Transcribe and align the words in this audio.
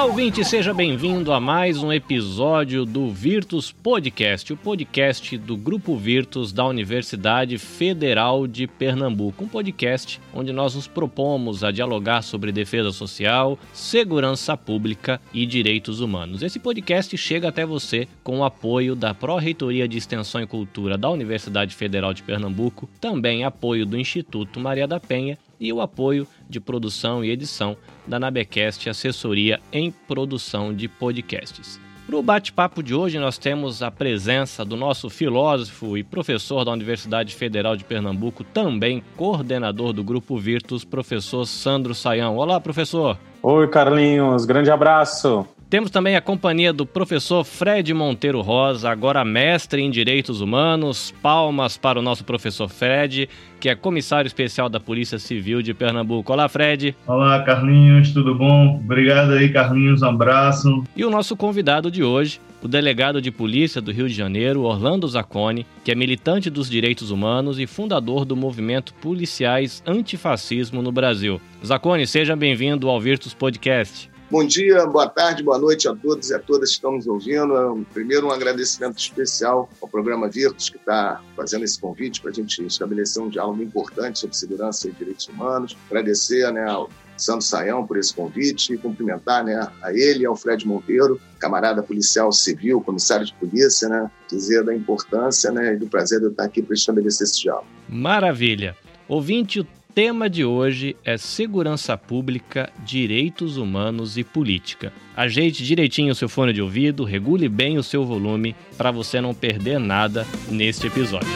Olá, 0.00 0.08
ouvinte, 0.08 0.42
seja 0.42 0.72
bem-vindo 0.72 1.30
a 1.30 1.38
mais 1.38 1.82
um 1.82 1.92
episódio 1.92 2.86
do 2.86 3.10
Virtus 3.10 3.70
Podcast, 3.70 4.50
o 4.50 4.56
podcast 4.56 5.36
do 5.36 5.58
Grupo 5.58 5.94
Virtus 5.94 6.54
da 6.54 6.64
Universidade 6.64 7.58
Federal 7.58 8.46
de 8.46 8.66
Pernambuco. 8.66 9.44
Um 9.44 9.48
podcast 9.48 10.18
onde 10.32 10.54
nós 10.54 10.74
nos 10.74 10.86
propomos 10.86 11.62
a 11.62 11.70
dialogar 11.70 12.22
sobre 12.22 12.50
defesa 12.50 12.92
social, 12.92 13.58
segurança 13.74 14.56
pública 14.56 15.20
e 15.34 15.44
direitos 15.44 16.00
humanos. 16.00 16.42
Esse 16.42 16.58
podcast 16.58 17.14
chega 17.18 17.50
até 17.50 17.66
você 17.66 18.08
com 18.24 18.38
o 18.38 18.44
apoio 18.44 18.96
da 18.96 19.12
Pró-Reitoria 19.12 19.86
de 19.86 19.98
Extensão 19.98 20.40
e 20.40 20.46
Cultura 20.46 20.96
da 20.96 21.10
Universidade 21.10 21.74
Federal 21.74 22.14
de 22.14 22.22
Pernambuco, 22.22 22.88
também 22.98 23.44
apoio 23.44 23.84
do 23.84 23.98
Instituto 23.98 24.58
Maria 24.58 24.88
da 24.88 24.98
Penha 24.98 25.36
e 25.60 25.72
o 25.72 25.80
apoio 25.80 26.26
de 26.48 26.58
produção 26.58 27.22
e 27.22 27.30
edição 27.30 27.76
da 28.06 28.18
Nabecast 28.18 28.88
Assessoria 28.88 29.60
em 29.70 29.90
Produção 29.90 30.74
de 30.74 30.88
Podcasts. 30.88 31.78
Para 32.06 32.16
o 32.16 32.22
bate-papo 32.22 32.82
de 32.82 32.92
hoje, 32.92 33.20
nós 33.20 33.38
temos 33.38 33.84
a 33.84 33.90
presença 33.90 34.64
do 34.64 34.76
nosso 34.76 35.08
filósofo 35.08 35.96
e 35.96 36.02
professor 36.02 36.64
da 36.64 36.72
Universidade 36.72 37.36
Federal 37.36 37.76
de 37.76 37.84
Pernambuco, 37.84 38.42
também 38.42 39.00
coordenador 39.16 39.92
do 39.92 40.02
Grupo 40.02 40.36
Virtus, 40.36 40.84
professor 40.84 41.46
Sandro 41.46 41.94
Saião. 41.94 42.36
Olá, 42.36 42.58
professor! 42.60 43.16
Oi, 43.42 43.68
Carlinhos, 43.68 44.44
grande 44.44 44.72
abraço! 44.72 45.46
Temos 45.70 45.92
também 45.92 46.16
a 46.16 46.20
companhia 46.20 46.72
do 46.72 46.84
professor 46.84 47.44
Fred 47.44 47.94
Monteiro 47.94 48.40
Rosa, 48.40 48.90
agora 48.90 49.24
mestre 49.24 49.80
em 49.80 49.88
Direitos 49.88 50.40
Humanos. 50.40 51.14
Palmas 51.22 51.76
para 51.76 51.96
o 51.96 52.02
nosso 52.02 52.24
professor 52.24 52.68
Fred, 52.68 53.28
que 53.60 53.68
é 53.68 53.74
comissário 53.74 54.26
especial 54.26 54.70
da 54.70 54.80
Polícia 54.80 55.18
Civil 55.18 55.60
de 55.60 55.74
Pernambuco. 55.74 56.32
Olá, 56.32 56.48
Fred. 56.48 56.96
Olá, 57.06 57.42
Carlinhos, 57.42 58.10
tudo 58.12 58.34
bom? 58.34 58.80
Obrigado 58.82 59.32
aí, 59.32 59.50
Carlinhos, 59.50 60.00
um 60.00 60.08
abraço. 60.08 60.82
E 60.96 61.04
o 61.04 61.10
nosso 61.10 61.36
convidado 61.36 61.90
de 61.90 62.02
hoje, 62.02 62.40
o 62.62 62.66
delegado 62.66 63.20
de 63.20 63.30
polícia 63.30 63.80
do 63.80 63.92
Rio 63.92 64.08
de 64.08 64.14
Janeiro, 64.14 64.62
Orlando 64.62 65.06
Zacconi, 65.06 65.66
que 65.84 65.92
é 65.92 65.94
militante 65.94 66.48
dos 66.48 66.70
direitos 66.70 67.10
humanos 67.10 67.58
e 67.58 67.66
fundador 67.66 68.24
do 68.24 68.34
movimento 68.34 68.94
Policiais 68.94 69.82
Antifascismo 69.86 70.80
no 70.80 70.90
Brasil. 70.90 71.38
Zacconi, 71.64 72.06
seja 72.06 72.34
bem-vindo 72.34 72.88
ao 72.88 72.98
Virtus 72.98 73.34
Podcast. 73.34 74.10
Bom 74.30 74.46
dia, 74.46 74.86
boa 74.86 75.08
tarde, 75.08 75.42
boa 75.42 75.58
noite 75.58 75.88
a 75.88 75.94
todos 75.94 76.30
e 76.30 76.34
a 76.34 76.38
todas 76.38 76.68
que 76.70 76.76
estão 76.76 76.92
nos 76.92 77.04
ouvindo. 77.08 77.84
Primeiro, 77.92 78.28
um 78.28 78.30
agradecimento 78.30 78.96
especial 78.96 79.68
ao 79.82 79.88
programa 79.88 80.28
Virtus, 80.28 80.68
que 80.68 80.76
está 80.76 81.20
fazendo 81.34 81.64
esse 81.64 81.80
convite 81.80 82.20
para 82.20 82.30
a 82.30 82.32
gente 82.32 82.64
estabelecer 82.64 83.20
um 83.20 83.28
diálogo 83.28 83.60
importante 83.60 84.20
sobre 84.20 84.36
segurança 84.36 84.86
e 84.86 84.92
direitos 84.92 85.26
humanos. 85.26 85.76
Agradecer 85.90 86.48
né, 86.52 86.64
ao 86.64 86.88
Santo 87.16 87.42
Saião 87.42 87.84
por 87.84 87.96
esse 87.96 88.14
convite 88.14 88.72
e 88.72 88.78
cumprimentar 88.78 89.42
né, 89.42 89.68
a 89.82 89.92
ele 89.92 90.22
e 90.22 90.26
ao 90.26 90.36
Fred 90.36 90.64
Monteiro, 90.64 91.20
camarada 91.40 91.82
policial 91.82 92.30
civil, 92.30 92.80
comissário 92.80 93.26
de 93.26 93.34
polícia, 93.34 93.88
né, 93.88 94.08
dizer 94.28 94.62
da 94.62 94.72
importância 94.72 95.50
né, 95.50 95.74
e 95.74 95.76
do 95.76 95.88
prazer 95.88 96.20
de 96.20 96.26
eu 96.26 96.30
estar 96.30 96.44
aqui 96.44 96.62
para 96.62 96.74
estabelecer 96.74 97.26
esse 97.26 97.42
diálogo. 97.42 97.66
Maravilha! 97.88 98.76
Ouvinte, 99.08 99.58
o 99.58 99.66
tema 100.02 100.30
de 100.30 100.46
hoje 100.46 100.96
é 101.04 101.18
segurança 101.18 101.94
pública, 101.94 102.72
direitos 102.86 103.58
humanos 103.58 104.16
e 104.16 104.24
política. 104.24 104.94
Ajeite 105.14 105.62
direitinho 105.62 106.12
o 106.12 106.14
seu 106.14 106.26
fone 106.26 106.54
de 106.54 106.62
ouvido, 106.62 107.04
regule 107.04 107.50
bem 107.50 107.76
o 107.76 107.82
seu 107.82 108.02
volume 108.02 108.56
para 108.78 108.90
você 108.90 109.20
não 109.20 109.34
perder 109.34 109.78
nada 109.78 110.26
neste 110.48 110.86
episódio. 110.86 111.28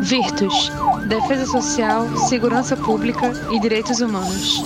Virtus, 0.00 0.72
Defesa 1.10 1.44
Social, 1.44 2.08
Segurança 2.26 2.74
Pública 2.74 3.30
e 3.52 3.60
Direitos 3.60 4.00
Humanos. 4.00 4.62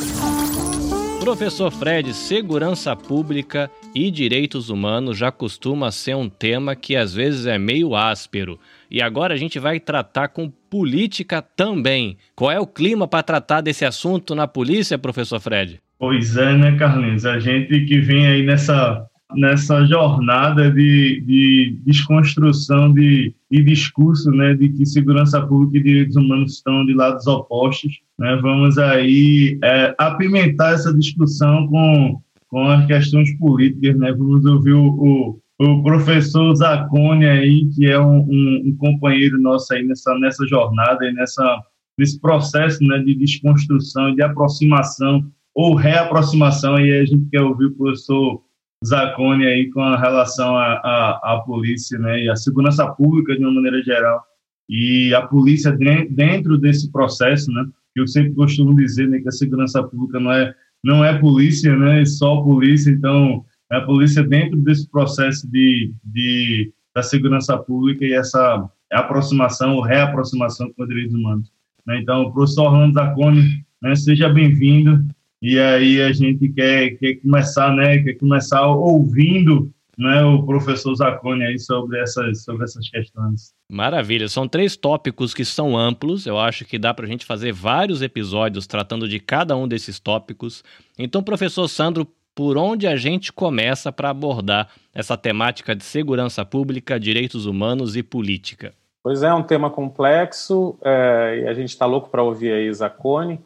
Professor 1.18 1.72
Fred, 1.72 2.14
segurança 2.14 2.94
pública 2.94 3.68
e 3.94 4.12
direitos 4.12 4.70
humanos 4.70 5.18
já 5.18 5.30
costuma 5.32 5.90
ser 5.90 6.14
um 6.14 6.28
tema 6.28 6.74
que 6.74 6.96
às 6.96 7.12
vezes 7.12 7.46
é 7.46 7.58
meio 7.58 7.96
áspero. 7.96 8.60
E 8.90 9.02
agora 9.02 9.34
a 9.34 9.36
gente 9.36 9.58
vai 9.58 9.78
tratar 9.78 10.28
com 10.28 10.50
política 10.70 11.42
também. 11.42 12.16
Qual 12.34 12.50
é 12.50 12.60
o 12.60 12.66
clima 12.66 13.08
para 13.08 13.24
tratar 13.24 13.60
desse 13.60 13.84
assunto 13.84 14.34
na 14.34 14.46
polícia, 14.46 14.96
professor 14.96 15.40
Fred? 15.40 15.80
Pois 15.98 16.36
é, 16.36 16.56
né, 16.56 16.76
Carlinhos? 16.78 17.26
A 17.26 17.38
gente 17.38 17.84
que 17.84 18.00
vem 18.00 18.26
aí 18.26 18.42
nessa, 18.42 19.04
nessa 19.34 19.84
jornada 19.84 20.70
de, 20.70 21.20
de 21.26 21.78
desconstrução 21.84 22.92
de, 22.94 23.34
de 23.50 23.62
discurso, 23.62 24.30
né, 24.30 24.54
de 24.54 24.68
que 24.70 24.86
segurança 24.86 25.44
pública 25.44 25.78
e 25.78 25.82
direitos 25.82 26.16
humanos 26.16 26.54
estão 26.54 26.86
de 26.86 26.94
lados 26.94 27.26
opostos, 27.26 28.00
né? 28.18 28.38
Vamos 28.40 28.78
aí 28.78 29.58
é, 29.62 29.94
apimentar 29.98 30.74
essa 30.74 30.94
discussão 30.94 31.66
com, 31.66 32.20
com 32.48 32.68
as 32.68 32.86
questões 32.86 33.36
políticas, 33.38 33.98
né? 33.98 34.12
Vamos 34.12 34.44
ouvir 34.46 34.72
o, 34.72 34.86
o 34.86 35.39
o 35.60 35.82
professor 35.82 36.54
Zacone 36.54 37.26
aí, 37.26 37.68
que 37.74 37.84
é 37.84 38.00
um, 38.00 38.20
um, 38.20 38.62
um, 38.64 38.76
companheiro 38.78 39.38
nosso 39.38 39.74
aí 39.74 39.86
nessa, 39.86 40.18
nessa 40.18 40.46
jornada, 40.46 41.04
e 41.04 41.12
nessa, 41.12 41.62
nesse 41.98 42.18
processo 42.18 42.82
né, 42.82 42.98
de 43.00 43.14
desconstrução, 43.14 44.14
de 44.14 44.22
aproximação 44.22 45.30
ou 45.54 45.74
reaproximação, 45.74 46.80
e 46.80 46.98
a 46.98 47.04
gente 47.04 47.28
quer 47.30 47.42
ouvir 47.42 47.66
o 47.66 47.74
professor 47.74 48.42
Zacone 48.86 49.44
aí 49.44 49.68
com 49.70 49.82
relação 49.96 50.56
à 50.56 51.42
polícia 51.44 51.98
né, 51.98 52.24
e 52.24 52.30
à 52.30 52.36
segurança 52.36 52.86
pública 52.92 53.36
de 53.36 53.44
uma 53.44 53.52
maneira 53.52 53.82
geral. 53.82 54.24
E 54.66 55.12
a 55.12 55.20
polícia 55.26 55.76
dentro 56.08 56.56
desse 56.56 56.90
processo, 56.90 57.52
né, 57.52 57.66
eu 57.94 58.06
sempre 58.06 58.32
costumo 58.32 58.74
dizer 58.74 59.10
né, 59.10 59.18
que 59.18 59.28
a 59.28 59.32
segurança 59.32 59.82
pública 59.82 60.18
não 60.18 60.32
é, 60.32 60.54
não 60.82 61.04
é 61.04 61.18
polícia, 61.18 61.76
né, 61.76 62.00
é 62.00 62.06
só 62.06 62.40
polícia, 62.40 62.90
então 62.90 63.44
a 63.70 63.80
polícia 63.80 64.22
dentro 64.22 64.58
desse 64.58 64.88
processo 64.88 65.48
de, 65.50 65.92
de 66.04 66.72
da 66.94 67.02
segurança 67.02 67.56
pública 67.56 68.04
e 68.04 68.12
essa 68.12 68.68
aproximação 68.90 69.76
ou 69.76 69.82
reaproximação 69.82 70.72
com 70.72 70.82
os 70.82 70.88
direitos 70.88 71.14
humanos. 71.14 71.52
Né? 71.86 72.00
Então, 72.00 72.22
o 72.22 72.32
professor 72.32 72.66
Orlando 72.66 72.94
Zacone, 72.94 73.64
né, 73.80 73.94
seja 73.94 74.28
bem-vindo. 74.28 75.06
E 75.40 75.58
aí 75.58 76.02
a 76.02 76.12
gente 76.12 76.48
quer, 76.50 76.90
quer 76.98 77.14
começar, 77.14 77.74
né, 77.74 77.98
quer 77.98 78.14
começar 78.14 78.66
ouvindo 78.66 79.72
né, 79.96 80.22
o 80.24 80.42
professor 80.44 80.94
Zacone 80.94 81.44
aí 81.44 81.58
sobre 81.58 82.00
essas, 82.00 82.42
sobre 82.42 82.64
essas 82.64 82.88
questões. 82.88 83.52
Maravilha, 83.70 84.28
são 84.28 84.48
três 84.48 84.76
tópicos 84.76 85.32
que 85.32 85.44
são 85.44 85.76
amplos, 85.78 86.26
eu 86.26 86.38
acho 86.38 86.64
que 86.64 86.78
dá 86.78 86.92
para 86.92 87.06
a 87.06 87.08
gente 87.08 87.24
fazer 87.24 87.52
vários 87.52 88.02
episódios 88.02 88.66
tratando 88.66 89.08
de 89.08 89.20
cada 89.20 89.56
um 89.56 89.68
desses 89.68 90.00
tópicos. 90.00 90.64
Então, 90.98 91.22
professor 91.22 91.68
Sandro, 91.68 92.06
por 92.34 92.56
onde 92.56 92.86
a 92.86 92.96
gente 92.96 93.32
começa 93.32 93.92
para 93.92 94.10
abordar 94.10 94.68
essa 94.94 95.16
temática 95.16 95.74
de 95.74 95.84
segurança 95.84 96.44
pública, 96.44 96.98
direitos 96.98 97.46
humanos 97.46 97.96
e 97.96 98.02
política? 98.02 98.72
Pois 99.02 99.22
é, 99.22 99.28
é 99.28 99.34
um 99.34 99.42
tema 99.42 99.70
complexo 99.70 100.78
é, 100.84 101.42
e 101.42 101.48
a 101.48 101.54
gente 101.54 101.70
está 101.70 101.86
louco 101.86 102.10
para 102.10 102.22
ouvir 102.22 102.52
aí 102.52 102.72
Zacone. 102.72 103.40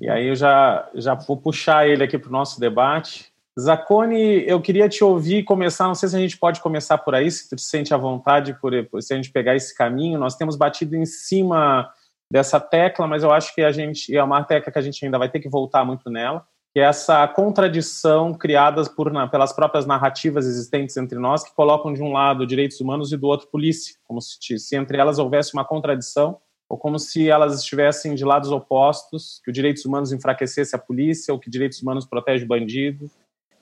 E 0.00 0.08
aí 0.08 0.28
eu 0.28 0.34
já, 0.34 0.88
já 0.94 1.14
vou 1.14 1.36
puxar 1.36 1.88
ele 1.88 2.04
aqui 2.04 2.18
para 2.18 2.28
o 2.28 2.32
nosso 2.32 2.60
debate. 2.60 3.30
Zacone, 3.58 4.44
eu 4.46 4.60
queria 4.60 4.88
te 4.88 5.02
ouvir 5.02 5.42
começar, 5.44 5.86
não 5.86 5.94
sei 5.94 6.08
se 6.08 6.16
a 6.16 6.20
gente 6.20 6.38
pode 6.38 6.60
começar 6.60 6.98
por 6.98 7.14
aí, 7.14 7.30
se 7.30 7.48
tu 7.48 7.56
te 7.56 7.62
sente 7.62 7.92
à 7.92 7.96
vontade 7.96 8.54
por, 8.60 8.72
se 9.00 9.12
a 9.12 9.16
gente 9.16 9.30
pegar 9.30 9.56
esse 9.56 9.74
caminho. 9.74 10.18
Nós 10.18 10.36
temos 10.36 10.56
batido 10.56 10.96
em 10.96 11.06
cima 11.06 11.90
dessa 12.32 12.60
tecla, 12.60 13.06
mas 13.06 13.22
eu 13.22 13.32
acho 13.32 13.54
que 13.54 13.62
a 13.62 13.72
gente 13.72 14.14
é 14.14 14.22
uma 14.22 14.44
tecla 14.44 14.72
que 14.72 14.78
a 14.78 14.82
gente 14.82 15.04
ainda 15.04 15.18
vai 15.18 15.28
ter 15.28 15.40
que 15.40 15.48
voltar 15.48 15.84
muito 15.84 16.08
nela 16.08 16.46
que 16.72 16.78
é 16.78 16.84
essa 16.84 17.26
contradição 17.26 18.32
criada 18.32 18.82
por, 18.84 19.12
na, 19.12 19.26
pelas 19.26 19.52
próprias 19.52 19.86
narrativas 19.86 20.46
existentes 20.46 20.96
entre 20.96 21.18
nós, 21.18 21.42
que 21.42 21.54
colocam 21.54 21.92
de 21.92 22.02
um 22.02 22.12
lado 22.12 22.46
direitos 22.46 22.80
humanos 22.80 23.12
e 23.12 23.16
do 23.16 23.26
outro 23.26 23.48
polícia, 23.48 23.96
como 24.04 24.20
se, 24.20 24.58
se 24.58 24.76
entre 24.76 24.96
elas 24.96 25.18
houvesse 25.18 25.52
uma 25.52 25.64
contradição, 25.64 26.38
ou 26.68 26.78
como 26.78 26.98
se 27.00 27.28
elas 27.28 27.58
estivessem 27.58 28.14
de 28.14 28.24
lados 28.24 28.52
opostos, 28.52 29.40
que 29.44 29.50
os 29.50 29.54
direitos 29.54 29.84
humanos 29.84 30.12
enfraquecesse 30.12 30.76
a 30.76 30.78
polícia, 30.78 31.34
ou 31.34 31.40
que 31.40 31.50
direitos 31.50 31.82
humanos 31.82 32.06
protege 32.06 32.44
o 32.44 32.48
bandido, 32.48 33.10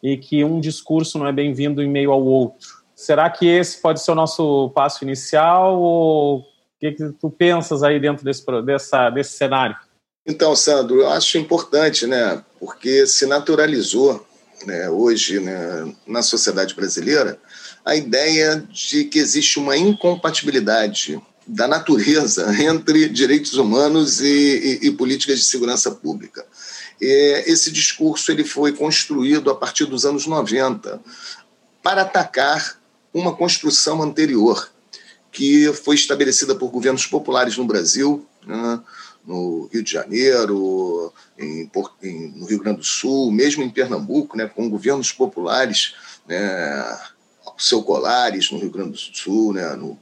e 0.03 0.17
que 0.19 0.45
um 0.45 0.61
discurso 0.61 1.19
não 1.19 1.27
é 1.27 1.33
bem-vindo 1.33 1.83
em 1.83 1.89
meio 1.89 2.13
ao 2.13 2.23
outro. 2.23 2.69
Será 2.95 3.31
que 3.31 3.47
esse 3.47 3.81
pode 3.81 4.03
ser 4.03 4.11
o 4.11 4.15
nosso 4.15 4.69
passo 4.75 5.03
inicial, 5.03 5.81
ou 5.81 6.41
o 6.41 6.45
que, 6.79 6.93
que 6.93 7.13
tu 7.13 7.31
pensas 7.31 7.83
aí 7.83 7.99
dentro 7.99 8.23
desse, 8.23 8.45
dessa, 8.63 9.09
desse 9.09 9.33
cenário? 9.33 9.77
Então, 10.29 10.55
Sandro, 10.55 11.01
eu 11.01 11.09
acho 11.09 11.39
importante, 11.39 12.07
né, 12.07 12.45
porque 12.61 13.07
se 13.07 13.25
naturalizou 13.25 14.27
né, 14.67 14.91
hoje 14.91 15.41
né, 15.41 15.91
na 16.07 16.21
sociedade 16.21 16.75
brasileira 16.75 17.41
a 17.83 17.97
ideia 17.97 18.63
de 18.71 19.05
que 19.05 19.19
existe 19.19 19.59
uma 19.59 19.75
incompatibilidade 19.75 21.19
da 21.47 21.67
natureza 21.67 22.47
entre 22.63 23.09
direitos 23.09 23.55
humanos 23.55 24.21
e, 24.21 24.81
e, 24.83 24.89
e 24.89 24.91
políticas 24.91 25.39
de 25.39 25.47
segurança 25.47 25.91
pública. 25.93 26.45
E 27.01 27.45
esse 27.47 27.73
discurso 27.73 28.31
ele 28.31 28.45
foi 28.45 28.73
construído 28.73 29.51
a 29.51 29.55
partir 29.55 29.87
dos 29.87 30.05
anos 30.05 30.27
90 30.27 31.01
para 31.83 32.03
atacar 32.03 32.79
uma 33.15 33.35
construção 33.35 34.03
anterior 34.03 34.71
que 35.33 35.73
foi 35.73 35.95
estabelecida 35.95 36.55
por 36.55 36.69
governos 36.69 37.07
populares 37.07 37.57
no 37.57 37.65
Brasil, 37.65 38.27
né, 38.47 38.81
no 39.29 39.69
Rio 39.71 39.83
de 39.83 39.93
Janeiro, 39.93 41.13
em, 41.39 41.71
em, 42.03 42.33
no 42.35 42.47
Rio 42.47 42.59
Grande 42.59 42.79
do 42.79 42.85
Sul, 42.85 43.31
mesmo 43.31 43.63
em 43.63 43.69
Pernambuco, 43.69 44.35
né, 44.35 44.47
com 44.47 44.71
governos 44.71 45.13
populares, 45.13 45.95
né, 46.27 46.99
seu 47.59 47.83
Colares, 47.83 48.51
no 48.51 48.59
Rio 48.59 48.71
Grande 48.71 48.93
do 48.93 48.97
Sul, 48.97 49.53
né, 49.53 49.77
no 49.77 49.99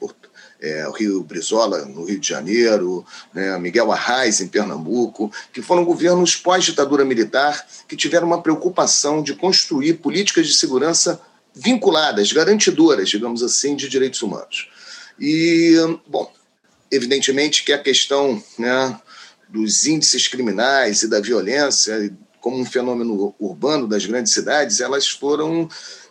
é, 0.63 0.89
o 0.89 0.93
Rio 0.93 1.23
Brizola, 1.23 1.85
no 1.85 2.05
Rio 2.05 2.21
de 2.21 2.29
Janeiro, 2.29 3.05
né, 3.35 3.59
Miguel 3.59 3.91
Arraes, 3.91 4.41
em 4.41 4.47
Pernambuco, 4.47 5.31
que 5.53 5.61
foram 5.61 5.85
governos 5.85 6.37
pós-ditadura 6.37 7.05
militar 7.05 7.67
que 7.89 7.97
tiveram 7.97 8.29
uma 8.29 8.41
preocupação 8.41 9.23
de 9.23 9.35
construir 9.35 9.95
políticas 9.95 10.47
de 10.47 10.55
segurança 10.55 11.21
vinculadas, 11.53 12.33
garantidoras, 12.33 13.09
digamos 13.09 13.43
assim, 13.43 13.75
de 13.75 13.89
direitos 13.89 14.23
humanos. 14.23 14.69
E, 15.19 15.75
bom, 16.07 16.31
evidentemente 16.91 17.65
que 17.65 17.73
a 17.73 17.79
questão 17.79 18.43
né, 18.59 19.01
dos 19.49 19.87
índices 19.87 20.29
criminais 20.29 21.03
e 21.03 21.09
da 21.09 21.21
violência, 21.21 22.13
como 22.41 22.59
um 22.59 22.65
fenômeno 22.65 23.35
urbano 23.41 23.87
das 23.87 24.07
grandes 24.07 24.33
cidades, 24.33 24.81
elas 24.81 25.09
foram 25.09 25.69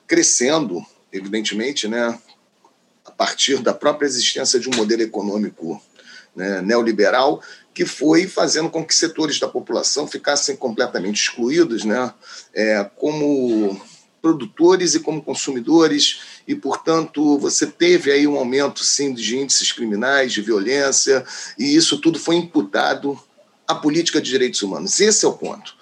crescendo, 0.08 0.86
evidentemente, 1.12 1.88
né, 1.88 2.18
a 3.06 3.12
partir 3.12 3.62
da 3.62 3.74
própria 3.74 4.08
existência 4.08 4.60
de 4.60 4.70
um 4.70 4.76
modelo 4.76 5.02
econômico 5.02 5.82
né, 6.36 6.62
neoliberal 6.62 7.42
que 7.74 7.86
foi 7.86 8.26
fazendo 8.26 8.70
com 8.70 8.86
que 8.86 8.96
setores 8.96 9.40
da 9.40 9.48
população 9.48 10.08
ficassem 10.08 10.56
completamente 10.56 11.22
excluídos, 11.22 11.84
né, 11.84 12.14
é, 12.54 12.84
como 12.96 13.80
produtores 14.22 14.96
e 14.96 15.00
como 15.00 15.22
consumidores, 15.22 16.42
e, 16.48 16.56
portanto, 16.56 17.38
você 17.38 17.68
teve 17.68 18.12
aí 18.12 18.26
um 18.26 18.38
aumento, 18.38 18.84
sim, 18.84 19.14
de 19.14 19.38
índices 19.38 19.72
criminais, 19.72 20.34
de 20.34 20.42
violência, 20.42 21.24
e 21.60 21.76
isso 21.76 22.02
tudo 22.02 22.18
foi 22.18 22.36
imputado 22.36 23.20
à 23.68 23.76
política 23.76 24.22
de 24.22 24.30
direitos 24.30 24.62
humanos. 24.62 25.00
Esse 25.00 25.26
é 25.26 25.28
o 25.28 25.34
ponto. 25.34 25.76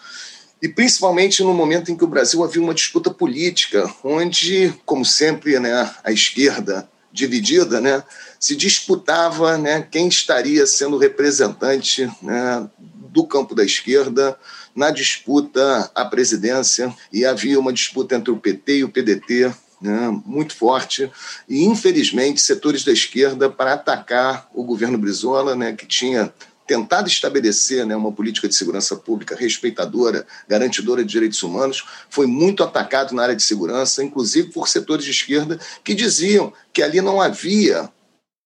E 0.61 0.67
principalmente 0.69 1.43
no 1.43 1.53
momento 1.53 1.91
em 1.91 1.97
que 1.97 2.05
o 2.05 2.07
Brasil 2.07 2.43
havia 2.43 2.61
uma 2.61 2.73
disputa 2.73 3.11
política, 3.11 3.93
onde, 4.03 4.73
como 4.85 5.03
sempre, 5.03 5.59
né, 5.59 5.93
a 6.03 6.11
esquerda 6.11 6.89
dividida, 7.11 7.79
né, 7.79 8.01
se 8.39 8.55
disputava 8.55 9.57
né, 9.57 9.87
quem 9.89 10.07
estaria 10.07 10.65
sendo 10.65 10.97
representante 10.97 12.09
né, 12.21 12.67
do 12.79 13.25
campo 13.25 13.53
da 13.53 13.63
esquerda 13.63 14.37
na 14.75 14.89
disputa 14.89 15.91
à 15.93 16.03
presidência 16.05 16.93
e 17.11 17.25
havia 17.25 17.59
uma 17.59 17.71
disputa 17.71 18.15
entre 18.15 18.31
o 18.31 18.37
PT 18.37 18.77
e 18.77 18.83
o 18.83 18.89
PDT 18.89 19.53
né, 19.79 20.21
muito 20.25 20.55
forte 20.55 21.11
e 21.47 21.65
infelizmente 21.65 22.41
setores 22.41 22.83
da 22.83 22.91
esquerda 22.91 23.49
para 23.49 23.73
atacar 23.73 24.49
o 24.53 24.63
governo 24.63 24.97
Brizola, 24.97 25.55
né, 25.55 25.73
que 25.73 25.85
tinha 25.85 26.33
tentado 26.65 27.07
estabelecer 27.07 27.85
né, 27.85 27.95
uma 27.95 28.11
política 28.11 28.47
de 28.47 28.55
segurança 28.55 28.95
pública 28.95 29.35
respeitadora, 29.35 30.25
garantidora 30.47 31.03
de 31.03 31.11
direitos 31.11 31.43
humanos, 31.43 31.83
foi 32.09 32.25
muito 32.25 32.63
atacado 32.63 33.13
na 33.13 33.23
área 33.23 33.35
de 33.35 33.43
segurança, 33.43 34.03
inclusive 34.03 34.51
por 34.51 34.67
setores 34.67 35.05
de 35.05 35.11
esquerda 35.11 35.59
que 35.83 35.93
diziam 35.93 36.53
que 36.71 36.81
ali 36.81 37.01
não 37.01 37.21
havia 37.21 37.89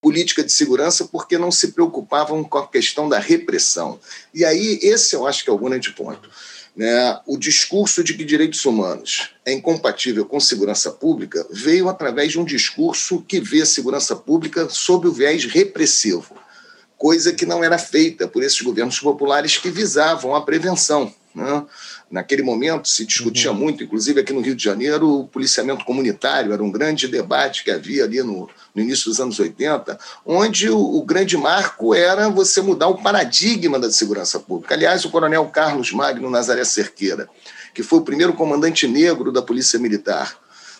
política 0.01 0.43
de 0.43 0.51
segurança 0.51 1.05
porque 1.05 1.37
não 1.37 1.51
se 1.51 1.69
preocupavam 1.69 2.43
com 2.43 2.57
a 2.57 2.67
questão 2.67 3.09
da 3.09 3.19
repressão. 3.19 3.99
E 4.33 4.45
aí, 4.45 4.79
esse 4.81 5.15
eu 5.15 5.27
acho 5.27 5.43
que 5.43 5.49
é 5.49 5.53
o 5.53 5.57
grande 5.57 5.91
ponto. 5.91 6.29
Né? 6.75 7.19
O 7.25 7.37
discurso 7.37 8.03
de 8.03 8.13
que 8.13 8.23
direitos 8.23 8.63
humanos 8.63 9.31
é 9.43 9.51
incompatível 9.51 10.25
com 10.25 10.39
segurança 10.39 10.91
pública 10.91 11.45
veio 11.49 11.89
através 11.89 12.31
de 12.31 12.39
um 12.39 12.45
discurso 12.45 13.23
que 13.27 13.39
vê 13.39 13.63
a 13.63 13.65
segurança 13.65 14.15
pública 14.15 14.69
sob 14.69 15.07
o 15.07 15.11
viés 15.11 15.43
repressivo, 15.45 16.35
coisa 16.97 17.33
que 17.33 17.45
não 17.45 17.63
era 17.63 17.77
feita 17.77 18.27
por 18.27 18.43
esses 18.43 18.61
governos 18.61 18.99
populares 18.99 19.57
que 19.57 19.69
visavam 19.69 20.35
a 20.35 20.41
prevenção. 20.41 21.13
Né? 21.37 21.63
Naquele 22.09 22.41
momento 22.41 22.87
se 22.87 23.05
discutia 23.05 23.51
uhum. 23.51 23.57
muito, 23.57 23.83
inclusive 23.83 24.19
aqui 24.19 24.33
no 24.33 24.41
Rio 24.41 24.55
de 24.55 24.63
Janeiro, 24.63 25.19
o 25.19 25.27
policiamento 25.27 25.85
comunitário 25.85 26.51
era 26.51 26.63
um 26.63 26.71
grande 26.71 27.07
debate 27.07 27.63
que 27.63 27.69
havia 27.69 28.05
ali 28.05 28.23
no, 28.23 28.49
no 28.73 28.81
início 28.81 29.05
dos 29.05 29.19
anos 29.19 29.39
80, 29.39 29.99
onde 30.25 30.69
o, 30.69 30.79
o, 30.79 31.05
grande 31.05 31.37
marco 31.37 31.93
era 31.93 32.27
você 32.27 32.59
mudar 32.61 32.87
o 32.87 32.97
paradigma 33.03 33.77
da 33.77 33.91
segurança 33.91 34.39
pública. 34.39 34.73
Aliás, 34.73 35.05
o 35.05 35.11
coronel 35.11 35.45
Carlos 35.45 35.91
Magno 35.91 36.29
Nazaré 36.29 36.63
Cerqueira, 36.63 37.29
que 37.73 37.83
foi 37.83 37.99
o 37.99 38.03
primeiro 38.03 38.33
comandante 38.33 38.87
negro 38.87 39.31
da 39.31 39.41
Polícia 39.41 39.77
Militar, 39.77 40.35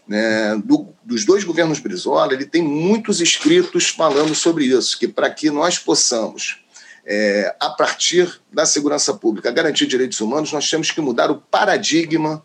né, 0.07 0.55
do, 0.63 0.87
dos 1.03 1.25
dois 1.25 1.43
governos 1.43 1.79
Brizola, 1.79 2.33
ele 2.33 2.45
tem 2.45 2.61
muitos 2.61 3.19
escritos 3.19 3.89
falando 3.89 4.33
sobre 4.33 4.65
isso, 4.65 4.97
que 4.97 5.07
para 5.07 5.29
que 5.29 5.49
nós 5.49 5.77
possamos 5.77 6.59
é, 7.05 7.55
a 7.59 7.69
partir 7.69 8.41
da 8.51 8.65
segurança 8.65 9.13
pública, 9.13 9.51
garantir 9.51 9.85
direitos 9.85 10.19
humanos, 10.19 10.51
nós 10.51 10.69
temos 10.69 10.91
que 10.91 10.99
mudar 10.99 11.31
o 11.31 11.37
paradigma 11.37 12.43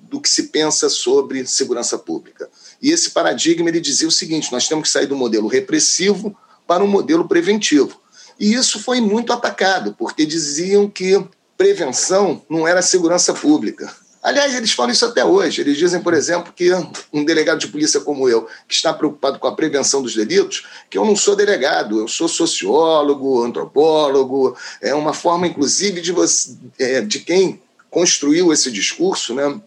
do 0.00 0.20
que 0.20 0.28
se 0.28 0.48
pensa 0.48 0.88
sobre 0.88 1.46
segurança 1.46 1.96
pública. 1.96 2.50
E 2.82 2.90
esse 2.90 3.10
paradigma 3.10 3.68
ele 3.68 3.80
dizia 3.80 4.08
o 4.08 4.12
seguinte: 4.12 4.52
nós 4.52 4.68
temos 4.68 4.88
que 4.88 4.92
sair 4.92 5.06
do 5.06 5.16
modelo 5.16 5.46
repressivo 5.46 6.36
para 6.66 6.82
um 6.82 6.88
modelo 6.88 7.26
preventivo. 7.28 8.00
E 8.38 8.52
isso 8.52 8.80
foi 8.80 9.00
muito 9.00 9.32
atacado, 9.32 9.94
porque 9.96 10.26
diziam 10.26 10.88
que 10.88 11.24
prevenção 11.56 12.42
não 12.50 12.66
era 12.66 12.82
segurança 12.82 13.32
pública. 13.32 13.94
Aliás, 14.22 14.54
eles 14.54 14.70
falam 14.70 14.92
isso 14.92 15.04
até 15.04 15.24
hoje. 15.24 15.60
Eles 15.60 15.76
dizem, 15.76 16.00
por 16.00 16.14
exemplo, 16.14 16.52
que 16.54 16.70
um 17.12 17.24
delegado 17.24 17.58
de 17.58 17.66
polícia 17.66 18.00
como 18.00 18.28
eu, 18.28 18.46
que 18.68 18.74
está 18.74 18.94
preocupado 18.94 19.38
com 19.40 19.48
a 19.48 19.56
prevenção 19.56 20.00
dos 20.00 20.14
delitos, 20.14 20.64
que 20.88 20.96
eu 20.96 21.04
não 21.04 21.16
sou 21.16 21.34
delegado, 21.34 21.98
eu 21.98 22.06
sou 22.06 22.28
sociólogo, 22.28 23.42
antropólogo. 23.42 24.56
É 24.80 24.94
uma 24.94 25.12
forma, 25.12 25.48
inclusive, 25.48 26.00
de, 26.00 26.12
você, 26.12 26.56
é, 26.78 27.00
de 27.00 27.18
quem 27.18 27.60
construiu 27.90 28.52
esse 28.52 28.70
discurso, 28.70 29.34
né, 29.34 29.60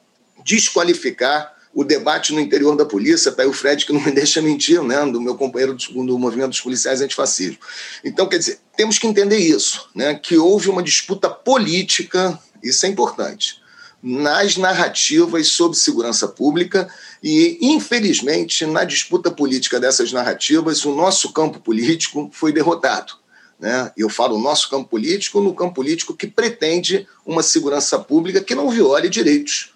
desqualificar 0.45 1.53
o 1.73 1.83
debate 1.83 2.31
no 2.31 2.39
interior 2.39 2.77
da 2.77 2.85
polícia, 2.85 3.29
está 3.29 3.43
aí 3.43 3.49
o 3.49 3.53
Fred 3.53 3.85
que 3.85 3.91
não 3.91 3.99
me 3.99 4.11
deixa 4.15 4.41
mentir, 4.41 4.81
né, 4.81 5.05
do 5.05 5.19
meu 5.19 5.35
companheiro 5.35 5.73
do, 5.73 6.05
do 6.05 6.17
movimento 6.17 6.51
dos 6.51 6.61
policiais 6.61 7.01
antifascismo. 7.01 7.57
Então, 8.05 8.25
quer 8.29 8.37
dizer, 8.37 8.59
temos 8.77 8.97
que 8.97 9.05
entender 9.05 9.37
isso, 9.37 9.89
né, 9.93 10.15
que 10.15 10.37
houve 10.37 10.69
uma 10.69 10.81
disputa 10.81 11.29
política, 11.29 12.39
isso 12.63 12.85
é 12.85 12.89
importante, 12.89 13.61
nas 14.05 14.55
narrativas 14.55 15.47
sobre 15.47 15.75
segurança 15.75 16.27
pública 16.27 16.87
e, 17.23 17.57
infelizmente, 17.59 18.63
na 18.63 18.83
disputa 18.83 19.31
política 19.31 19.79
dessas 19.79 20.11
narrativas, 20.11 20.85
o 20.85 20.93
nosso 20.93 21.33
campo 21.33 21.59
político 21.59 22.29
foi 22.31 22.53
derrotado. 22.53 23.13
Né? 23.59 23.91
Eu 23.97 24.07
falo 24.07 24.35
o 24.35 24.41
nosso 24.41 24.69
campo 24.69 24.89
político 24.89 25.41
no 25.41 25.55
campo 25.55 25.73
político 25.73 26.15
que 26.15 26.27
pretende 26.27 27.07
uma 27.25 27.41
segurança 27.41 27.97
pública 27.97 28.41
que 28.41 28.53
não 28.53 28.69
viole 28.69 29.09
direitos 29.09 29.73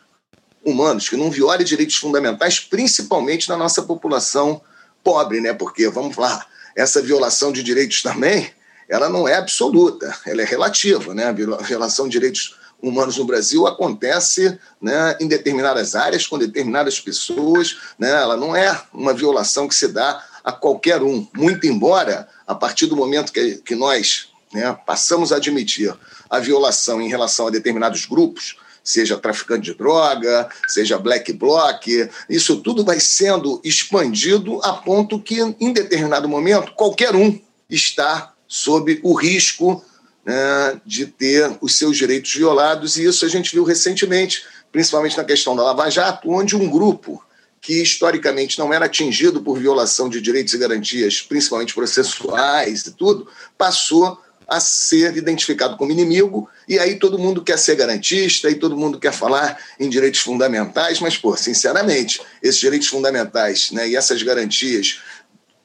humanos, 0.64 1.10
que 1.10 1.18
não 1.18 1.32
viole 1.32 1.64
direitos 1.64 1.96
fundamentais, 1.96 2.60
principalmente 2.60 3.50
na 3.50 3.58
nossa 3.58 3.82
população 3.82 4.62
pobre, 5.04 5.42
né? 5.42 5.54
Porque, 5.54 5.90
vamos 5.90 6.18
lá, 6.18 6.46
essa 6.76 7.02
violação 7.02 7.52
de 7.52 7.64
direitos 7.64 8.04
também, 8.04 8.52
ela 8.88 9.10
não 9.10 9.28
é 9.28 9.38
absoluta, 9.38 10.16
ela 10.28 10.44
é 10.44 10.46
relativa, 10.46 11.16
né? 11.16 11.26
A 11.26 11.64
violação 11.64 12.06
de 12.06 12.12
direitos 12.12 12.59
humanos 12.82 13.18
no 13.18 13.26
Brasil 13.26 13.68
acontece 13.68 14.58
né, 14.82 15.18
em 15.20 15.28
determinadas 15.28 15.96
áreas, 15.96 16.26
com 16.26 16.38
determinadas 16.38 17.00
pessoas. 17.00 17.78
Né, 17.98 18.10
ela 18.10 18.38
não 18.38 18.56
é 18.56 18.82
uma 18.94 19.14
violação 19.14 19.68
que 19.68 19.76
se 19.76 19.88
dá 19.88 20.24
a 20.44 20.52
qualquer 20.52 21.02
um. 21.04 21.28
Muito 21.36 21.68
embora, 21.68 22.28
a 22.48 22.56
partir 22.56 22.86
do 22.88 22.96
momento 22.96 23.32
que, 23.32 23.56
que 23.58 23.76
nós 23.76 24.30
né, 24.54 24.78
passamos 24.86 25.32
a 25.32 25.36
admitir 25.36 25.94
a 26.30 26.40
violação 26.40 27.02
em 27.02 27.10
relação 27.10 27.48
a 27.48 27.52
determinados 27.52 28.06
grupos, 28.06 28.58
seja 28.84 29.18
traficante 29.18 29.72
de 29.72 29.78
droga, 29.78 30.50
seja 30.68 30.98
black 30.98 31.32
bloc, 31.34 31.88
isso 32.30 32.58
tudo 32.58 32.84
vai 32.84 33.00
sendo 33.00 33.62
expandido 33.64 34.60
a 34.64 34.74
ponto 34.74 35.20
que, 35.20 35.40
em 35.60 35.74
determinado 35.74 36.28
momento, 36.28 36.74
qualquer 36.74 37.16
um 37.16 37.40
está 37.70 38.34
sob 38.48 39.00
o 39.04 39.14
risco 39.14 39.84
né, 40.26 40.80
de 40.86 41.06
ter 41.06 41.58
os 41.62 41.78
seus 41.78 41.98
direitos 41.98 42.34
violados, 42.34 42.98
e 42.98 43.06
isso 43.06 43.26
a 43.26 43.30
gente 43.30 43.52
viu 43.54 43.64
recentemente, 43.64 44.44
principalmente 44.72 45.18
na 45.18 45.24
questão 45.24 45.56
da 45.56 45.64
Lava 45.64 45.90
Jato, 45.90 46.30
onde 46.30 46.56
um 46.56 46.70
grupo 46.70 47.24
que 47.62 47.82
historicamente 47.82 48.58
não 48.58 48.74
era 48.74 48.86
atingido 48.86 49.42
por 49.42 49.60
violação 49.60 50.08
de 50.08 50.22
direitos 50.22 50.54
e 50.54 50.58
garantias, 50.58 51.22
principalmente 51.22 51.74
processuais 51.74 52.86
e 52.86 52.92
tudo, 52.92 53.28
passou 53.58 54.18
a 54.48 54.60
ser 54.60 55.16
identificado 55.16 55.78
como 55.78 55.92
inimigo, 55.92 56.50
e 56.68 56.80
aí 56.80 56.96
todo 56.96 57.20
mundo 57.20 57.44
quer 57.44 57.60
ser 57.60 57.76
garantista, 57.76 58.50
e 58.50 58.56
todo 58.56 58.76
mundo 58.76 59.00
quer 59.00 59.14
falar 59.14 59.60
em 59.80 59.88
direitos 59.88 60.22
fundamentais, 60.22 61.00
mas, 61.00 61.16
pô, 61.18 61.38
sinceramente, 61.38 62.20
esses 62.42 62.60
direitos 62.60 62.88
fundamentais 62.88 63.70
né, 63.72 63.88
e 63.88 63.96
essas 63.96 64.24
garantias 64.24 65.02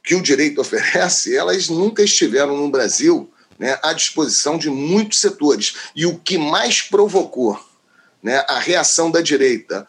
que 0.02 0.14
o 0.14 0.20
direito 0.20 0.60
oferece, 0.60 1.34
elas 1.34 1.70
nunca 1.70 2.02
estiveram 2.02 2.56
no 2.56 2.70
Brasil 2.70 3.30
né, 3.58 3.78
à 3.82 3.92
disposição 3.92 4.58
de 4.58 4.70
muitos 4.70 5.20
setores. 5.20 5.74
E 5.94 6.06
o 6.06 6.18
que 6.18 6.38
mais 6.38 6.82
provocou 6.82 7.58
né, 8.22 8.44
a 8.48 8.58
reação 8.58 9.10
da 9.10 9.20
direita 9.20 9.86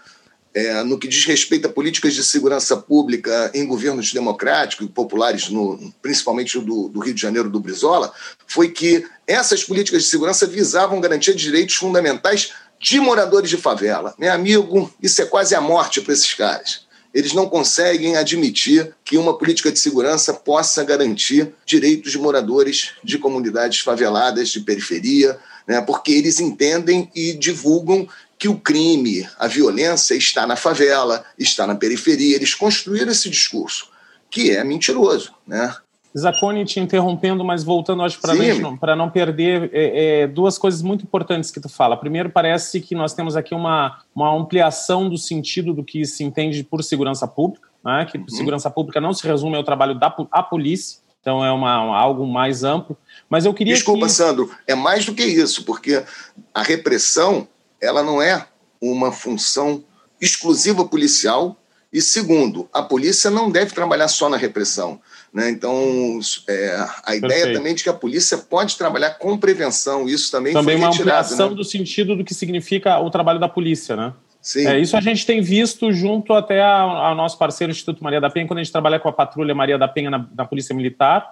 é, 0.55 0.81
no 0.83 0.97
que 0.97 1.07
diz 1.07 1.25
respeito 1.25 1.67
a 1.67 1.71
políticas 1.71 2.13
de 2.13 2.23
segurança 2.23 2.77
pública 2.77 3.51
em 3.53 3.67
governos 3.67 4.13
democráticos 4.13 4.85
e 4.85 4.89
populares, 4.89 5.49
no, 5.49 5.93
principalmente 6.01 6.57
do, 6.59 6.87
do, 6.87 7.01
Rio 7.01 7.13
de 7.13 7.21
Janeiro 7.21 7.49
do 7.49 7.59
Brizola, 7.59 8.13
foi 8.47 8.69
que 8.69 9.05
Essas 9.27 9.65
políticas 9.65 10.03
de 10.03 10.09
segurança 10.09 10.47
visavam 10.47 11.01
garantir 11.01 11.35
direitos 11.35 11.75
fundamentais 11.75 12.53
de 12.79 12.99
moradores 12.99 13.49
de 13.49 13.57
favela. 13.57 14.13
Meu 14.17 14.31
amigo, 14.31 14.93
isso 15.01 15.21
é 15.21 15.25
quase 15.25 15.55
a 15.55 15.59
morte 15.59 15.99
para 15.99 16.13
esses 16.13 16.33
caras. 16.33 16.84
Eles 17.15 17.31
não 17.31 17.47
conseguem 17.47 18.17
admitir 18.17 18.93
que 19.05 19.17
uma 19.17 19.37
política 19.37 19.71
de 19.71 19.79
segurança 19.79 20.33
possa 20.33 20.83
garantir 20.83 21.55
direitos 21.65 22.11
de 22.11 22.17
moradores 22.17 22.91
de 23.01 23.17
comunidades 23.17 23.79
faveladas, 23.79 24.49
de 24.49 24.59
periferia, 24.59 25.39
né? 25.65 25.79
porque 25.79 26.11
eles 26.11 26.41
entendem 26.41 27.09
e 27.15 27.31
divulgam 27.31 28.05
que 28.37 28.49
o 28.49 28.59
crime, 28.59 29.25
a 29.39 29.47
violência 29.47 30.13
está 30.13 30.45
na 30.45 30.57
favela, 30.57 31.25
está 31.39 31.65
na 31.65 31.75
periferia. 31.75 32.35
Eles 32.35 32.53
construíram 32.53 33.13
esse 33.13 33.29
discurso, 33.29 33.87
que 34.29 34.51
é 34.51 34.61
mentiroso. 34.61 35.33
Né? 35.47 35.73
Zacone 36.17 36.63
te 36.63 36.79
interrompendo, 36.79 37.43
mas 37.43 37.63
voltando, 37.63 38.01
acho, 38.01 38.19
para 38.79 38.95
não 38.95 39.09
perder 39.09 39.69
é, 39.73 40.21
é, 40.21 40.27
duas 40.27 40.57
coisas 40.57 40.81
muito 40.81 41.03
importantes 41.03 41.51
que 41.51 41.59
tu 41.59 41.67
fala. 41.67 41.97
Primeiro, 41.97 42.29
parece 42.29 42.79
que 42.79 42.95
nós 42.95 43.13
temos 43.13 43.35
aqui 43.35 43.53
uma, 43.53 43.99
uma 44.15 44.33
ampliação 44.33 45.09
do 45.09 45.17
sentido 45.17 45.73
do 45.73 45.83
que 45.83 46.05
se 46.05 46.23
entende 46.23 46.63
por 46.63 46.83
segurança 46.83 47.27
pública, 47.27 47.67
né? 47.83 48.07
que 48.09 48.17
uhum. 48.17 48.29
segurança 48.29 48.69
pública 48.69 49.01
não 49.01 49.13
se 49.13 49.27
resume 49.27 49.57
ao 49.57 49.63
trabalho 49.63 49.99
da 49.99 50.15
a 50.31 50.41
polícia, 50.41 50.99
então 51.19 51.43
é 51.43 51.51
uma, 51.51 51.71
algo 51.71 52.25
mais 52.25 52.63
amplo. 52.63 52.95
Mas 53.29 53.45
eu 53.45 53.53
queria. 53.53 53.73
Desculpa, 53.73 54.05
que... 54.05 54.11
Sandro, 54.11 54.49
é 54.65 54.75
mais 54.75 55.05
do 55.05 55.13
que 55.13 55.23
isso, 55.23 55.65
porque 55.65 56.03
a 56.53 56.61
repressão 56.61 57.47
ela 57.81 58.03
não 58.03 58.21
é 58.21 58.47
uma 58.79 59.11
função 59.11 59.83
exclusiva 60.21 60.85
policial. 60.85 61.57
E 61.91 62.01
segundo, 62.01 62.69
a 62.73 62.83
polícia 62.83 63.31
não 63.31 63.49
deve 63.49 63.73
trabalhar 63.73 64.07
só 64.07 64.29
na 64.29 64.37
repressão. 64.37 64.99
Né? 65.35 65.49
Então, 65.49 66.17
é, 66.47 66.87
a 67.03 67.13
ideia 67.13 67.33
Perfeito. 67.33 67.57
também 67.57 67.75
de 67.75 67.83
que 67.83 67.89
a 67.89 67.93
polícia 67.93 68.37
pode 68.37 68.77
trabalhar 68.77 69.15
com 69.15 69.37
prevenção, 69.37 70.07
isso 70.07 70.31
também, 70.31 70.53
também 70.53 70.77
foi 70.77 70.87
retirado. 70.87 70.97
Também 70.97 71.13
uma 71.13 71.19
ampliação 71.19 71.49
né? 71.49 71.55
do 71.57 71.63
sentido 71.65 72.15
do 72.15 72.23
que 72.23 72.33
significa 72.33 72.97
o 72.99 73.09
trabalho 73.09 73.37
da 73.37 73.49
polícia, 73.49 73.97
né? 73.97 74.13
Sim. 74.41 74.65
É, 74.65 74.79
isso 74.79 74.95
a 74.95 75.01
gente 75.01 75.25
tem 75.25 75.41
visto 75.41 75.91
junto 75.91 76.31
até 76.31 76.61
ao 76.63 77.13
nosso 77.15 77.37
parceiro 77.37 77.71
Instituto 77.71 78.01
Maria 78.01 78.21
da 78.21 78.29
Penha, 78.29 78.47
quando 78.47 78.59
a 78.59 78.63
gente 78.63 78.71
trabalha 78.71 78.97
com 78.97 79.09
a 79.09 79.11
Patrulha 79.11 79.53
Maria 79.53 79.77
da 79.77 79.89
Penha 79.89 80.09
na, 80.09 80.25
na 80.33 80.45
Polícia 80.45 80.73
Militar, 80.73 81.27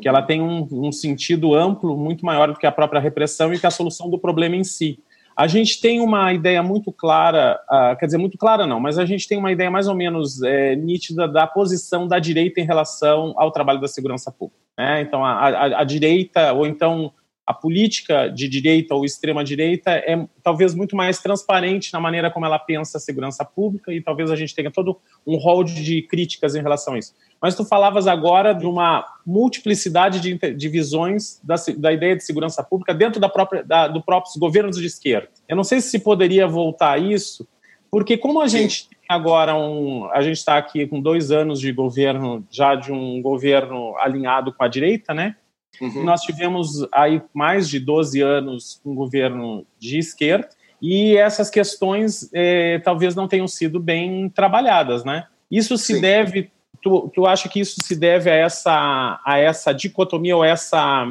que 0.00 0.06
ela 0.06 0.22
tem 0.22 0.40
um, 0.40 0.68
um, 0.70 0.92
sentido 0.92 1.52
amplo, 1.52 1.96
muito 1.96 2.24
maior 2.24 2.52
do 2.52 2.58
que 2.60 2.66
a 2.66 2.70
própria 2.70 3.00
repressão 3.00 3.52
e 3.52 3.58
que 3.58 3.66
a 3.66 3.72
solução 3.72 4.08
do 4.08 4.20
problema 4.20 4.54
em 4.54 4.62
si. 4.62 5.00
A 5.38 5.46
gente 5.46 5.80
tem 5.80 6.00
uma 6.00 6.32
ideia 6.32 6.60
muito 6.64 6.90
clara, 6.90 7.60
uh, 7.70 7.96
quer 7.96 8.06
dizer, 8.06 8.18
muito 8.18 8.36
clara 8.36 8.66
não, 8.66 8.80
mas 8.80 8.98
a 8.98 9.06
gente 9.06 9.28
tem 9.28 9.38
uma 9.38 9.52
ideia 9.52 9.70
mais 9.70 9.86
ou 9.86 9.94
menos 9.94 10.42
é, 10.42 10.74
nítida 10.74 11.28
da 11.28 11.46
posição 11.46 12.08
da 12.08 12.18
direita 12.18 12.60
em 12.60 12.64
relação 12.64 13.34
ao 13.36 13.52
trabalho 13.52 13.80
da 13.80 13.86
segurança 13.86 14.32
pública. 14.32 14.60
Né? 14.76 15.00
Então, 15.02 15.24
a, 15.24 15.48
a, 15.48 15.80
a 15.82 15.84
direita, 15.84 16.52
ou 16.52 16.66
então 16.66 17.12
a 17.48 17.54
política 17.54 18.28
de 18.28 18.46
direita 18.46 18.94
ou 18.94 19.06
extrema-direita 19.06 19.90
é 19.92 20.22
talvez 20.42 20.74
muito 20.74 20.94
mais 20.94 21.18
transparente 21.18 21.90
na 21.94 21.98
maneira 21.98 22.30
como 22.30 22.44
ela 22.44 22.58
pensa 22.58 22.98
a 22.98 23.00
segurança 23.00 23.42
pública 23.42 23.90
e 23.90 24.02
talvez 24.02 24.30
a 24.30 24.36
gente 24.36 24.54
tenha 24.54 24.70
todo 24.70 25.00
um 25.26 25.38
rol 25.38 25.64
de 25.64 26.02
críticas 26.02 26.54
em 26.54 26.60
relação 26.60 26.92
a 26.92 26.98
isso. 26.98 27.14
Mas 27.40 27.54
tu 27.54 27.64
falavas 27.64 28.06
agora 28.06 28.52
de 28.52 28.66
uma 28.66 29.02
multiplicidade 29.24 30.20
de, 30.20 30.36
de 30.36 30.68
visões 30.68 31.40
da, 31.42 31.54
da, 31.78 31.90
ideia 31.90 32.14
de 32.14 32.22
segurança 32.22 32.62
pública 32.62 32.92
dentro 32.92 33.18
da 33.18 33.30
própria, 33.30 33.64
da, 33.64 33.88
do 33.88 34.02
próprios 34.02 34.36
governos 34.36 34.76
de 34.76 34.84
esquerda. 34.84 35.30
Eu 35.48 35.56
não 35.56 35.64
sei 35.64 35.80
se 35.80 35.98
poderia 36.00 36.46
voltar 36.46 36.92
a 36.92 36.98
isso, 36.98 37.48
porque 37.90 38.18
como 38.18 38.42
a 38.42 38.46
gente 38.46 38.90
tem 38.90 38.98
agora 39.08 39.56
um, 39.56 40.04
a 40.12 40.20
gente 40.20 40.36
está 40.36 40.58
aqui 40.58 40.86
com 40.86 41.00
dois 41.00 41.30
anos 41.30 41.60
de 41.60 41.72
governo, 41.72 42.46
já 42.50 42.74
de 42.74 42.92
um 42.92 43.22
governo 43.22 43.96
alinhado 43.96 44.52
com 44.52 44.62
a 44.62 44.68
direita, 44.68 45.14
né? 45.14 45.34
Uhum. 45.80 46.04
Nós 46.04 46.22
tivemos 46.22 46.86
aí 46.92 47.22
mais 47.32 47.68
de 47.68 47.78
12 47.78 48.20
anos 48.20 48.80
um 48.84 48.94
governo 48.94 49.64
de 49.78 49.98
esquerda 49.98 50.48
e 50.80 51.16
essas 51.16 51.50
questões 51.50 52.28
eh, 52.32 52.80
talvez 52.84 53.14
não 53.14 53.28
tenham 53.28 53.48
sido 53.48 53.80
bem 53.80 54.28
trabalhadas, 54.28 55.04
né? 55.04 55.26
Isso 55.50 55.76
se 55.78 55.94
Sim. 55.94 56.00
deve, 56.00 56.50
tu, 56.82 57.10
tu 57.14 57.26
acha 57.26 57.48
que 57.48 57.60
isso 57.60 57.76
se 57.82 57.96
deve 57.96 58.30
a 58.30 58.34
essa, 58.34 59.20
a 59.24 59.38
essa 59.38 59.72
dicotomia 59.72 60.36
ou 60.36 60.44
essa 60.44 61.06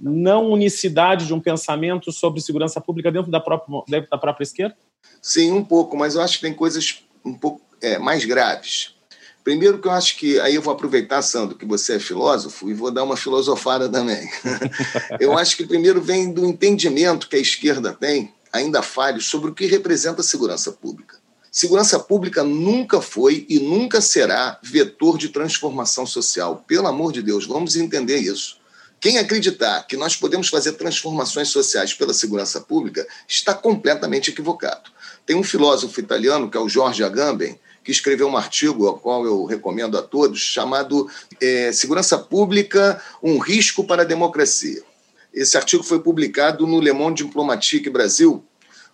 não 0.00 0.50
unicidade 0.50 1.26
de 1.26 1.34
um 1.34 1.40
pensamento 1.40 2.10
sobre 2.10 2.40
segurança 2.40 2.80
pública 2.80 3.12
dentro 3.12 3.30
da 3.30 3.38
própria, 3.38 3.82
dentro 3.88 4.10
da 4.10 4.18
própria 4.18 4.42
esquerda? 4.42 4.76
Sim, 5.20 5.52
um 5.52 5.64
pouco, 5.64 5.96
mas 5.96 6.16
eu 6.16 6.22
acho 6.22 6.36
que 6.38 6.46
tem 6.46 6.54
coisas 6.54 7.04
um 7.24 7.34
pouco 7.34 7.60
é, 7.80 7.98
mais 7.98 8.24
graves. 8.24 8.96
Primeiro 9.44 9.78
que 9.78 9.88
eu 9.88 9.92
acho 9.92 10.16
que, 10.16 10.38
aí 10.40 10.54
eu 10.54 10.62
vou 10.62 10.72
aproveitar, 10.72 11.20
Sandro, 11.20 11.56
que 11.56 11.66
você 11.66 11.96
é 11.96 11.98
filósofo, 11.98 12.70
e 12.70 12.74
vou 12.74 12.90
dar 12.90 13.02
uma 13.02 13.16
filosofada 13.16 13.88
também. 13.88 14.30
eu 15.18 15.36
acho 15.36 15.56
que 15.56 15.66
primeiro 15.66 16.00
vem 16.00 16.32
do 16.32 16.46
entendimento 16.46 17.28
que 17.28 17.36
a 17.36 17.40
esquerda 17.40 17.92
tem, 17.92 18.32
ainda 18.52 18.82
falho, 18.82 19.20
sobre 19.20 19.50
o 19.50 19.54
que 19.54 19.66
representa 19.66 20.20
a 20.20 20.24
segurança 20.24 20.70
pública. 20.70 21.16
Segurança 21.50 21.98
pública 21.98 22.42
nunca 22.42 23.02
foi 23.02 23.44
e 23.48 23.58
nunca 23.58 24.00
será 24.00 24.58
vetor 24.62 25.18
de 25.18 25.28
transformação 25.28 26.06
social. 26.06 26.64
Pelo 26.66 26.86
amor 26.86 27.12
de 27.12 27.20
Deus, 27.20 27.44
vamos 27.44 27.76
entender 27.76 28.18
isso. 28.18 28.56
Quem 28.98 29.18
acreditar 29.18 29.82
que 29.82 29.96
nós 29.96 30.14
podemos 30.14 30.48
fazer 30.48 30.72
transformações 30.74 31.48
sociais 31.48 31.92
pela 31.92 32.14
segurança 32.14 32.60
pública 32.60 33.04
está 33.28 33.52
completamente 33.52 34.30
equivocado. 34.30 34.90
Tem 35.26 35.34
um 35.34 35.42
filósofo 35.42 35.98
italiano, 35.98 36.48
que 36.48 36.56
é 36.56 36.60
o 36.60 36.68
Jorge 36.68 37.02
Agamben, 37.02 37.58
que 37.82 37.90
escreveu 37.90 38.28
um 38.28 38.36
artigo, 38.36 38.86
ao 38.86 38.98
qual 38.98 39.24
eu 39.24 39.44
recomendo 39.44 39.98
a 39.98 40.02
todos, 40.02 40.40
chamado 40.40 41.08
é, 41.40 41.72
Segurança 41.72 42.18
Pública, 42.18 43.02
um 43.22 43.38
risco 43.38 43.84
para 43.84 44.02
a 44.02 44.06
democracia. 44.06 44.82
Esse 45.32 45.56
artigo 45.56 45.82
foi 45.82 46.00
publicado 46.00 46.66
no 46.66 46.80
Le 46.80 46.92
Monde 46.92 47.24
Diplomatique 47.24 47.88
Brasil, 47.88 48.44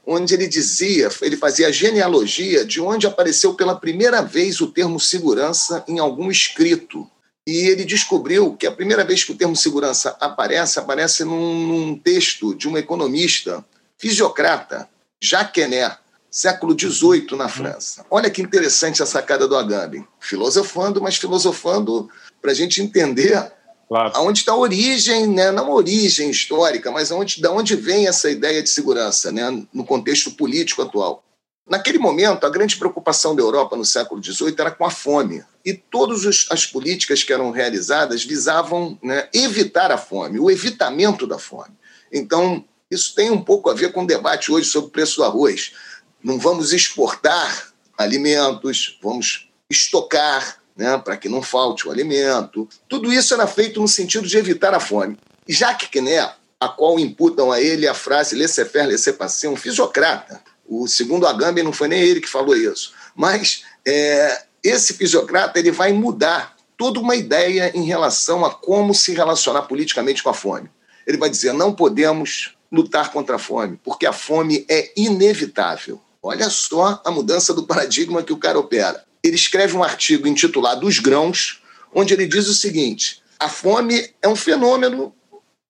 onde 0.06 0.32
ele 0.32 0.46
dizia, 0.46 1.10
ele 1.20 1.36
fazia 1.36 1.68
a 1.68 1.72
genealogia 1.72 2.64
de 2.64 2.80
onde 2.80 3.06
apareceu 3.06 3.54
pela 3.54 3.76
primeira 3.76 4.22
vez 4.22 4.60
o 4.60 4.68
termo 4.68 4.98
segurança 4.98 5.84
em 5.86 5.98
algum 5.98 6.30
escrito. 6.30 7.06
E 7.46 7.66
ele 7.66 7.84
descobriu 7.84 8.54
que 8.54 8.66
a 8.66 8.72
primeira 8.72 9.04
vez 9.04 9.24
que 9.24 9.32
o 9.32 9.34
termo 9.34 9.56
segurança 9.56 10.16
aparece, 10.20 10.78
aparece 10.78 11.24
num, 11.24 11.66
num 11.66 11.98
texto 11.98 12.54
de 12.54 12.68
um 12.68 12.78
economista, 12.78 13.64
fisiocrata, 13.98 14.88
Jacques 15.20 15.62
Henner, 15.62 15.98
século 16.30 16.78
XVIII 16.78 17.36
na 17.36 17.48
França. 17.48 18.04
Olha 18.10 18.30
que 18.30 18.42
interessante 18.42 19.02
a 19.02 19.06
sacada 19.06 19.48
do 19.48 19.56
Agamben. 19.56 20.06
Filosofando, 20.20 21.00
mas 21.00 21.16
filosofando 21.16 22.08
para 22.40 22.50
a 22.50 22.54
gente 22.54 22.82
entender 22.82 23.50
claro. 23.88 24.12
aonde 24.14 24.40
está 24.40 24.52
a 24.52 24.56
origem, 24.56 25.26
né? 25.26 25.50
não 25.50 25.66
a 25.66 25.74
origem 25.74 26.30
histórica, 26.30 26.90
mas 26.90 27.10
aonde, 27.10 27.40
da 27.40 27.50
onde 27.50 27.74
vem 27.74 28.06
essa 28.06 28.30
ideia 28.30 28.62
de 28.62 28.68
segurança 28.68 29.32
né? 29.32 29.64
no 29.72 29.84
contexto 29.84 30.30
político 30.32 30.82
atual. 30.82 31.24
Naquele 31.68 31.98
momento, 31.98 32.46
a 32.46 32.50
grande 32.50 32.76
preocupação 32.78 33.36
da 33.36 33.42
Europa 33.42 33.76
no 33.76 33.84
século 33.84 34.22
XVIII 34.24 34.54
era 34.58 34.70
com 34.70 34.86
a 34.86 34.90
fome. 34.90 35.44
E 35.62 35.74
todas 35.74 36.48
as 36.50 36.64
políticas 36.64 37.22
que 37.22 37.32
eram 37.32 37.50
realizadas 37.50 38.24
visavam 38.24 38.98
né, 39.02 39.28
evitar 39.34 39.92
a 39.92 39.98
fome, 39.98 40.40
o 40.40 40.50
evitamento 40.50 41.26
da 41.26 41.38
fome. 41.38 41.76
Então, 42.10 42.64
isso 42.90 43.14
tem 43.14 43.30
um 43.30 43.42
pouco 43.42 43.68
a 43.68 43.74
ver 43.74 43.92
com 43.92 44.02
o 44.02 44.06
debate 44.06 44.50
hoje 44.50 44.66
sobre 44.66 44.88
o 44.88 44.92
preço 44.92 45.16
do 45.16 45.24
arroz 45.24 45.72
não 46.22 46.38
vamos 46.38 46.72
exportar 46.72 47.72
alimentos, 47.96 48.98
vamos 49.02 49.48
estocar, 49.70 50.58
né, 50.76 50.96
para 50.98 51.16
que 51.16 51.28
não 51.28 51.42
falte 51.42 51.88
o 51.88 51.90
alimento. 51.90 52.68
Tudo 52.88 53.12
isso 53.12 53.34
era 53.34 53.46
feito 53.46 53.80
no 53.80 53.88
sentido 53.88 54.26
de 54.26 54.36
evitar 54.36 54.72
a 54.74 54.80
fome. 54.80 55.18
Jacques 55.46 55.90
Kné, 55.90 56.32
a 56.60 56.68
qual 56.68 56.98
imputam 56.98 57.50
a 57.50 57.60
ele 57.60 57.86
a 57.88 57.94
frase 57.94 58.36
laissez-faire, 58.36 58.86
laissez-passer, 58.86 59.50
um 59.50 59.56
fisiocrata. 59.56 60.40
O 60.66 60.86
segundo 60.86 61.26
Agamben 61.26 61.64
não 61.64 61.72
foi 61.72 61.88
nem 61.88 62.00
ele 62.00 62.20
que 62.20 62.28
falou 62.28 62.56
isso. 62.56 62.92
Mas 63.14 63.64
é, 63.86 64.42
esse 64.62 64.94
fisiocrata 64.94 65.58
ele 65.58 65.70
vai 65.70 65.92
mudar 65.92 66.56
toda 66.76 67.00
uma 67.00 67.16
ideia 67.16 67.72
em 67.74 67.84
relação 67.84 68.44
a 68.44 68.54
como 68.54 68.94
se 68.94 69.12
relacionar 69.12 69.62
politicamente 69.62 70.22
com 70.22 70.30
a 70.30 70.34
fome. 70.34 70.70
Ele 71.06 71.16
vai 71.16 71.30
dizer: 71.30 71.52
não 71.52 71.74
podemos 71.74 72.54
lutar 72.70 73.10
contra 73.10 73.36
a 73.36 73.38
fome, 73.38 73.80
porque 73.82 74.06
a 74.06 74.12
fome 74.12 74.64
é 74.68 74.92
inevitável. 74.96 76.00
Olha 76.28 76.50
só 76.50 77.00
a 77.06 77.10
mudança 77.10 77.54
do 77.54 77.62
paradigma 77.62 78.22
que 78.22 78.34
o 78.34 78.36
cara 78.36 78.58
opera. 78.58 79.02
Ele 79.24 79.34
escreve 79.34 79.74
um 79.74 79.82
artigo 79.82 80.28
intitulado 80.28 80.86
Os 80.86 80.98
Grãos, 80.98 81.62
onde 81.94 82.12
ele 82.12 82.26
diz 82.26 82.48
o 82.48 82.54
seguinte: 82.54 83.22
a 83.38 83.48
fome 83.48 84.12
é 84.20 84.28
um 84.28 84.36
fenômeno 84.36 85.14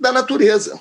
da 0.01 0.11
natureza, 0.11 0.81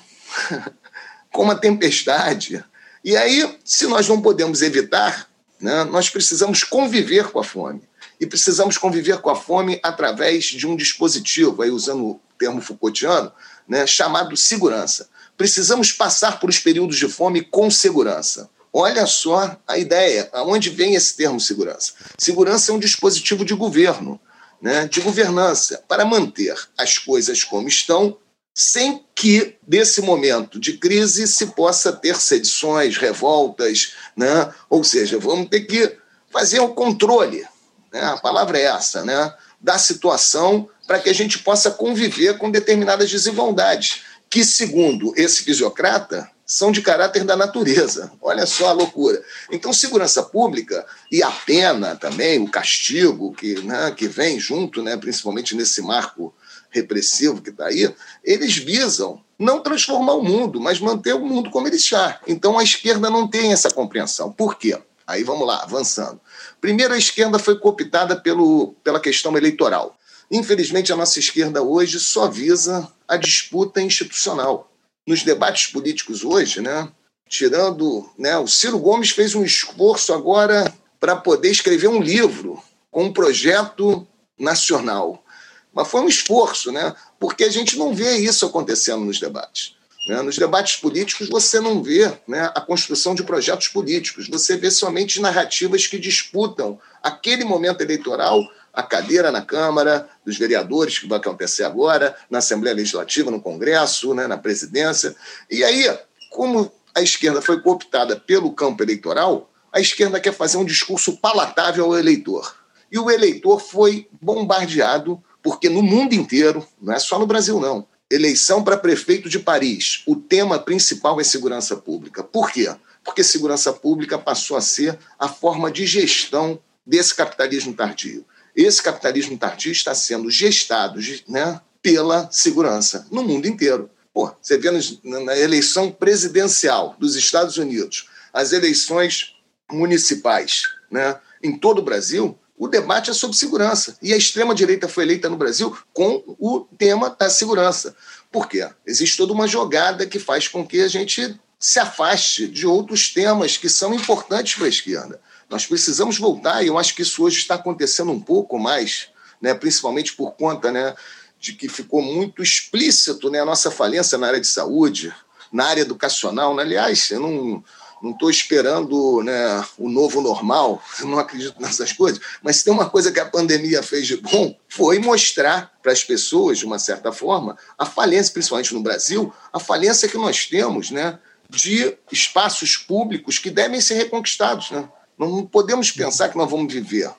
como 1.32 1.52
a 1.52 1.54
tempestade. 1.54 2.64
E 3.04 3.16
aí, 3.16 3.56
se 3.64 3.86
nós 3.86 4.08
não 4.08 4.20
podemos 4.20 4.62
evitar, 4.62 5.30
né, 5.60 5.84
nós 5.84 6.10
precisamos 6.10 6.64
conviver 6.64 7.30
com 7.30 7.38
a 7.38 7.44
fome. 7.44 7.82
E 8.20 8.26
precisamos 8.26 8.76
conviver 8.76 9.18
com 9.18 9.30
a 9.30 9.36
fome 9.36 9.78
através 9.80 10.46
de 10.46 10.66
um 10.66 10.74
dispositivo, 10.74 11.62
aí 11.62 11.70
usando 11.70 12.04
o 12.04 12.20
termo 12.36 12.60
Foucaultiano, 12.60 13.30
né, 13.68 13.86
chamado 13.86 14.36
segurança. 14.36 15.08
Precisamos 15.36 15.92
passar 15.92 16.40
por 16.40 16.50
os 16.50 16.58
períodos 16.58 16.96
de 16.96 17.06
fome 17.08 17.42
com 17.42 17.70
segurança. 17.70 18.50
Olha 18.72 19.06
só 19.06 19.56
a 19.66 19.78
ideia, 19.78 20.28
aonde 20.32 20.70
vem 20.70 20.94
esse 20.94 21.16
termo 21.16 21.40
segurança? 21.40 21.92
Segurança 22.18 22.70
é 22.70 22.74
um 22.74 22.78
dispositivo 22.78 23.44
de 23.44 23.54
governo, 23.54 24.20
né, 24.60 24.86
de 24.86 25.00
governança, 25.00 25.82
para 25.88 26.04
manter 26.04 26.54
as 26.76 26.98
coisas 26.98 27.44
como 27.44 27.68
estão, 27.68 28.18
sem 28.54 29.04
que, 29.14 29.56
desse 29.62 30.02
momento 30.02 30.58
de 30.58 30.72
crise, 30.78 31.28
se 31.28 31.46
possa 31.46 31.92
ter 31.92 32.16
sedições, 32.16 32.96
revoltas, 32.96 33.92
né? 34.16 34.52
ou 34.68 34.82
seja, 34.82 35.16
vamos 35.16 35.48
ter 35.48 35.60
que 35.60 35.96
fazer 36.32 36.58
o 36.58 36.74
controle, 36.74 37.46
né? 37.92 38.02
a 38.02 38.16
palavra 38.16 38.58
é 38.58 38.64
essa, 38.64 39.04
né? 39.04 39.32
da 39.60 39.78
situação 39.78 40.68
para 40.88 40.98
que 40.98 41.08
a 41.08 41.14
gente 41.14 41.38
possa 41.38 41.70
conviver 41.70 42.36
com 42.36 42.50
determinadas 42.50 43.08
desigualdades, 43.08 44.02
que, 44.28 44.44
segundo 44.44 45.12
esse 45.16 45.44
fisiocrata, 45.44 46.28
são 46.48 46.72
de 46.72 46.80
caráter 46.80 47.24
da 47.24 47.36
natureza. 47.36 48.10
Olha 48.22 48.46
só 48.46 48.68
a 48.68 48.72
loucura. 48.72 49.22
Então, 49.52 49.70
segurança 49.70 50.22
pública 50.22 50.86
e 51.12 51.22
a 51.22 51.30
pena 51.30 51.94
também, 51.94 52.42
o 52.42 52.50
castigo 52.50 53.34
que, 53.34 53.60
né, 53.60 53.90
que 53.94 54.08
vem 54.08 54.40
junto, 54.40 54.82
né, 54.82 54.96
principalmente 54.96 55.54
nesse 55.54 55.82
marco 55.82 56.34
repressivo 56.70 57.42
que 57.42 57.50
está 57.50 57.66
aí, 57.66 57.94
eles 58.24 58.56
visam 58.56 59.22
não 59.38 59.60
transformar 59.60 60.14
o 60.14 60.24
mundo, 60.24 60.58
mas 60.58 60.80
manter 60.80 61.14
o 61.14 61.20
mundo 61.20 61.50
como 61.50 61.68
ele 61.68 61.76
está. 61.76 62.18
Então, 62.26 62.58
a 62.58 62.62
esquerda 62.62 63.10
não 63.10 63.28
tem 63.28 63.52
essa 63.52 63.70
compreensão. 63.70 64.32
Por 64.32 64.56
quê? 64.56 64.78
Aí 65.06 65.22
vamos 65.22 65.46
lá, 65.46 65.62
avançando. 65.62 66.18
Primeiro, 66.62 66.94
a 66.94 66.98
esquerda 66.98 67.38
foi 67.38 67.58
cooptada 67.58 68.16
pelo, 68.16 68.74
pela 68.82 68.98
questão 68.98 69.36
eleitoral. 69.36 69.98
Infelizmente, 70.30 70.92
a 70.92 70.96
nossa 70.96 71.18
esquerda 71.18 71.62
hoje 71.62 72.00
só 72.00 72.26
visa 72.26 72.90
a 73.06 73.18
disputa 73.18 73.82
institucional. 73.82 74.67
Nos 75.08 75.22
debates 75.22 75.68
políticos 75.68 76.22
hoje, 76.22 76.60
né, 76.60 76.86
tirando. 77.26 78.06
Né, 78.18 78.36
o 78.36 78.46
Ciro 78.46 78.78
Gomes 78.78 79.08
fez 79.08 79.34
um 79.34 79.42
esforço 79.42 80.12
agora 80.12 80.70
para 81.00 81.16
poder 81.16 81.50
escrever 81.50 81.88
um 81.88 82.02
livro 82.02 82.62
com 82.90 83.04
um 83.04 83.12
projeto 83.12 84.06
nacional. 84.38 85.24
Mas 85.72 85.88
foi 85.88 86.02
um 86.02 86.08
esforço, 86.08 86.70
né, 86.70 86.94
porque 87.18 87.44
a 87.44 87.48
gente 87.48 87.78
não 87.78 87.94
vê 87.94 88.18
isso 88.18 88.44
acontecendo 88.44 89.02
nos 89.02 89.18
debates. 89.18 89.74
Né? 90.08 90.20
Nos 90.20 90.36
debates 90.36 90.76
políticos, 90.76 91.26
você 91.30 91.58
não 91.58 91.82
vê 91.82 92.12
né, 92.28 92.52
a 92.54 92.60
construção 92.60 93.14
de 93.14 93.22
projetos 93.22 93.68
políticos, 93.68 94.28
você 94.28 94.58
vê 94.58 94.70
somente 94.70 95.22
narrativas 95.22 95.86
que 95.86 95.98
disputam 95.98 96.78
aquele 97.02 97.44
momento 97.44 97.80
eleitoral 97.80 98.42
a 98.72 98.82
cadeira 98.82 99.30
na 99.30 99.42
Câmara 99.42 100.08
dos 100.24 100.38
Vereadores, 100.38 100.98
que 100.98 101.08
vai 101.08 101.18
acontecer 101.18 101.64
agora, 101.64 102.16
na 102.30 102.38
Assembleia 102.38 102.76
Legislativa, 102.76 103.30
no 103.30 103.40
Congresso, 103.40 104.14
né, 104.14 104.26
na 104.26 104.36
presidência. 104.36 105.14
E 105.50 105.64
aí, 105.64 105.88
como 106.30 106.70
a 106.94 107.02
esquerda 107.02 107.40
foi 107.40 107.60
cooptada 107.60 108.16
pelo 108.16 108.52
campo 108.52 108.82
eleitoral, 108.82 109.50
a 109.72 109.80
esquerda 109.80 110.20
quer 110.20 110.32
fazer 110.32 110.56
um 110.56 110.64
discurso 110.64 111.16
palatável 111.18 111.84
ao 111.84 111.98
eleitor. 111.98 112.56
E 112.90 112.98
o 112.98 113.10
eleitor 113.10 113.60
foi 113.60 114.08
bombardeado, 114.20 115.22
porque 115.42 115.68
no 115.68 115.82
mundo 115.82 116.14
inteiro, 116.14 116.66
não 116.80 116.94
é 116.94 116.98
só 116.98 117.18
no 117.18 117.26
Brasil, 117.26 117.60
não. 117.60 117.86
Eleição 118.10 118.64
para 118.64 118.78
prefeito 118.78 119.28
de 119.28 119.38
Paris, 119.38 120.02
o 120.06 120.16
tema 120.16 120.58
principal 120.58 121.20
é 121.20 121.24
segurança 121.24 121.76
pública. 121.76 122.22
Por 122.24 122.50
quê? 122.50 122.74
Porque 123.04 123.22
segurança 123.22 123.72
pública 123.72 124.18
passou 124.18 124.56
a 124.56 124.62
ser 124.62 124.98
a 125.18 125.28
forma 125.28 125.70
de 125.70 125.86
gestão 125.86 126.58
desse 126.86 127.14
capitalismo 127.14 127.74
tardio. 127.74 128.24
Esse 128.58 128.82
capitalismo 128.82 129.38
tardio 129.38 129.70
está 129.70 129.94
sendo 129.94 130.28
gestado 130.28 130.98
né, 131.28 131.60
pela 131.80 132.28
segurança 132.32 133.06
no 133.08 133.22
mundo 133.22 133.46
inteiro. 133.46 133.88
Pô, 134.12 134.32
você 134.42 134.58
vê 134.58 134.68
na 135.04 135.38
eleição 135.38 135.92
presidencial 135.92 136.96
dos 136.98 137.14
Estados 137.14 137.56
Unidos, 137.56 138.08
as 138.32 138.50
eleições 138.52 139.36
municipais 139.70 140.64
né, 140.90 141.20
em 141.40 141.56
todo 141.56 141.78
o 141.78 141.84
Brasil, 141.84 142.36
o 142.56 142.66
debate 142.66 143.10
é 143.10 143.14
sobre 143.14 143.36
segurança. 143.36 143.96
E 144.02 144.12
a 144.12 144.16
extrema-direita 144.16 144.88
foi 144.88 145.04
eleita 145.04 145.28
no 145.28 145.36
Brasil 145.36 145.78
com 145.92 146.24
o 146.26 146.66
tema 146.76 147.14
da 147.16 147.30
segurança. 147.30 147.94
Por 148.32 148.48
quê? 148.48 148.68
Existe 148.84 149.16
toda 149.16 149.32
uma 149.32 149.46
jogada 149.46 150.04
que 150.04 150.18
faz 150.18 150.48
com 150.48 150.66
que 150.66 150.80
a 150.80 150.88
gente 150.88 151.38
se 151.60 151.78
afaste 151.78 152.48
de 152.48 152.66
outros 152.66 153.12
temas 153.12 153.56
que 153.56 153.68
são 153.68 153.94
importantes 153.94 154.56
para 154.56 154.66
a 154.66 154.68
esquerda. 154.68 155.20
Nós 155.48 155.66
precisamos 155.66 156.18
voltar, 156.18 156.62
e 156.62 156.66
eu 156.66 156.78
acho 156.78 156.94
que 156.94 157.02
isso 157.02 157.22
hoje 157.22 157.38
está 157.38 157.54
acontecendo 157.54 158.12
um 158.12 158.20
pouco 158.20 158.58
mais, 158.58 159.08
né, 159.40 159.54
principalmente 159.54 160.14
por 160.14 160.32
conta 160.32 160.70
né, 160.70 160.94
de 161.40 161.52
que 161.52 161.68
ficou 161.68 162.02
muito 162.02 162.42
explícito 162.42 163.30
né, 163.30 163.40
a 163.40 163.44
nossa 163.44 163.70
falência 163.70 164.18
na 164.18 164.26
área 164.26 164.40
de 164.40 164.46
saúde, 164.46 165.14
na 165.52 165.66
área 165.66 165.82
educacional. 165.82 166.54
Né? 166.54 166.62
Aliás, 166.62 167.10
eu 167.10 167.20
não 167.20 167.64
não 168.02 168.12
estou 168.12 168.30
esperando 168.30 169.22
né, 169.22 169.64
o 169.76 169.88
novo 169.88 170.20
normal, 170.20 170.82
eu 171.00 171.06
não 171.10 171.18
acredito 171.18 171.60
nessas 171.60 171.92
coisas, 171.92 172.20
mas 172.42 172.62
tem 172.62 172.72
uma 172.72 172.88
coisa 172.88 173.10
que 173.10 173.20
a 173.20 173.26
pandemia 173.26 173.82
fez 173.82 174.06
de 174.06 174.16
bom, 174.16 174.56
foi 174.68 174.98
mostrar 174.98 175.72
para 175.82 175.92
as 175.92 176.04
pessoas, 176.04 176.58
de 176.58 176.64
uma 176.64 176.78
certa 176.78 177.12
forma, 177.12 177.56
a 177.76 177.84
falência, 177.84 178.32
principalmente 178.32 178.74
no 178.74 178.82
Brasil, 178.82 179.32
a 179.52 179.58
falência 179.58 180.08
que 180.08 180.16
nós 180.16 180.46
temos 180.46 180.90
né, 180.90 181.18
de 181.50 181.96
espaços 182.12 182.76
públicos 182.76 183.38
que 183.38 183.50
devem 183.50 183.80
ser 183.80 183.94
reconquistados. 183.94 184.70
Né? 184.70 184.88
Não 185.18 185.44
podemos 185.44 185.90
pensar 185.90 186.28
que 186.28 186.36
nós 186.36 186.50
vamos 186.50 186.72
viver, 186.72 187.10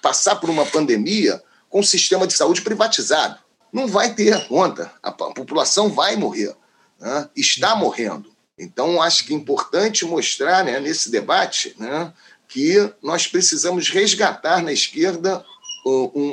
passar 0.00 0.36
por 0.36 0.48
uma 0.48 0.64
pandemia 0.64 1.42
com 1.68 1.80
um 1.80 1.82
sistema 1.82 2.26
de 2.26 2.34
saúde 2.34 2.62
privatizado. 2.62 3.38
Não 3.72 3.86
vai 3.86 4.14
ter 4.14 4.46
conta. 4.46 4.92
A 5.02 5.12
população 5.12 5.90
vai 5.90 6.16
morrer. 6.16 6.54
Né? 6.98 7.28
Está 7.36 7.74
morrendo. 7.76 8.30
Então, 8.58 9.00
acho 9.00 9.24
que 9.24 9.32
é 9.32 9.36
importante 9.36 10.04
mostrar 10.04 10.64
né, 10.64 10.80
nesse 10.80 11.10
debate 11.10 11.74
né, 11.78 12.12
que 12.48 12.92
nós 13.02 13.26
precisamos 13.26 13.88
resgatar 13.88 14.62
na 14.62 14.72
esquerda 14.72 15.44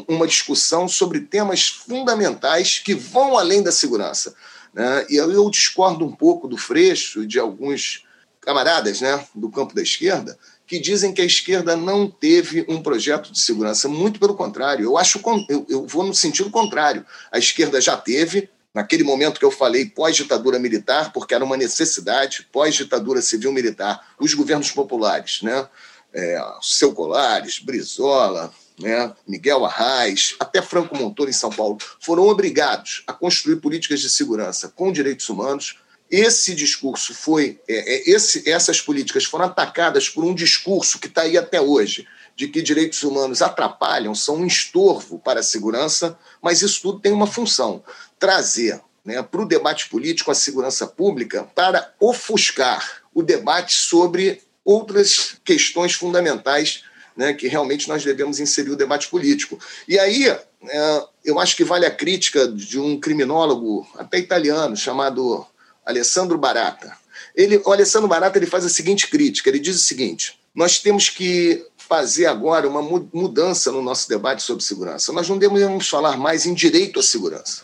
uma 0.08 0.28
discussão 0.28 0.88
sobre 0.88 1.22
temas 1.22 1.68
fundamentais 1.68 2.80
que 2.80 2.94
vão 2.94 3.38
além 3.38 3.62
da 3.62 3.72
segurança. 3.72 4.36
Né? 4.74 5.06
E 5.10 5.16
eu 5.16 5.50
discordo 5.50 6.06
um 6.06 6.12
pouco 6.12 6.48
do 6.48 6.58
Freixo 6.58 7.24
e 7.24 7.28
de 7.28 7.40
alguns 7.40 8.04
camaradas 8.42 9.02
né, 9.02 9.26
do 9.34 9.50
campo 9.50 9.74
da 9.74 9.82
esquerda, 9.82 10.38
que 10.68 10.80
dizem 10.80 11.14
que 11.14 11.22
a 11.22 11.26
esquerda 11.26 11.76
não 11.76 12.10
teve 12.10 12.66
um 12.68 12.82
projeto 12.82 13.32
de 13.32 13.40
segurança. 13.40 13.88
Muito 13.88 14.20
pelo 14.20 14.36
contrário, 14.36 14.86
eu 14.86 14.98
acho 14.98 15.22
eu, 15.48 15.86
vou 15.86 16.04
no 16.04 16.14
sentido 16.14 16.50
contrário. 16.50 17.06
A 17.32 17.38
esquerda 17.38 17.80
já 17.80 17.96
teve, 17.96 18.50
naquele 18.74 19.04
momento 19.04 19.40
que 19.40 19.46
eu 19.46 19.52
falei 19.52 19.86
pós-ditadura 19.86 20.60
militar, 20.60 21.14
porque 21.14 21.34
era 21.34 21.46
uma 21.46 21.58
necessidade, 21.58 22.48
pós-ditadura 22.52 23.22
civil-militar, 23.22 24.02
os 24.20 24.34
governos 24.34 24.72
populares, 24.72 25.42
né? 25.42 25.68
É, 26.14 26.42
Seu 26.62 26.94
Colares, 26.94 27.60
Brizola, 27.60 28.52
né, 28.80 29.14
Miguel 29.28 29.66
Arraes, 29.66 30.36
até 30.40 30.62
Franco 30.62 30.98
Montoro 30.98 31.30
em 31.30 31.34
São 31.34 31.50
Paulo, 31.50 31.78
foram 32.00 32.28
obrigados 32.28 33.04
a 33.08 33.14
construir 33.14 33.58
políticas 33.58 34.00
de 34.00 34.10
segurança 34.10 34.72
com 34.76 34.92
direitos 34.92 35.28
humanos, 35.30 35.78
esse 36.10 36.54
discurso 36.54 37.14
foi, 37.14 37.60
é, 37.68 37.96
é, 37.96 38.10
esse, 38.10 38.50
essas 38.50 38.80
políticas 38.80 39.26
foram 39.26 39.46
atacadas 39.46 40.08
por 40.08 40.24
um 40.24 40.34
discurso 40.34 41.00
que 41.00 41.08
está 41.08 41.24
aí 41.24 41.38
até 41.38 41.60
hoje, 41.60 42.08
de 42.36 42.48
que 42.48 42.62
direitos 42.62 43.02
humanos 43.04 43.42
atrapalham, 43.42 44.14
são 44.14 44.38
um 44.38 44.46
estorvo 44.46 45.20
para 45.20 45.40
a 45.40 45.44
segurança, 45.44 46.18
mas 46.42 46.62
isso 46.62 46.82
tudo 46.82 47.00
tem 47.00 47.12
uma 47.12 47.28
função: 47.28 47.84
trazer 48.20 48.82
né, 49.04 49.22
para 49.24 49.42
o 49.42 49.48
debate 49.48 49.90
político 49.90 50.32
a 50.32 50.36
segurança 50.36 50.86
pública 50.86 51.44
para 51.56 51.94
ofuscar 52.00 53.04
o 53.14 53.24
debate 53.24 53.74
sobre 53.74 54.42
outras 54.64 55.38
questões 55.44 55.94
fundamentais 55.94 56.84
né, 57.16 57.34
que 57.34 57.48
realmente 57.48 57.88
nós 57.88 58.04
devemos 58.04 58.40
inserir 58.40 58.72
o 58.72 58.76
debate 58.76 59.08
político. 59.08 59.58
E 59.88 59.98
aí, 59.98 60.28
é, 60.28 61.04
eu 61.24 61.40
acho 61.40 61.56
que 61.56 61.64
vale 61.64 61.86
a 61.86 61.92
crítica 61.92 62.48
de 62.48 62.78
um 62.80 63.00
criminólogo, 63.00 63.88
até 63.96 64.18
italiano, 64.18 64.76
chamado 64.76 65.48
Alessandro 65.86 66.38
Barata. 66.38 66.98
Ele, 67.36 67.62
o 67.66 67.72
Alessandro 67.72 68.08
Barata 68.08 68.38
ele 68.38 68.46
faz 68.46 68.66
a 68.66 68.70
seguinte 68.70 69.08
crítica: 69.08 69.50
ele 69.50 69.60
diz 69.60 69.76
o 69.76 69.84
seguinte, 69.84 70.40
nós 70.54 70.80
temos 70.80 71.10
que 71.10 71.66
fazer 71.78 72.26
agora 72.26 72.68
uma 72.68 72.82
mudança 72.82 73.72
no 73.72 73.82
nosso 73.82 74.10
debate 74.10 74.42
sobre 74.42 74.64
segurança. 74.64 75.14
Nós 75.14 75.30
não 75.30 75.38
devemos 75.38 75.88
falar 75.88 76.18
mais 76.18 76.46
em 76.46 76.54
direito 76.54 77.00
à 77.00 77.04
segurança. 77.04 77.62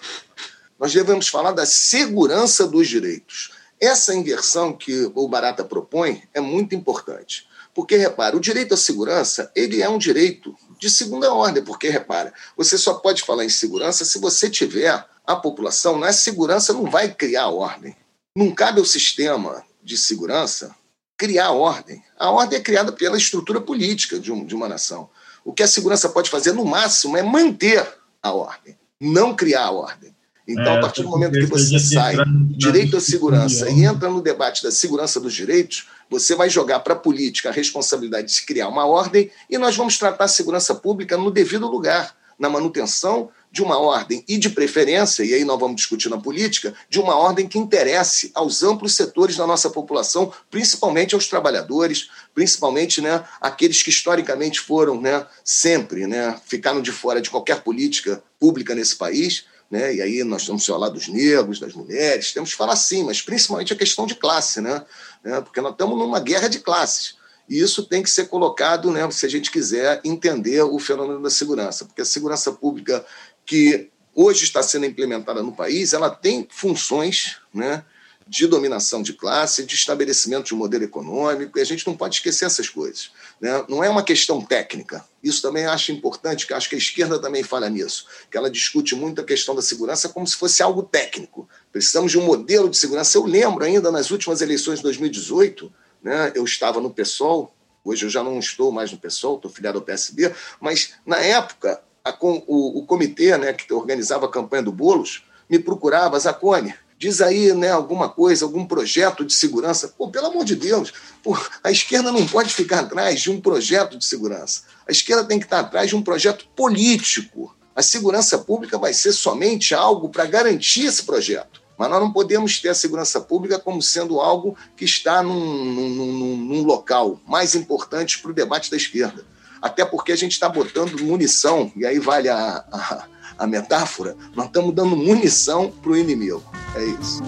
Nós 0.79 0.93
devemos 0.93 1.27
falar 1.27 1.51
da 1.51 1.65
segurança 1.65 2.67
dos 2.67 2.87
direitos. 2.87 3.51
Essa 3.79 4.13
inversão 4.13 4.73
que 4.73 5.11
o 5.15 5.27
Barata 5.27 5.63
propõe 5.63 6.21
é 6.33 6.39
muito 6.39 6.75
importante. 6.75 7.47
Porque, 7.73 7.95
repara, 7.95 8.35
o 8.35 8.39
direito 8.39 8.73
à 8.73 8.77
segurança 8.77 9.51
ele 9.55 9.81
é 9.81 9.89
um 9.89 9.97
direito 9.97 10.55
de 10.77 10.89
segunda 10.89 11.33
ordem, 11.33 11.63
porque, 11.63 11.89
repara, 11.89 12.33
você 12.57 12.77
só 12.77 12.95
pode 12.95 13.23
falar 13.23 13.45
em 13.45 13.49
segurança 13.49 14.03
se 14.03 14.19
você 14.19 14.49
tiver 14.49 15.05
a 15.25 15.35
população, 15.35 15.97
na 15.97 16.11
segurança 16.11 16.73
não 16.73 16.89
vai 16.89 17.13
criar 17.13 17.47
ordem. 17.47 17.95
Não 18.35 18.51
cabe 18.51 18.79
ao 18.79 18.85
sistema 18.85 19.63
de 19.83 19.97
segurança 19.97 20.73
criar 21.17 21.51
ordem. 21.51 22.01
A 22.17 22.31
ordem 22.31 22.57
é 22.59 22.61
criada 22.61 22.91
pela 22.91 23.17
estrutura 23.17 23.59
política 23.59 24.19
de, 24.19 24.31
um, 24.31 24.45
de 24.45 24.55
uma 24.55 24.67
nação. 24.67 25.09
O 25.43 25.53
que 25.53 25.63
a 25.63 25.67
segurança 25.67 26.09
pode 26.09 26.29
fazer, 26.29 26.53
no 26.53 26.65
máximo, 26.65 27.17
é 27.17 27.23
manter 27.23 27.85
a 28.21 28.31
ordem, 28.31 28.77
não 28.99 29.35
criar 29.35 29.65
a 29.65 29.71
ordem. 29.71 30.15
Então, 30.47 30.73
é, 30.73 30.77
a 30.77 30.81
partir 30.81 31.03
do 31.03 31.09
momento 31.09 31.33
que 31.33 31.45
você 31.45 31.77
sai 31.77 32.15
direito 32.57 32.97
à 32.97 33.01
segurança 33.01 33.69
e 33.69 33.83
entra 33.85 34.09
no 34.09 34.21
debate 34.21 34.63
da 34.63 34.71
segurança 34.71 35.19
dos 35.19 35.33
direitos, 35.33 35.87
você 36.09 36.35
vai 36.35 36.49
jogar 36.49 36.79
para 36.79 36.93
a 36.93 36.97
política 36.97 37.49
a 37.49 37.53
responsabilidade 37.53 38.27
de 38.27 38.33
se 38.33 38.45
criar 38.45 38.67
uma 38.67 38.85
ordem 38.85 39.31
e 39.49 39.57
nós 39.57 39.75
vamos 39.75 39.97
tratar 39.97 40.25
a 40.25 40.27
segurança 40.27 40.73
pública 40.75 41.17
no 41.17 41.31
devido 41.31 41.67
lugar 41.67 42.15
na 42.41 42.49
manutenção 42.49 43.29
de 43.51 43.61
uma 43.61 43.77
ordem 43.77 44.23
e 44.27 44.37
de 44.37 44.49
preferência, 44.49 45.23
e 45.23 45.33
aí 45.33 45.45
nós 45.45 45.59
vamos 45.59 45.75
discutir 45.75 46.09
na 46.09 46.17
política, 46.17 46.73
de 46.89 46.99
uma 46.99 47.15
ordem 47.15 47.47
que 47.47 47.59
interesse 47.59 48.31
aos 48.33 48.63
amplos 48.63 48.95
setores 48.95 49.35
da 49.35 49.45
nossa 49.45 49.69
população, 49.69 50.33
principalmente 50.49 51.13
aos 51.13 51.27
trabalhadores, 51.27 52.09
principalmente 52.33 52.99
né, 52.99 53.23
aqueles 53.39 53.83
que 53.83 53.89
historicamente 53.89 54.59
foram 54.59 54.99
né, 54.99 55.23
sempre, 55.43 56.07
né, 56.07 56.39
ficaram 56.47 56.81
de 56.81 56.91
fora 56.91 57.21
de 57.21 57.29
qualquer 57.29 57.61
política 57.61 58.23
pública 58.39 58.73
nesse 58.73 58.95
país. 58.95 59.45
Né? 59.69 59.95
E 59.95 60.01
aí 60.01 60.23
nós 60.23 60.45
temos 60.45 60.65
que 60.65 60.71
falar 60.71 60.89
dos 60.89 61.07
negros, 61.07 61.59
das 61.59 61.73
mulheres, 61.73 62.33
temos 62.33 62.51
que 62.51 62.57
falar 62.57 62.75
sim, 62.75 63.03
mas 63.03 63.21
principalmente 63.21 63.71
a 63.71 63.75
questão 63.75 64.05
de 64.05 64.15
classe, 64.15 64.59
né? 64.59 64.83
né? 65.23 65.39
Porque 65.41 65.61
nós 65.61 65.73
estamos 65.73 65.97
numa 65.97 66.19
guerra 66.19 66.47
de 66.47 66.59
classes. 66.59 67.20
E 67.49 67.59
isso 67.59 67.85
tem 67.85 68.01
que 68.01 68.09
ser 68.09 68.27
colocado, 68.27 68.91
né, 68.91 69.09
se 69.11 69.25
a 69.25 69.29
gente 69.29 69.51
quiser 69.51 70.01
entender 70.03 70.61
o 70.61 70.79
fenômeno 70.79 71.21
da 71.21 71.29
segurança, 71.29 71.85
porque 71.85 72.01
a 72.01 72.05
segurança 72.05 72.51
pública 72.51 73.05
que 73.45 73.89
hoje 74.15 74.43
está 74.43 74.61
sendo 74.61 74.85
implementada 74.85 75.41
no 75.41 75.51
país, 75.51 75.93
ela 75.93 76.09
tem 76.09 76.47
funções 76.49 77.37
né, 77.53 77.83
de 78.27 78.47
dominação 78.47 79.01
de 79.01 79.13
classe, 79.13 79.65
de 79.65 79.75
estabelecimento 79.75 80.45
de 80.45 80.53
um 80.53 80.57
modelo 80.57 80.83
econômico, 80.83 81.57
e 81.57 81.61
a 81.61 81.65
gente 81.65 81.85
não 81.85 81.97
pode 81.97 82.15
esquecer 82.15 82.45
essas 82.45 82.69
coisas. 82.69 83.11
Né? 83.41 83.65
Não 83.67 83.83
é 83.83 83.89
uma 83.89 84.03
questão 84.03 84.41
técnica. 84.41 85.03
Isso 85.21 85.41
também 85.41 85.65
acho 85.65 85.91
importante, 85.91 86.47
que 86.47 86.53
acho 86.53 86.69
que 86.69 86.75
a 86.75 86.77
esquerda 86.77 87.19
também 87.19 87.43
fala 87.43 87.69
nisso, 87.69 88.05
que 88.29 88.37
ela 88.37 88.49
discute 88.49 88.95
muito 88.95 89.19
a 89.19 89.25
questão 89.25 89.53
da 89.53 89.61
segurança 89.61 90.07
como 90.07 90.25
se 90.25 90.37
fosse 90.37 90.63
algo 90.63 90.83
técnico. 90.83 91.47
Precisamos 91.73 92.11
de 92.11 92.17
um 92.17 92.25
modelo 92.25 92.69
de 92.69 92.77
segurança. 92.77 93.17
Eu 93.17 93.25
lembro 93.25 93.65
ainda 93.65 93.91
nas 93.91 94.11
últimas 94.11 94.41
eleições 94.41 94.77
de 94.77 94.83
2018, 94.83 95.71
né, 96.03 96.31
eu 96.35 96.43
estava 96.43 96.79
no 96.79 96.89
PSOL, 96.89 97.53
hoje 97.83 98.05
eu 98.05 98.09
já 98.09 98.23
não 98.23 98.39
estou 98.39 98.71
mais 98.71 98.91
no 98.91 98.97
PSOL, 98.97 99.35
estou 99.35 99.51
filiado 99.51 99.77
ao 99.77 99.83
PSB, 99.83 100.33
mas 100.59 100.93
na 101.05 101.17
época 101.17 101.81
a, 102.03 102.15
o, 102.21 102.79
o, 102.79 102.85
comitê 102.85 103.37
né, 103.37 103.53
que 103.53 103.71
organizava 103.73 104.25
a 104.25 104.31
campanha 104.31 104.63
do 104.63 104.71
Bolos 104.71 105.23
me 105.49 105.59
procurava, 105.59 106.19
Zacone, 106.19 106.73
diz 106.97 107.21
aí 107.21 107.53
né, 107.53 107.71
alguma 107.71 108.09
coisa, 108.09 108.45
algum 108.45 108.65
projeto 108.65 109.25
de 109.25 109.33
segurança. 109.33 109.87
Pô, 109.97 110.09
pelo 110.09 110.27
amor 110.27 110.45
de 110.45 110.55
Deus, 110.55 110.93
pô, 111.23 111.37
a 111.63 111.71
esquerda 111.71 112.11
não 112.11 112.25
pode 112.27 112.53
ficar 112.53 112.81
atrás 112.81 113.19
de 113.19 113.31
um 113.31 113.41
projeto 113.41 113.97
de 113.97 114.05
segurança. 114.05 114.63
A 114.87 114.91
esquerda 114.91 115.23
tem 115.23 115.39
que 115.39 115.45
estar 115.45 115.59
atrás 115.59 115.89
de 115.89 115.95
um 115.95 116.01
projeto 116.01 116.47
político. 116.55 117.55
A 117.75 117.81
segurança 117.81 118.37
pública 118.37 118.77
vai 118.77 118.93
ser 118.93 119.13
somente 119.13 119.73
algo 119.73 120.09
para 120.09 120.25
garantir 120.25 120.85
esse 120.85 121.03
projeto. 121.03 121.60
Mas 121.81 121.89
nós 121.89 121.99
não 121.99 122.13
podemos 122.13 122.59
ter 122.59 122.69
a 122.69 122.75
segurança 122.75 123.19
pública 123.19 123.57
como 123.57 123.81
sendo 123.81 124.21
algo 124.21 124.55
que 124.77 124.85
está 124.85 125.23
num, 125.23 125.65
num, 125.65 125.89
num, 125.89 126.37
num 126.37 126.63
local 126.63 127.19
mais 127.27 127.55
importante 127.55 128.19
para 128.19 128.29
o 128.29 128.33
debate 128.35 128.69
da 128.69 128.77
esquerda 128.77 129.25
até 129.59 129.83
porque 129.85 130.11
a 130.11 130.15
gente 130.15 130.31
está 130.31 130.49
botando 130.49 130.99
munição, 131.03 131.71
e 131.75 131.85
aí 131.85 131.99
vale 131.99 132.27
a, 132.27 132.65
a, 132.71 133.05
a 133.37 133.47
metáfora, 133.47 134.15
nós 134.35 134.47
estamos 134.47 134.73
dando 134.73 134.97
munição 134.97 135.69
para 135.69 135.91
o 135.91 135.97
inimigo. 135.97 136.43
É 136.75 136.83
isso. 136.83 137.21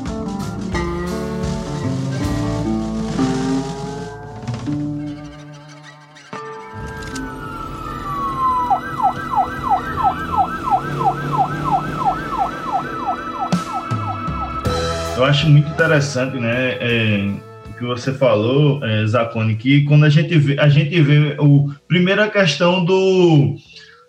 Eu 15.15 15.23
acho 15.26 15.47
muito 15.47 15.69
interessante, 15.69 16.38
né? 16.38 16.78
É 16.80 17.54
que 17.84 17.88
você 17.88 18.13
falou, 18.13 18.84
é, 18.84 19.06
Zacone, 19.06 19.56
que 19.56 19.84
quando 19.84 20.06
a 20.06 20.10
gente 20.10 20.38
vê, 20.38 20.58
a 20.60 20.69
gente 20.69 21.02
vê 21.02 21.36
o 21.38 21.69
primeira 21.88 22.30
questão 22.30 22.84
do, 22.84 23.56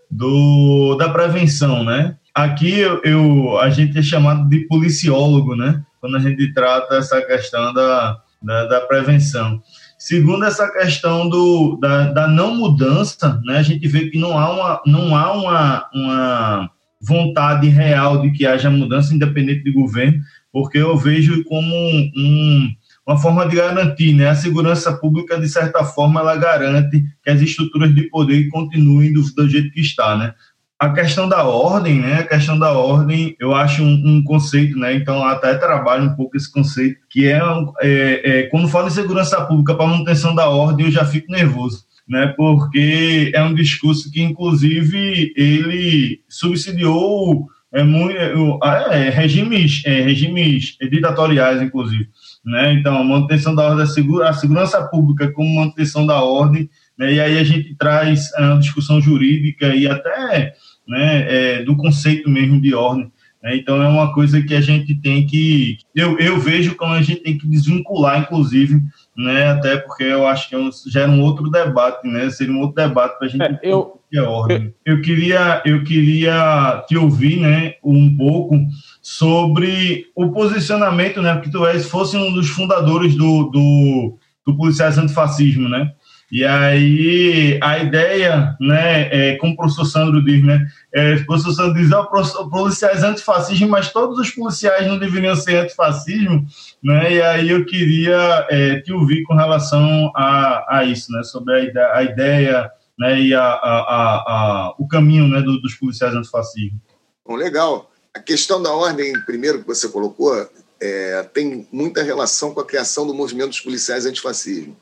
do 0.09 0.95
da 0.97 1.09
prevenção, 1.09 1.83
né? 1.83 2.17
Aqui 2.33 2.79
eu, 2.79 3.01
eu, 3.03 3.59
a 3.59 3.71
gente 3.71 3.99
é 3.99 4.03
chamado 4.03 4.49
de 4.49 4.61
policiólogo, 4.69 5.57
né? 5.57 5.83
Quando 6.01 6.17
a 6.17 6.21
gente 6.21 6.53
trata 6.53 6.97
essa 6.97 7.21
questão 7.23 7.73
da, 7.75 8.19
da, 8.41 8.67
da 8.67 8.81
prevenção. 8.83 9.61
Segundo 9.99 10.45
essa 10.45 10.71
questão 10.71 11.29
do, 11.29 11.79
da, 11.81 12.13
da, 12.13 12.29
não 12.29 12.55
mudança, 12.55 13.41
né, 13.45 13.57
a 13.59 13.63
gente 13.63 13.89
vê 13.89 14.11
que 14.11 14.19
não 14.19 14.39
há 14.39 14.53
uma, 14.53 14.83
não 14.85 15.17
há 15.17 15.33
uma, 15.33 15.89
uma 15.95 16.71
vontade 17.01 17.69
real 17.69 18.21
de 18.21 18.31
que 18.33 18.47
haja 18.47 18.69
mudança, 18.69 19.15
independente 19.15 19.65
de 19.65 19.73
governo, 19.73 20.21
porque 20.55 20.79
eu 20.79 20.97
vejo 20.97 21.43
como 21.43 21.67
um, 21.67 22.11
um 22.17 22.73
uma 23.05 23.19
forma 23.19 23.47
de 23.47 23.57
garantir, 23.57 24.15
né? 24.15 24.29
A 24.29 24.35
segurança 24.35 24.93
pública, 24.93 25.39
de 25.39 25.49
certa 25.49 25.85
forma, 25.85 26.21
ela 26.21 26.37
garante 26.37 27.05
que 27.23 27.31
as 27.31 27.43
estruturas 27.43 27.95
de 27.95 28.05
poder 28.05 28.49
continuem 28.49 29.13
do, 29.13 29.21
do 29.35 29.49
jeito 29.49 29.71
que 29.73 29.81
está, 29.81 30.17
né? 30.17 30.33
A 30.79 30.91
questão 30.91 31.29
da 31.29 31.45
ordem, 31.45 32.01
né? 32.01 32.21
A 32.21 32.27
questão 32.27 32.59
da 32.59 32.73
ordem, 32.73 33.37
eu 33.39 33.55
acho 33.55 33.83
um, 33.83 34.03
um 34.07 34.25
conceito, 34.25 34.79
né? 34.79 34.95
Então, 34.95 35.23
até 35.25 35.55
trabalho 35.55 36.05
um 36.05 36.15
pouco 36.15 36.37
esse 36.37 36.51
conceito, 36.51 36.99
que 37.11 37.27
é, 37.27 37.43
é, 37.83 38.21
é 38.25 38.43
quando 38.45 38.69
falo 38.69 38.87
em 38.87 38.91
segurança 38.91 39.45
pública 39.45 39.75
para 39.75 39.87
manutenção 39.87 40.35
da 40.35 40.49
ordem, 40.49 40.87
eu 40.87 40.93
já 40.93 41.05
fico 41.05 41.31
nervoso, 41.31 41.85
né? 42.09 42.33
Porque 42.37 43.33
é 43.35 43.43
um 43.43 43.55
discurso 43.55 44.11
que, 44.11 44.23
inclusive, 44.23 45.35
ele 45.37 46.21
subsidiou 46.29 47.49
é, 47.75 47.83
muito, 47.83 48.17
é, 48.17 49.11
regimes, 49.11 49.83
é, 49.85 50.01
regimes 50.01 50.77
ditatoriais, 50.81 51.61
inclusive. 51.61 52.09
Né? 52.45 52.75
Então, 52.75 52.97
a 52.97 53.03
manutenção 53.03 53.53
da 53.53 53.65
ordem, 53.65 53.83
a 53.83 54.33
segurança 54.33 54.83
pública 54.85 55.33
como 55.33 55.57
manutenção 55.57 56.07
da 56.07 56.23
ordem, 56.23 56.71
né? 56.97 57.15
e 57.15 57.21
aí 57.21 57.39
a 57.39 57.43
gente 57.43 57.75
traz 57.75 58.33
a 58.35 58.55
discussão 58.57 59.01
jurídica 59.01 59.75
e 59.75 59.89
até 59.89 60.55
né, 60.87 61.27
é, 61.59 61.63
do 61.65 61.77
conceito 61.77 62.31
mesmo 62.31 62.61
de 62.61 62.73
ordem. 62.75 63.11
Né? 63.43 63.57
Então, 63.57 63.83
é 63.83 63.89
uma 63.89 64.15
coisa 64.15 64.41
que 64.41 64.55
a 64.55 64.61
gente 64.61 64.95
tem 65.01 65.27
que. 65.27 65.79
Eu, 65.93 66.17
eu 66.19 66.39
vejo 66.39 66.77
como 66.77 66.93
a 66.93 67.03
gente 67.03 67.23
tem 67.23 67.37
que 67.37 67.49
desvincular, 67.49 68.21
inclusive, 68.21 68.81
né? 69.17 69.51
Até 69.51 69.77
porque 69.77 70.05
eu 70.05 70.27
acho 70.27 70.49
que 70.49 70.57
é 70.57 70.59
gera 70.91 71.11
um 71.11 71.23
outro 71.23 71.51
debate, 71.51 72.07
né? 72.07 72.29
Seria 72.31 72.53
um 72.53 72.61
outro 72.61 72.77
debate 72.77 73.19
para 73.19 73.27
a 73.27 73.31
gente 73.31 73.43
é, 73.43 73.59
eu, 73.63 74.01
ordem. 74.25 74.75
Eu, 74.85 74.97
eu, 74.97 75.03
queria, 75.03 75.63
eu 75.65 75.85
queria 75.85 76.85
te 76.89 76.97
ouvir, 76.97 77.41
né, 77.41 77.75
um 77.83 78.17
pouco 78.17 78.59
sobre 79.01 80.07
o 80.15 80.31
posicionamento, 80.31 81.23
né? 81.23 81.35
Porque 81.35 81.51
tu 81.51 81.67
és, 81.67 81.89
fosse 81.89 82.17
um 82.17 82.33
dos 82.33 82.49
fundadores 82.49 83.15
do, 83.15 83.45
do, 83.51 84.19
do 84.47 84.57
Policiais 84.57 84.99
Antifascismo, 84.99 85.69
né? 85.69 85.93
E 86.33 86.45
aí 86.45 87.59
a 87.63 87.79
ideia, 87.79 88.57
né, 88.61 89.09
é, 89.11 89.37
como 89.37 89.53
o 89.53 89.57
professor 89.57 89.85
Sandro 89.85 90.25
diz, 90.25 90.45
né, 90.45 90.67
é, 90.93 91.15
o 91.15 91.27
professor 91.27 91.53
Sandro 91.53 91.75
diz, 91.75 91.91
oh, 91.93 92.51
policiais 92.51 93.03
antifascismo, 93.03 93.69
mas 93.69 93.93
todos 93.93 94.19
os 94.19 94.31
policiais 94.31 94.87
não 94.87 94.99
deveriam 94.99 95.37
ser 95.37 95.57
antifascismo, 95.57 96.47
né, 96.83 97.15
e 97.15 97.23
aí 97.23 97.51
eu 97.51 97.65
queria 97.65 98.47
é, 98.51 98.81
te 98.81 98.93
ouvir 98.93 99.23
com 99.25 99.35
relação 99.35 100.11
a, 100.17 100.79
a 100.79 100.85
isso, 100.85 101.13
né, 101.13 101.23
sobre 101.23 101.55
a 101.55 101.61
ideia, 101.61 101.93
a 101.93 102.03
ideia 102.03 102.71
né, 102.99 103.21
e 103.21 103.35
a, 103.35 103.45
a, 103.45 103.79
a, 104.27 104.75
o 104.79 104.89
caminho 104.89 105.29
né, 105.29 105.41
do, 105.41 105.61
dos 105.61 105.75
policiais 105.75 106.15
antifascismo. 106.15 106.81
Bom, 107.27 107.37
legal. 107.37 107.91
A 108.13 108.21
questão 108.21 108.63
da 108.63 108.73
ordem, 108.73 109.13
primeiro, 109.25 109.61
que 109.61 109.67
você 109.67 109.89
colocou, 109.89 110.49
é, 110.81 111.23
tem 111.33 111.67
muita 111.73 112.03
relação 112.03 112.53
com 112.53 112.61
a 112.61 112.65
criação 112.65 113.07
do 113.07 113.15
movimento 113.15 113.49
dos 113.49 113.61
policiais 113.61 114.07
antifascismo. 114.07 114.77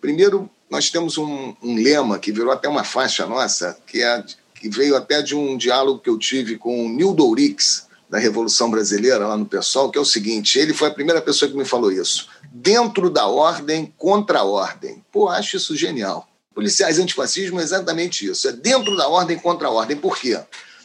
Primeiro, 0.00 0.48
nós 0.70 0.90
temos 0.90 1.18
um, 1.18 1.54
um, 1.62 1.74
lema 1.74 2.18
que 2.18 2.32
virou 2.32 2.52
até 2.52 2.68
uma 2.68 2.84
faixa 2.84 3.26
nossa, 3.26 3.76
que, 3.86 4.02
é, 4.02 4.24
que 4.54 4.68
veio 4.68 4.96
até 4.96 5.22
de 5.22 5.34
um 5.34 5.56
diálogo 5.56 6.00
que 6.00 6.10
eu 6.10 6.18
tive 6.18 6.56
com 6.56 6.86
o 6.86 6.88
Nildo 6.88 7.24
Ourix, 7.24 7.88
da 8.08 8.18
Revolução 8.18 8.70
Brasileira, 8.70 9.26
lá 9.26 9.36
no 9.36 9.44
PSOL, 9.44 9.90
que 9.90 9.98
é 9.98 10.00
o 10.00 10.04
seguinte: 10.04 10.58
ele 10.58 10.72
foi 10.72 10.88
a 10.88 10.94
primeira 10.94 11.20
pessoa 11.20 11.50
que 11.50 11.56
me 11.56 11.64
falou 11.64 11.92
isso. 11.92 12.28
Dentro 12.50 13.10
da 13.10 13.26
ordem, 13.26 13.92
contra 13.98 14.40
a 14.40 14.44
ordem. 14.44 15.04
Pô, 15.12 15.28
acho 15.28 15.56
isso 15.56 15.76
genial. 15.76 16.26
Policiais 16.54 16.98
antifascismo 16.98 17.60
é 17.60 17.62
exatamente 17.62 18.26
isso. 18.26 18.48
É 18.48 18.52
dentro 18.52 18.96
da 18.96 19.06
ordem, 19.08 19.38
contra 19.38 19.68
a 19.68 19.70
ordem. 19.70 19.96
Por 19.96 20.18
quê? 20.18 20.40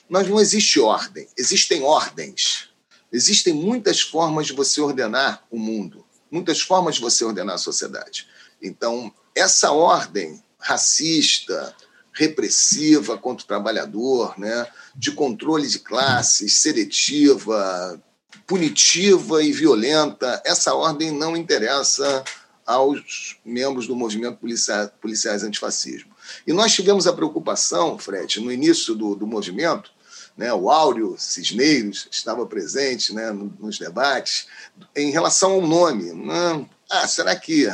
Nós 0.10 0.28
não 0.28 0.40
existe 0.40 0.80
ordem, 0.80 1.28
existem 1.38 1.82
ordens. 1.82 2.70
Existem 3.12 3.54
muitas 3.54 4.02
formas 4.02 4.48
de 4.48 4.54
você 4.54 4.82
ordenar 4.82 5.44
o 5.50 5.58
mundo, 5.58 6.04
muitas 6.32 6.62
formas 6.62 6.96
de 6.96 7.02
você 7.02 7.24
ordenar 7.24 7.56
a 7.56 7.60
sociedade. 7.60 8.28
Então, 8.64 9.14
essa 9.36 9.72
ordem 9.72 10.42
racista, 10.58 11.76
repressiva 12.14 13.18
contra 13.18 13.44
o 13.44 13.48
trabalhador, 13.48 14.40
né, 14.40 14.66
de 14.96 15.12
controle 15.12 15.68
de 15.68 15.80
classes, 15.80 16.60
seletiva, 16.60 18.02
punitiva 18.48 19.44
e 19.44 19.52
violenta, 19.52 20.42
essa 20.46 20.74
ordem 20.74 21.12
não 21.12 21.36
interessa 21.36 22.24
aos 22.66 23.38
membros 23.44 23.88
do 23.88 23.96
movimento 23.96 24.38
policiais, 24.38 24.90
policiais 25.02 25.44
antifascismo. 25.44 26.14
E 26.48 26.54
nós 26.54 26.72
tivemos 26.72 27.08
a 27.08 27.14
preocupação, 27.14 27.98
Fred, 27.98 28.40
no 28.40 28.52
início 28.52 28.96
do, 28.96 29.16
do 29.16 29.28
movimento, 29.28 29.92
né, 30.38 30.54
o 30.54 30.70
Áureo 30.70 31.16
Cisneiros 31.18 32.08
estava 32.12 32.46
presente 32.46 33.14
né, 33.14 33.32
nos 33.32 33.78
debates, 33.78 34.48
em 34.96 35.12
relação 35.12 35.54
ao 35.54 35.62
nome. 35.62 36.12
Né? 36.12 36.66
Ah, 36.90 37.08
será 37.08 37.36
que 37.36 37.68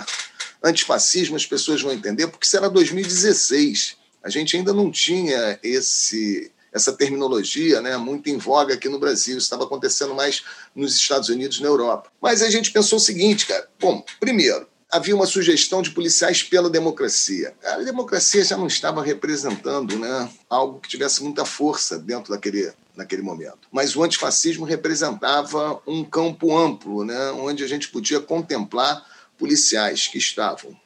antifascismo 0.63 1.35
as 1.35 1.45
pessoas 1.45 1.81
vão 1.81 1.91
entender, 1.91 2.27
porque 2.27 2.45
isso 2.45 2.57
era 2.57 2.69
2016. 2.69 3.97
A 4.23 4.29
gente 4.29 4.57
ainda 4.57 4.73
não 4.73 4.91
tinha 4.91 5.59
esse, 5.63 6.51
essa 6.73 6.91
terminologia 6.93 7.81
né, 7.81 7.97
muito 7.97 8.29
em 8.29 8.37
voga 8.37 8.73
aqui 8.73 8.89
no 8.89 8.99
Brasil. 8.99 9.37
Isso 9.37 9.45
estava 9.45 9.63
acontecendo 9.63 10.13
mais 10.13 10.43
nos 10.75 10.95
Estados 10.95 11.29
Unidos 11.29 11.57
e 11.57 11.61
na 11.61 11.67
Europa. 11.67 12.11
Mas 12.21 12.41
a 12.41 12.49
gente 12.49 12.71
pensou 12.71 12.97
o 12.97 13.01
seguinte, 13.01 13.45
cara. 13.45 13.67
Bom, 13.79 14.03
primeiro, 14.19 14.67
havia 14.91 15.15
uma 15.15 15.25
sugestão 15.25 15.81
de 15.81 15.91
policiais 15.91 16.43
pela 16.43 16.69
democracia. 16.69 17.53
A 17.63 17.77
democracia 17.77 18.43
já 18.43 18.57
não 18.57 18.67
estava 18.67 19.03
representando 19.03 19.97
né, 19.97 20.29
algo 20.49 20.79
que 20.79 20.89
tivesse 20.89 21.23
muita 21.23 21.45
força 21.45 21.97
dentro 21.97 22.33
daquele, 22.33 22.71
naquele 22.95 23.21
momento. 23.21 23.67
Mas 23.71 23.95
o 23.95 24.03
antifascismo 24.03 24.65
representava 24.65 25.81
um 25.87 26.03
campo 26.03 26.57
amplo, 26.57 27.05
né, 27.05 27.31
onde 27.31 27.63
a 27.63 27.67
gente 27.67 27.89
podia 27.89 28.19
contemplar 28.19 29.05
policiais 29.39 30.07
que 30.07 30.17
estavam 30.17 30.77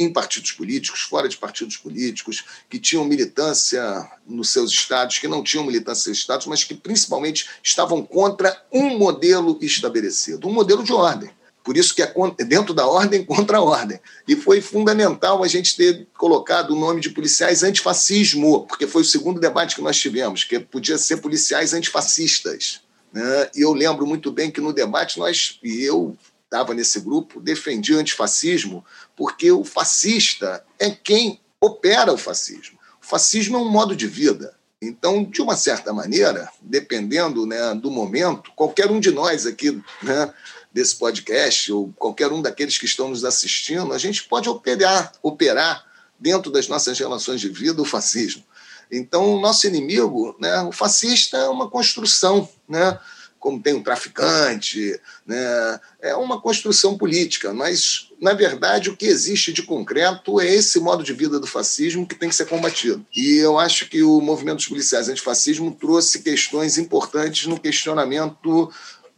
em 0.00 0.10
partidos 0.10 0.52
políticos, 0.52 1.00
fora 1.02 1.28
de 1.28 1.36
partidos 1.36 1.76
políticos, 1.76 2.42
que 2.70 2.78
tinham 2.78 3.04
militância 3.04 4.10
nos 4.26 4.48
seus 4.48 4.72
estados, 4.72 5.18
que 5.18 5.28
não 5.28 5.44
tinham 5.44 5.64
militância 5.64 5.98
nos 5.98 6.04
seus 6.04 6.18
estados, 6.18 6.46
mas 6.46 6.64
que 6.64 6.74
principalmente 6.74 7.50
estavam 7.62 8.02
contra 8.02 8.64
um 8.72 8.96
modelo 8.98 9.58
estabelecido, 9.60 10.48
um 10.48 10.52
modelo 10.52 10.82
de 10.82 10.92
ordem. 10.94 11.30
Por 11.62 11.76
isso 11.76 11.94
que 11.94 12.02
é 12.02 12.14
dentro 12.46 12.72
da 12.72 12.86
ordem 12.86 13.22
contra 13.26 13.58
a 13.58 13.62
ordem. 13.62 14.00
E 14.26 14.34
foi 14.34 14.62
fundamental 14.62 15.44
a 15.44 15.48
gente 15.48 15.76
ter 15.76 16.06
colocado 16.16 16.70
o 16.70 16.80
nome 16.80 17.02
de 17.02 17.10
policiais 17.10 17.62
antifascismo, 17.62 18.66
porque 18.66 18.86
foi 18.86 19.02
o 19.02 19.04
segundo 19.04 19.38
debate 19.38 19.76
que 19.76 19.82
nós 19.82 19.98
tivemos, 19.98 20.44
que 20.44 20.58
podia 20.58 20.96
ser 20.96 21.18
policiais 21.18 21.74
antifascistas. 21.74 22.80
Né? 23.12 23.50
E 23.54 23.60
eu 23.60 23.74
lembro 23.74 24.06
muito 24.06 24.32
bem 24.32 24.50
que 24.50 24.62
no 24.62 24.72
debate 24.72 25.18
nós, 25.18 25.58
e 25.62 25.82
eu 25.82 26.16
estava 26.50 26.74
nesse 26.74 26.98
grupo, 26.98 27.40
defendi 27.40 27.94
o 27.94 27.98
antifascismo, 28.00 28.84
porque 29.16 29.52
o 29.52 29.62
fascista 29.64 30.64
é 30.80 30.90
quem 30.90 31.40
opera 31.60 32.12
o 32.12 32.18
fascismo. 32.18 32.76
O 33.00 33.06
fascismo 33.06 33.56
é 33.56 33.60
um 33.60 33.70
modo 33.70 33.94
de 33.94 34.08
vida. 34.08 34.58
Então, 34.82 35.22
de 35.22 35.40
uma 35.40 35.56
certa 35.56 35.92
maneira, 35.92 36.50
dependendo 36.60 37.46
né, 37.46 37.74
do 37.74 37.90
momento, 37.90 38.50
qualquer 38.56 38.90
um 38.90 38.98
de 38.98 39.12
nós 39.12 39.46
aqui 39.46 39.80
né, 40.02 40.34
desse 40.72 40.96
podcast, 40.96 41.72
ou 41.72 41.92
qualquer 41.96 42.32
um 42.32 42.42
daqueles 42.42 42.78
que 42.78 42.86
estão 42.86 43.10
nos 43.10 43.24
assistindo, 43.24 43.92
a 43.92 43.98
gente 43.98 44.24
pode 44.24 44.48
operar, 44.48 45.12
operar 45.22 45.86
dentro 46.18 46.50
das 46.50 46.66
nossas 46.66 46.98
relações 46.98 47.40
de 47.40 47.48
vida 47.48 47.80
o 47.80 47.84
fascismo. 47.84 48.42
Então, 48.90 49.36
o 49.36 49.40
nosso 49.40 49.66
inimigo, 49.68 50.34
né, 50.40 50.62
o 50.62 50.72
fascista, 50.72 51.36
é 51.36 51.48
uma 51.48 51.70
construção, 51.70 52.48
né? 52.68 52.98
Como 53.40 53.60
tem 53.60 53.74
um 53.74 53.82
traficante, 53.82 55.00
né? 55.26 55.80
é 56.00 56.14
uma 56.14 56.40
construção 56.40 56.96
política, 56.96 57.52
mas, 57.54 58.10
na 58.20 58.34
verdade, 58.34 58.90
o 58.90 58.96
que 58.96 59.06
existe 59.06 59.50
de 59.52 59.62
concreto 59.62 60.38
é 60.40 60.46
esse 60.46 60.78
modo 60.78 61.02
de 61.02 61.14
vida 61.14 61.40
do 61.40 61.46
fascismo 61.46 62.06
que 62.06 62.14
tem 62.14 62.28
que 62.28 62.34
ser 62.34 62.46
combatido. 62.46 63.04
E 63.16 63.36
eu 63.38 63.58
acho 63.58 63.88
que 63.88 64.02
o 64.02 64.20
movimento 64.20 64.58
dos 64.58 64.68
policiais 64.68 65.08
antifascismo 65.08 65.72
trouxe 65.72 66.20
questões 66.20 66.76
importantes 66.76 67.46
no 67.46 67.58
questionamento 67.58 68.70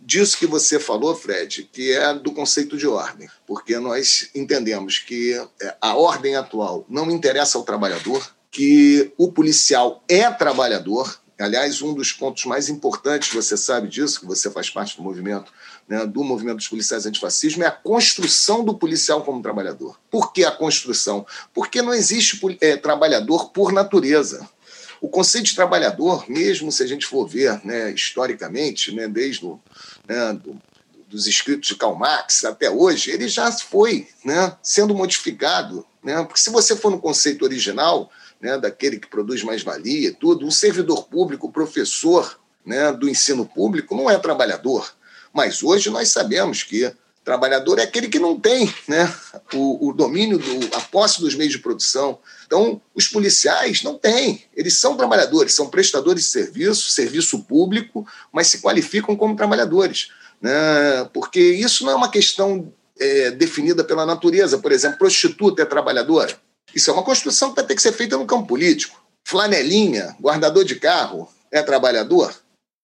disso 0.04 0.38
que 0.38 0.46
você 0.46 0.78
falou, 0.78 1.14
Fred, 1.14 1.68
que 1.72 1.92
é 1.92 2.14
do 2.14 2.32
conceito 2.32 2.76
de 2.76 2.86
ordem, 2.86 3.28
porque 3.46 3.78
nós 3.78 4.30
entendemos 4.34 4.98
que 4.98 5.32
é, 5.60 5.76
a 5.80 5.94
ordem 5.94 6.36
atual 6.36 6.84
não 6.88 7.10
interessa 7.10 7.58
ao 7.58 7.64
trabalhador, 7.64 8.32
que 8.50 9.12
o 9.16 9.32
policial 9.32 10.04
é 10.08 10.30
trabalhador, 10.30 11.21
Aliás, 11.42 11.82
um 11.82 11.92
dos 11.92 12.12
pontos 12.12 12.44
mais 12.44 12.68
importantes, 12.68 13.34
você 13.34 13.56
sabe 13.56 13.88
disso, 13.88 14.20
que 14.20 14.26
você 14.26 14.50
faz 14.50 14.70
parte 14.70 14.96
do 14.96 15.02
movimento, 15.02 15.52
né, 15.88 16.06
do 16.06 16.22
movimento 16.22 16.58
dos 16.58 16.68
policiais 16.68 17.04
antifascismo, 17.04 17.64
é 17.64 17.66
a 17.66 17.72
construção 17.72 18.64
do 18.64 18.74
policial 18.74 19.22
como 19.24 19.42
trabalhador. 19.42 19.98
Por 20.10 20.32
que 20.32 20.44
a 20.44 20.52
construção? 20.52 21.26
Porque 21.52 21.82
não 21.82 21.92
existe 21.92 22.40
é, 22.60 22.76
trabalhador 22.76 23.50
por 23.50 23.72
natureza. 23.72 24.48
O 25.00 25.08
conceito 25.08 25.46
de 25.46 25.56
trabalhador, 25.56 26.30
mesmo 26.30 26.70
se 26.70 26.82
a 26.82 26.86
gente 26.86 27.06
for 27.06 27.26
ver 27.26 27.60
né, 27.64 27.90
historicamente, 27.90 28.94
né, 28.94 29.08
desde 29.08 29.44
o, 29.44 29.60
né, 30.06 30.32
do, 30.34 30.56
dos 31.08 31.26
escritos 31.26 31.68
de 31.68 31.74
Karl 31.74 31.96
Marx 31.96 32.44
até 32.44 32.70
hoje, 32.70 33.10
ele 33.10 33.26
já 33.26 33.50
foi 33.50 34.06
né, 34.24 34.56
sendo 34.62 34.94
modificado. 34.94 35.84
Né, 36.04 36.22
porque 36.22 36.40
se 36.40 36.50
você 36.50 36.76
for 36.76 36.90
no 36.90 37.00
conceito 37.00 37.44
original, 37.44 38.10
né, 38.42 38.58
daquele 38.58 38.98
que 38.98 39.06
produz 39.06 39.44
mais-valia 39.44 40.08
e 40.08 40.12
tudo, 40.12 40.44
um 40.44 40.50
servidor 40.50 41.04
público, 41.04 41.52
professor 41.52 42.38
né, 42.66 42.92
do 42.92 43.08
ensino 43.08 43.46
público, 43.46 43.94
não 43.94 44.10
é 44.10 44.18
trabalhador. 44.18 44.92
Mas 45.32 45.62
hoje 45.62 45.88
nós 45.88 46.08
sabemos 46.08 46.64
que 46.64 46.92
trabalhador 47.24 47.78
é 47.78 47.84
aquele 47.84 48.08
que 48.08 48.18
não 48.18 48.38
tem 48.38 48.72
né, 48.88 49.12
o, 49.54 49.88
o 49.88 49.92
domínio, 49.92 50.38
do, 50.38 50.76
a 50.76 50.80
posse 50.80 51.20
dos 51.20 51.36
meios 51.36 51.52
de 51.52 51.60
produção. 51.60 52.18
Então, 52.44 52.82
os 52.92 53.06
policiais 53.06 53.84
não 53.84 53.96
têm, 53.96 54.44
eles 54.56 54.76
são 54.78 54.96
trabalhadores, 54.96 55.54
são 55.54 55.70
prestadores 55.70 56.24
de 56.24 56.30
serviço, 56.30 56.90
serviço 56.90 57.38
público, 57.44 58.04
mas 58.32 58.48
se 58.48 58.60
qualificam 58.60 59.14
como 59.14 59.36
trabalhadores. 59.36 60.08
Né, 60.40 61.08
porque 61.14 61.40
isso 61.40 61.84
não 61.84 61.92
é 61.92 61.94
uma 61.94 62.10
questão 62.10 62.72
é, 62.98 63.30
definida 63.30 63.84
pela 63.84 64.04
natureza. 64.04 64.58
Por 64.58 64.72
exemplo, 64.72 64.98
prostituta 64.98 65.62
é 65.62 65.64
trabalhadora? 65.64 66.36
Isso 66.74 66.90
é 66.90 66.92
uma 66.92 67.02
construção 67.02 67.50
que 67.50 67.56
vai 67.56 67.66
ter 67.66 67.74
que 67.74 67.82
ser 67.82 67.92
feita 67.92 68.16
no 68.16 68.26
campo 68.26 68.46
político. 68.46 69.00
Flanelinha, 69.24 70.16
guardador 70.20 70.64
de 70.64 70.76
carro, 70.76 71.28
é 71.50 71.62
trabalhador? 71.62 72.34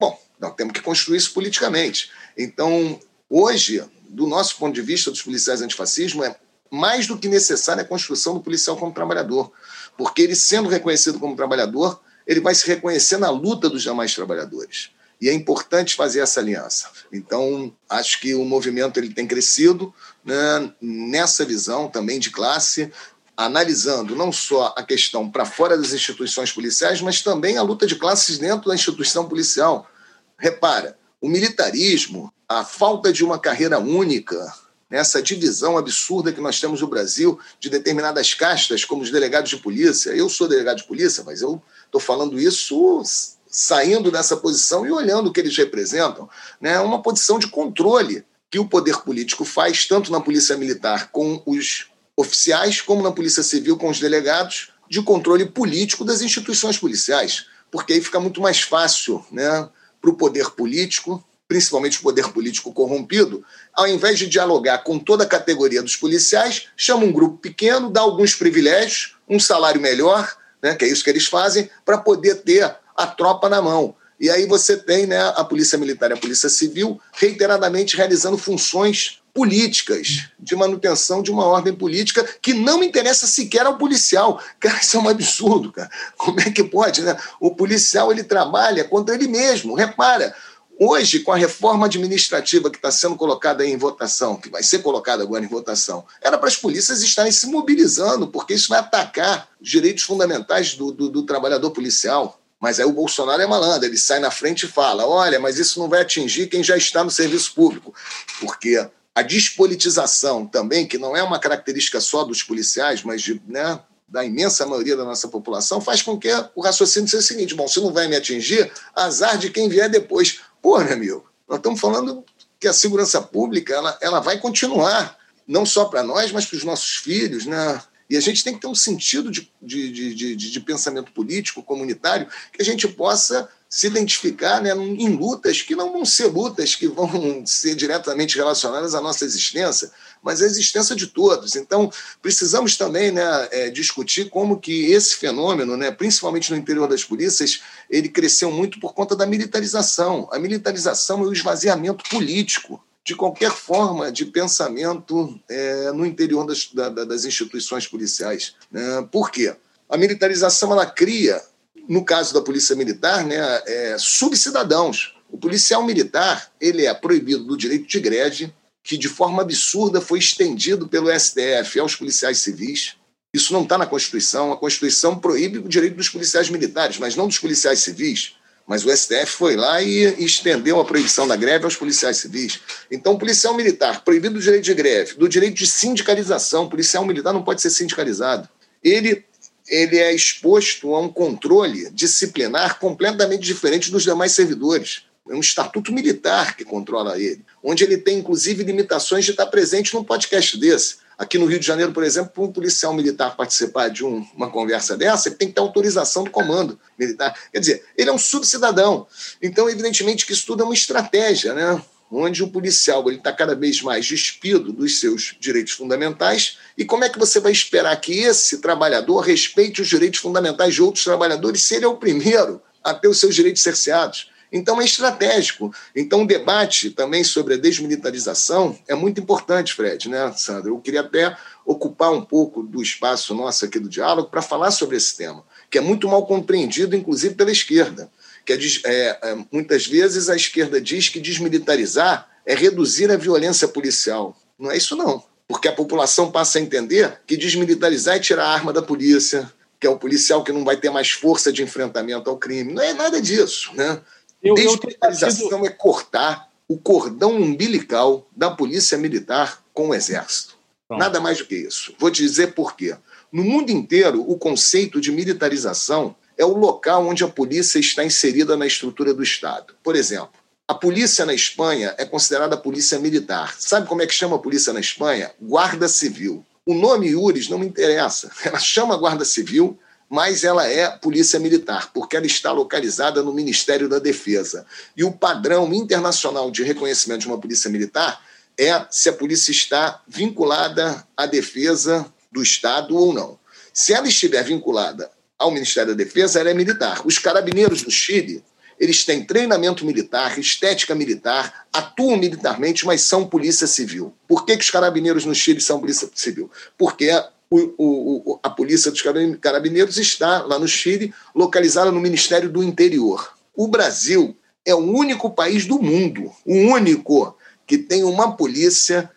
Bom, 0.01 0.19
nós 0.39 0.55
temos 0.55 0.73
que 0.73 0.81
construir 0.81 1.19
isso 1.19 1.33
politicamente. 1.33 2.11
Então, 2.37 2.99
hoje, 3.29 3.83
do 4.09 4.27
nosso 4.27 4.57
ponto 4.57 4.75
de 4.75 4.83
vista 4.83 5.11
dos 5.11 5.23
policiais 5.23 5.63
antifascismo, 5.63 6.25
é 6.25 6.37
mais 6.71 7.07
do 7.07 7.19
que 7.19 7.29
necessária 7.29 7.83
a 7.83 7.87
construção 7.87 8.35
do 8.35 8.41
policial 8.41 8.77
como 8.77 8.93
trabalhador. 8.93 9.51
Porque 9.97 10.23
ele, 10.23 10.37
sendo 10.37 10.69
reconhecido 10.69 11.19
como 11.19 11.35
trabalhador, 11.35 12.01
ele 12.27 12.41
vai 12.41 12.55
se 12.55 12.67
reconhecer 12.67 13.17
na 13.17 13.31
luta 13.31 13.69
dos 13.69 13.83
demais 13.83 14.15
trabalhadores. 14.15 14.91
E 15.21 15.29
é 15.29 15.33
importante 15.33 15.97
fazer 15.97 16.21
essa 16.21 16.39
aliança. 16.39 16.91
Então, 17.13 17.75
acho 17.89 18.21
que 18.21 18.35
o 18.35 18.45
movimento 18.45 18.99
ele 18.99 19.13
tem 19.13 19.27
crescido 19.27 19.93
né, 20.25 20.73
nessa 20.81 21.45
visão 21.45 21.89
também 21.89 22.21
de 22.21 22.31
classe, 22.31 22.93
analisando 23.39 24.17
não 24.17 24.33
só 24.33 24.75
a 24.77 24.83
questão 24.83 25.31
para 25.31 25.45
fora 25.45 25.79
das 25.79 25.93
instituições 25.93 26.51
policiais, 26.51 27.01
mas 27.01 27.23
também 27.23 27.57
a 27.57 27.63
luta 27.63 27.87
de 27.87 27.95
classes 27.95 28.37
dentro 28.37 28.69
da 28.69 28.75
instituição 28.75 29.29
policial. 29.29 29.89
Repara, 30.37 30.99
o 31.21 31.29
militarismo, 31.29 32.35
a 32.49 32.65
falta 32.65 33.13
de 33.13 33.25
uma 33.25 33.39
carreira 33.39 33.79
única, 33.79 34.53
nessa 34.91 35.23
divisão 35.23 35.79
absurda 35.79 36.33
que 36.33 36.41
nós 36.41 36.59
temos 36.59 36.81
no 36.81 36.89
Brasil 36.89 37.39
de 37.61 37.71
determinadas 37.71 38.35
castas, 38.35 38.85
como 38.85 39.03
os 39.03 39.11
delegados 39.11 39.51
de 39.51 39.59
polícia. 39.59 40.11
Eu 40.11 40.29
sou 40.29 40.49
delegado 40.49 40.79
de 40.79 40.85
polícia, 40.89 41.23
mas 41.25 41.41
eu 41.41 41.63
estou 41.87 42.01
falando 42.01 42.41
isso 42.41 43.01
saindo 43.49 44.11
dessa 44.11 44.37
posição 44.37 44.85
e 44.85 44.91
olhando 44.91 45.29
o 45.29 45.33
que 45.33 45.39
eles 45.39 45.57
representam. 45.57 46.29
É 46.61 46.73
né? 46.73 46.81
uma 46.81 47.01
posição 47.01 47.39
de 47.39 47.47
controle 47.47 48.25
que 48.51 48.59
o 48.59 48.67
poder 48.67 48.97
político 49.03 49.45
faz, 49.45 49.87
tanto 49.87 50.11
na 50.11 50.21
polícia 50.21 50.57
militar 50.57 51.13
com 51.13 51.41
os 51.47 51.87
oficiais, 52.19 52.81
como 52.81 53.01
na 53.01 53.13
Polícia 53.13 53.45
Civil 53.45 53.77
com 53.77 53.89
os 53.89 54.01
delegados, 54.01 54.73
de 54.91 55.01
controle 55.01 55.47
político 55.47 56.05
das 56.05 56.21
instituições 56.21 56.77
policiais, 56.77 57.47
porque 57.71 57.93
aí 57.93 58.01
fica 58.01 58.19
muito 58.19 58.41
mais 58.41 58.61
fácil 58.61 59.25
né, 59.31 59.69
para 60.01 60.11
o 60.11 60.15
poder 60.15 60.51
político, 60.51 61.25
principalmente 61.47 61.99
o 61.99 62.03
poder 62.03 62.33
político 62.33 62.73
corrompido, 62.73 63.45
ao 63.73 63.87
invés 63.87 64.19
de 64.19 64.27
dialogar 64.27 64.79
com 64.79 64.99
toda 64.99 65.23
a 65.23 65.29
categoria 65.29 65.81
dos 65.81 65.95
policiais, 65.95 66.67
chama 66.77 67.05
um 67.05 67.13
grupo 67.13 67.39
pequeno, 67.39 67.89
dá 67.89 68.01
alguns 68.01 68.35
privilégios, 68.35 69.15
um 69.29 69.39
salário 69.39 69.81
melhor, 69.81 70.37
né, 70.61 70.75
que 70.75 70.85
é 70.85 70.89
isso 70.89 71.05
que 71.05 71.11
eles 71.11 71.27
fazem, 71.27 71.71
para 71.85 71.99
poder 71.99 72.43
ter 72.43 72.75
a 72.97 73.07
tropa 73.07 73.49
na 73.49 73.63
mão. 73.63 73.95
E 74.19 74.29
aí 74.29 74.45
você 74.45 74.77
tem 74.77 75.07
né, 75.07 75.21
a 75.37 75.45
Polícia 75.45 75.79
Militar 75.79 76.11
e 76.11 76.15
a 76.15 76.17
Polícia 76.17 76.49
Civil 76.49 77.01
reiteradamente 77.13 77.97
realizando 77.97 78.37
funções 78.37 79.21
políticas, 79.39 80.31
de 80.37 80.57
manutenção 80.57 81.23
de 81.23 81.31
uma 81.31 81.47
ordem 81.47 81.73
política 81.73 82.29
que 82.43 82.53
não 82.53 82.83
interessa 82.83 83.25
sequer 83.25 83.65
ao 83.65 83.79
policial. 83.79 84.43
Cara, 84.59 84.81
isso 84.81 84.97
é 84.97 85.01
um 85.01 85.09
absurdo, 85.09 85.71
cara. 85.71 85.89
Como 86.17 86.41
é 86.41 86.51
que 86.51 86.65
pode, 86.65 87.03
né? 87.03 87.17
O 87.39 87.55
policial 87.55 88.11
ele 88.11 88.25
trabalha 88.25 88.83
contra 88.83 89.15
ele 89.15 89.29
mesmo. 89.29 89.77
Repara, 89.77 90.35
hoje, 90.77 91.21
com 91.21 91.31
a 91.31 91.37
reforma 91.37 91.87
administrativa 91.87 92.69
que 92.69 92.79
está 92.79 92.91
sendo 92.91 93.15
colocada 93.15 93.65
em 93.65 93.77
votação, 93.77 94.35
que 94.35 94.51
vai 94.51 94.65
ser 94.65 94.81
colocada 94.81 95.23
agora 95.23 95.45
em 95.45 95.49
votação, 95.49 96.05
era 96.21 96.37
para 96.37 96.49
as 96.49 96.57
polícias 96.57 97.01
estarem 97.01 97.31
se 97.31 97.47
mobilizando, 97.47 98.27
porque 98.27 98.55
isso 98.55 98.71
vai 98.71 98.81
atacar 98.81 99.49
os 99.61 99.71
direitos 99.71 100.03
fundamentais 100.03 100.75
do, 100.75 100.91
do, 100.91 101.09
do 101.09 101.23
trabalhador 101.23 101.71
policial. 101.71 102.41
Mas 102.61 102.81
aí 102.81 102.87
o 102.87 102.93
Bolsonaro 102.93 103.41
é 103.41 103.47
malandro, 103.47 103.87
ele 103.87 103.97
sai 103.97 104.19
na 104.19 104.33
frente 104.33 104.65
e 104.65 104.69
fala: 104.69 105.07
olha, 105.07 105.39
mas 105.39 105.59
isso 105.61 105.79
não 105.79 105.89
vai 105.89 106.01
atingir 106.01 106.49
quem 106.49 106.61
já 106.65 106.77
está 106.77 107.05
no 107.05 107.11
serviço 107.11 107.55
público. 107.55 107.95
Porque 108.41 108.85
a 109.19 109.23
despolitização 109.23 110.47
também, 110.47 110.87
que 110.87 110.97
não 110.97 111.17
é 111.17 111.23
uma 111.25 111.41
característica 111.41 112.01
só 112.01 112.23
dos 112.23 112.41
policiais, 112.41 113.03
mas 113.03 113.21
de, 113.21 113.43
né, 113.49 113.81
da 114.07 114.25
imensa 114.25 114.65
maioria 114.65 114.97
da 114.97 115.05
nossa 115.05 115.27
população, 115.27 115.81
faz 115.81 116.03
com 116.03 116.17
que 116.17 116.29
o 116.55 116.63
raciocínio 116.63 117.09
seja 117.09 117.25
o 117.25 117.27
seguinte: 117.27 117.53
bom, 117.53 117.67
se 117.67 117.81
não 117.81 117.93
vai 117.93 118.07
me 118.07 118.15
atingir, 118.15 118.71
azar 118.95 119.37
de 119.37 119.51
quem 119.51 119.69
vier 119.69 119.91
depois. 119.91 120.39
Pô, 120.63 120.79
meu 120.79 120.93
amigo, 120.93 121.27
nós 121.49 121.59
estamos 121.59 121.81
falando 121.81 122.25
que 122.61 122.69
a 122.69 122.73
segurança 122.73 123.21
pública 123.21 123.75
ela, 123.75 123.99
ela 124.01 124.21
vai 124.21 124.39
continuar, 124.39 125.19
não 125.47 125.67
só 125.67 125.87
para 125.87 126.05
nós, 126.05 126.31
mas 126.31 126.47
para 126.47 126.57
os 126.57 126.65
nossos 126.65 126.97
filhos, 126.97 127.45
né? 127.45 127.83
E 128.09 128.17
a 128.17 128.21
gente 128.21 128.45
tem 128.45 128.55
que 128.55 128.61
ter 128.61 128.69
um 128.69 128.75
sentido 128.75 129.33
de, 129.33 129.51
de, 129.61 129.93
de, 129.93 130.15
de, 130.15 130.51
de 130.51 130.61
pensamento 130.61 131.11
político, 131.11 131.61
comunitário, 131.61 132.29
que 132.53 132.63
a 132.63 132.65
gente 132.65 132.87
possa 132.87 133.49
se 133.69 133.87
identificar 133.87 134.63
né, 134.63 134.71
em 134.75 135.11
lutas 135.15 135.61
que 135.61 135.77
não 135.77 135.93
vão 135.93 136.05
ser 136.05 136.27
lutas 136.27 136.75
que 136.75 136.89
vão 136.89 137.43
ser 137.45 137.75
diretamente 137.75 138.37
relacionadas 138.37 138.95
à 138.95 139.01
nossa 139.01 139.25
existência, 139.25 139.91
mas 140.23 140.41
à 140.41 140.47
existência 140.47 140.97
de 140.97 141.09
todos. 141.09 141.55
Então, 141.55 141.91
precisamos 142.23 142.77
também 142.77 143.11
né, 143.11 143.49
é, 143.51 143.71
discutir 143.71 144.31
como 144.31 144.59
que 144.59 144.87
esse 144.87 145.17
fenômeno, 145.17 145.77
né, 145.77 145.91
principalmente 145.91 146.51
no 146.51 146.57
interior 146.57 146.89
das 146.89 147.05
polícias, 147.05 147.61
ele 147.91 148.09
cresceu 148.09 148.51
muito 148.51 148.81
por 148.81 148.95
conta 148.95 149.15
da 149.15 149.27
militarização. 149.27 150.29
A 150.33 150.39
militarização 150.39 151.23
e 151.23 151.27
o 151.27 151.33
esvaziamento 151.33 152.09
político 152.09 152.83
de 153.05 153.15
qualquer 153.15 153.51
forma 153.51 154.13
de 154.13 154.27
pensamento 154.27 155.39
é, 155.49 155.93
no 155.93 156.05
interior 156.05 156.47
das, 156.47 156.71
da, 156.73 156.89
das 156.91 157.25
instituições 157.25 157.87
policiais. 157.87 158.55
Né? 158.71 159.07
Por 159.11 159.31
quê? 159.31 159.55
A 159.89 159.97
militarização 159.97 160.73
ela 160.73 160.85
cria 160.85 161.43
no 161.89 162.05
caso 162.05 162.35
da 162.35 162.43
polícia 162.43 162.77
militar, 162.77 163.25
né, 163.25 163.37
é, 163.67 163.97
subcidadãos. 163.99 165.15
O 165.31 165.39
policial 165.39 165.83
militar 165.83 166.53
ele 166.61 166.85
é 166.85 166.93
proibido 166.93 167.45
do 167.45 167.57
direito 167.57 167.87
de 167.87 167.99
greve, 167.99 168.53
que 168.83 168.97
de 168.97 169.09
forma 169.09 169.43
absurda 169.43 170.01
foi 170.01 170.19
estendido 170.19 170.87
pelo 170.87 171.11
STF 171.11 171.81
aos 171.81 171.97
policiais 171.97 172.39
civis. 172.39 172.95
Isso 173.35 173.53
não 173.53 173.63
está 173.63 173.77
na 173.77 173.87
Constituição. 173.87 174.53
A 174.53 174.57
Constituição 174.57 175.19
proíbe 175.19 175.59
o 175.59 175.69
direito 175.69 175.97
dos 175.97 176.09
policiais 176.09 176.49
militares, 176.49 176.99
mas 176.99 177.15
não 177.15 177.27
dos 177.27 177.39
policiais 177.39 177.81
civis. 177.81 178.35
Mas 178.67 178.85
o 178.85 178.95
STF 178.95 179.27
foi 179.27 179.57
lá 179.57 179.81
e 179.83 180.23
estendeu 180.23 180.79
a 180.79 180.85
proibição 180.85 181.27
da 181.27 181.37
greve 181.37 181.65
aos 181.65 181.77
policiais 181.77 182.19
civis. 182.19 182.61
Então, 182.91 183.15
o 183.15 183.19
policial 183.19 183.55
militar, 183.55 184.05
proibido 184.05 184.35
do 184.35 184.41
direito 184.41 184.65
de 184.65 184.75
greve, 184.75 185.15
do 185.15 185.29
direito 185.29 185.55
de 185.55 185.67
sindicalização, 185.67 186.65
o 186.65 186.71
policial 186.71 187.05
militar 187.05 187.33
não 187.33 187.43
pode 187.43 187.63
ser 187.63 187.71
sindicalizado. 187.71 188.49
Ele 188.83 189.25
ele 189.69 189.99
é 189.99 190.15
exposto 190.15 190.95
a 190.95 191.01
um 191.01 191.09
controle 191.09 191.91
disciplinar 191.91 192.79
completamente 192.79 193.43
diferente 193.43 193.91
dos 193.91 194.03
demais 194.03 194.33
servidores. 194.33 195.03
É 195.29 195.35
um 195.35 195.41
estatuto 195.41 195.93
militar 195.93 196.57
que 196.57 196.65
controla 196.65 197.19
ele, 197.19 197.45
onde 197.63 197.85
ele 197.85 197.99
tem, 197.99 198.19
inclusive, 198.19 198.65
limitações 198.65 199.25
de 199.25 199.33
estar 199.33 199.47
presente 199.47 199.95
num 199.95 200.03
podcast 200.03 200.57
desse. 200.59 200.97
Aqui 201.19 201.37
no 201.37 201.47
Rio 201.47 201.59
de 201.59 201.67
Janeiro, 201.67 201.93
por 201.93 202.05
exemplo, 202.05 202.31
para 202.33 202.45
um 202.45 202.53
policial 202.53 202.95
militar 202.95 203.37
participar 203.37 203.89
de 203.89 204.05
um, 204.05 204.25
uma 204.35 204.49
conversa 204.51 204.97
dessa, 204.97 205.29
ele 205.29 205.37
tem 205.37 205.49
que 205.49 205.55
ter 205.55 205.61
autorização 205.61 206.25
do 206.25 206.31
comando 206.31 206.79
militar. 206.99 207.37
Quer 207.53 207.59
dizer, 207.59 207.85
ele 207.97 208.09
é 208.09 208.13
um 208.13 208.19
subcidadão. 208.19 209.07
Então, 209.43 209.69
evidentemente 209.69 210.25
que 210.25 210.33
isso 210.33 210.47
tudo 210.47 210.63
é 210.63 210.65
uma 210.65 210.75
estratégia, 210.75 211.53
né? 211.53 211.83
Onde 212.11 212.43
o 212.43 212.49
policial 212.49 213.11
está 213.11 213.33
cada 213.33 213.55
vez 213.55 213.83
mais 213.83 214.07
despido 214.07 214.73
dos 214.73 215.01
seus 215.01 215.37
direitos 215.39 215.75
fundamentais. 215.75 216.59
E 216.77 216.85
como 216.85 217.05
é 217.05 217.09
que 217.09 217.19
você 217.19 217.39
vai 217.39 217.53
esperar 217.53 217.95
que 218.01 218.21
esse 218.21 218.59
trabalhador 218.59 219.21
respeite 219.21 219.83
os 219.83 219.89
direitos 219.89 220.21
fundamentais 220.21 220.75
de 220.75 220.83
outros 220.83 221.05
trabalhadores 221.05 221.63
se 221.63 221.75
ele 221.75 221.85
é 221.85 221.89
o 221.89 221.97
primeiro 221.97 222.63
a 222.83 222.95
ter 222.95 223.09
os 223.09 223.21
seus 223.21 223.35
direitos 223.35 223.63
cerceados? 223.63 224.31
Então 224.51 224.81
é 224.81 224.85
estratégico. 224.85 225.71
Então 225.95 226.23
o 226.23 226.27
debate 226.27 226.91
também 226.91 227.23
sobre 227.23 227.55
a 227.55 227.59
desmilitarização 227.59 228.79
é 228.89 228.95
muito 228.95 229.21
importante, 229.21 229.75
Fred, 229.75 230.09
né, 230.09 230.33
Sandra? 230.37 230.71
Eu 230.71 230.79
queria 230.79 231.03
até 231.03 231.37
ocupar 231.67 232.11
um 232.13 232.25
pouco 232.25 232.63
do 232.63 232.83
espaço 232.83 233.35
nosso 233.35 233.67
aqui 233.67 233.79
do 233.79 233.91
diálogo 233.91 234.31
para 234.31 234.41
falar 234.41 234.71
sobre 234.71 234.97
esse 234.97 235.15
tema, 235.17 235.45
que 235.71 235.77
é 235.77 235.83
muito 235.83 236.09
mal 236.09 236.25
compreendido, 236.25 236.97
inclusive 236.97 237.35
pela 237.35 237.53
esquerda 237.53 238.11
que 238.57 238.81
é, 238.87 239.19
é, 239.23 239.37
muitas 239.53 239.87
vezes 239.87 240.31
a 240.31 240.37
esquerda 240.37 240.81
diz 240.81 241.11
que 241.11 241.21
desmilitarizar 241.21 242.29
é 242.47 242.55
reduzir 242.55 243.11
a 243.11 243.17
violência 243.17 243.69
policial. 243.69 244.35
Não 244.59 244.71
é 244.71 244.77
isso, 244.77 244.97
não. 244.97 245.23
Porque 245.47 245.69
a 245.69 245.73
população 245.73 246.31
passa 246.31 246.59
a 246.59 246.63
entender 246.63 247.21
que 247.27 247.37
desmilitarizar 247.37 248.17
é 248.17 248.21
tirar 248.21 248.47
a 248.47 248.53
arma 248.53 248.73
da 248.73 248.81
polícia, 248.81 249.53
que 249.79 249.87
é 249.87 249.91
o 249.91 249.99
policial 249.99 250.43
que 250.43 250.53
não 250.53 250.65
vai 250.65 250.79
ter 250.79 250.89
mais 250.89 251.11
força 251.11 251.53
de 251.53 251.63
enfrentamento 251.63 252.31
ao 252.31 252.39
crime. 252.39 252.73
Não 252.73 252.83
é 252.83 252.95
nada 252.95 253.21
disso. 253.21 253.71
Né? 253.75 254.01
Eu, 254.43 254.55
Desmilitarização 254.55 255.59
eu 255.59 255.67
é 255.67 255.71
cortar 255.71 256.49
o 256.67 256.79
cordão 256.79 257.37
umbilical 257.37 258.29
da 258.35 258.51
polícia 258.51 258.97
militar 258.97 259.63
com 259.75 259.89
o 259.89 259.95
exército. 259.95 260.57
Pronto. 260.87 261.01
Nada 261.01 261.21
mais 261.21 261.39
do 261.39 261.45
que 261.45 261.55
isso. 261.55 261.95
Vou 261.99 262.11
te 262.11 262.23
dizer 262.23 262.55
por 262.55 262.75
quê. 262.75 262.97
No 263.31 263.45
mundo 263.45 263.71
inteiro, 263.71 264.25
o 264.27 264.39
conceito 264.39 265.01
de 265.01 265.13
militarização 265.13 266.17
é 266.39 266.45
o 266.45 266.57
local 266.57 267.07
onde 267.07 267.25
a 267.25 267.29
polícia 267.29 267.81
está 267.81 268.05
inserida 268.05 268.57
na 268.57 268.67
estrutura 268.67 269.13
do 269.13 269.23
Estado. 269.23 269.75
Por 269.83 269.97
exemplo, 269.97 270.31
a 270.69 270.75
polícia 270.75 271.27
na 271.27 271.35
Espanha 271.35 271.95
é 271.99 272.05
considerada 272.05 272.57
polícia 272.57 272.99
militar. 272.99 273.57
Sabe 273.59 273.89
como 273.89 274.03
é 274.03 274.07
que 274.07 274.15
chama 274.15 274.37
a 274.37 274.39
polícia 274.39 274.73
na 274.73 274.81
Espanha? 274.81 275.33
Guarda 275.41 275.89
Civil. 275.89 276.47
O 276.65 276.75
nome 276.75 277.09
Iures 277.09 277.49
não 277.49 277.59
me 277.59 277.67
interessa. 277.67 278.31
Ela 278.45 278.59
chama 278.59 278.97
Guarda 278.97 279.25
Civil, 279.25 279.79
mas 280.11 280.43
ela 280.43 280.67
é 280.67 280.89
polícia 280.89 281.39
militar, 281.39 281.91
porque 281.93 282.17
ela 282.17 282.25
está 282.25 282.51
localizada 282.51 283.23
no 283.23 283.33
Ministério 283.33 283.91
da 283.91 283.99
Defesa. 283.99 284.65
E 284.97 285.05
o 285.05 285.13
padrão 285.13 285.73
internacional 285.75 286.51
de 286.51 286.63
reconhecimento 286.63 287.21
de 287.23 287.27
uma 287.27 287.39
polícia 287.39 287.69
militar 287.69 288.23
é 288.57 288.87
se 288.91 289.11
a 289.11 289.13
polícia 289.13 289.51
está 289.51 290.03
vinculada 290.09 291.07
à 291.15 291.27
defesa 291.27 292.07
do 292.33 292.43
Estado 292.43 292.97
ou 292.97 293.13
não. 293.13 293.39
Se 293.73 293.93
ela 293.93 294.09
estiver 294.09 294.43
vinculada 294.43 295.11
ao 295.39 295.51
Ministério 295.51 295.95
da 295.95 296.03
Defesa, 296.03 296.41
ela 296.41 296.51
é 296.51 296.55
militar. 296.55 297.01
Os 297.05 297.19
carabineiros 297.19 297.83
do 297.83 297.91
Chile, 297.91 298.43
eles 298.79 299.05
têm 299.05 299.25
treinamento 299.25 299.85
militar, 299.85 300.39
estética 300.39 300.95
militar, 300.95 301.67
atuam 301.73 302.17
militarmente, 302.17 302.85
mas 302.85 303.03
são 303.03 303.27
polícia 303.27 303.67
civil. 303.67 304.13
Por 304.27 304.45
que, 304.45 304.57
que 304.57 304.65
os 304.65 304.71
carabineiros 304.71 305.25
no 305.25 305.35
Chile 305.35 305.61
são 305.61 305.81
polícia 305.81 306.09
civil? 306.15 306.51
Porque 306.77 307.11
o, 307.51 308.33
o, 308.33 308.41
a 308.43 308.51
polícia 308.51 308.91
dos 308.91 309.03
carabineiros 309.41 309.97
está 309.97 310.43
lá 310.43 310.59
no 310.59 310.69
Chile, 310.69 311.15
localizada 311.35 311.91
no 311.91 312.01
Ministério 312.01 312.49
do 312.49 312.63
Interior. 312.63 313.33
O 313.55 313.69
Brasil 313.69 314.37
é 314.65 314.75
o 314.75 314.79
único 314.79 315.31
país 315.31 315.67
do 315.67 315.81
mundo, 315.81 316.31
o 316.45 316.55
único, 316.55 317.37
que 317.67 317.79
tem 317.79 318.05
uma 318.05 318.37
polícia 318.37 319.11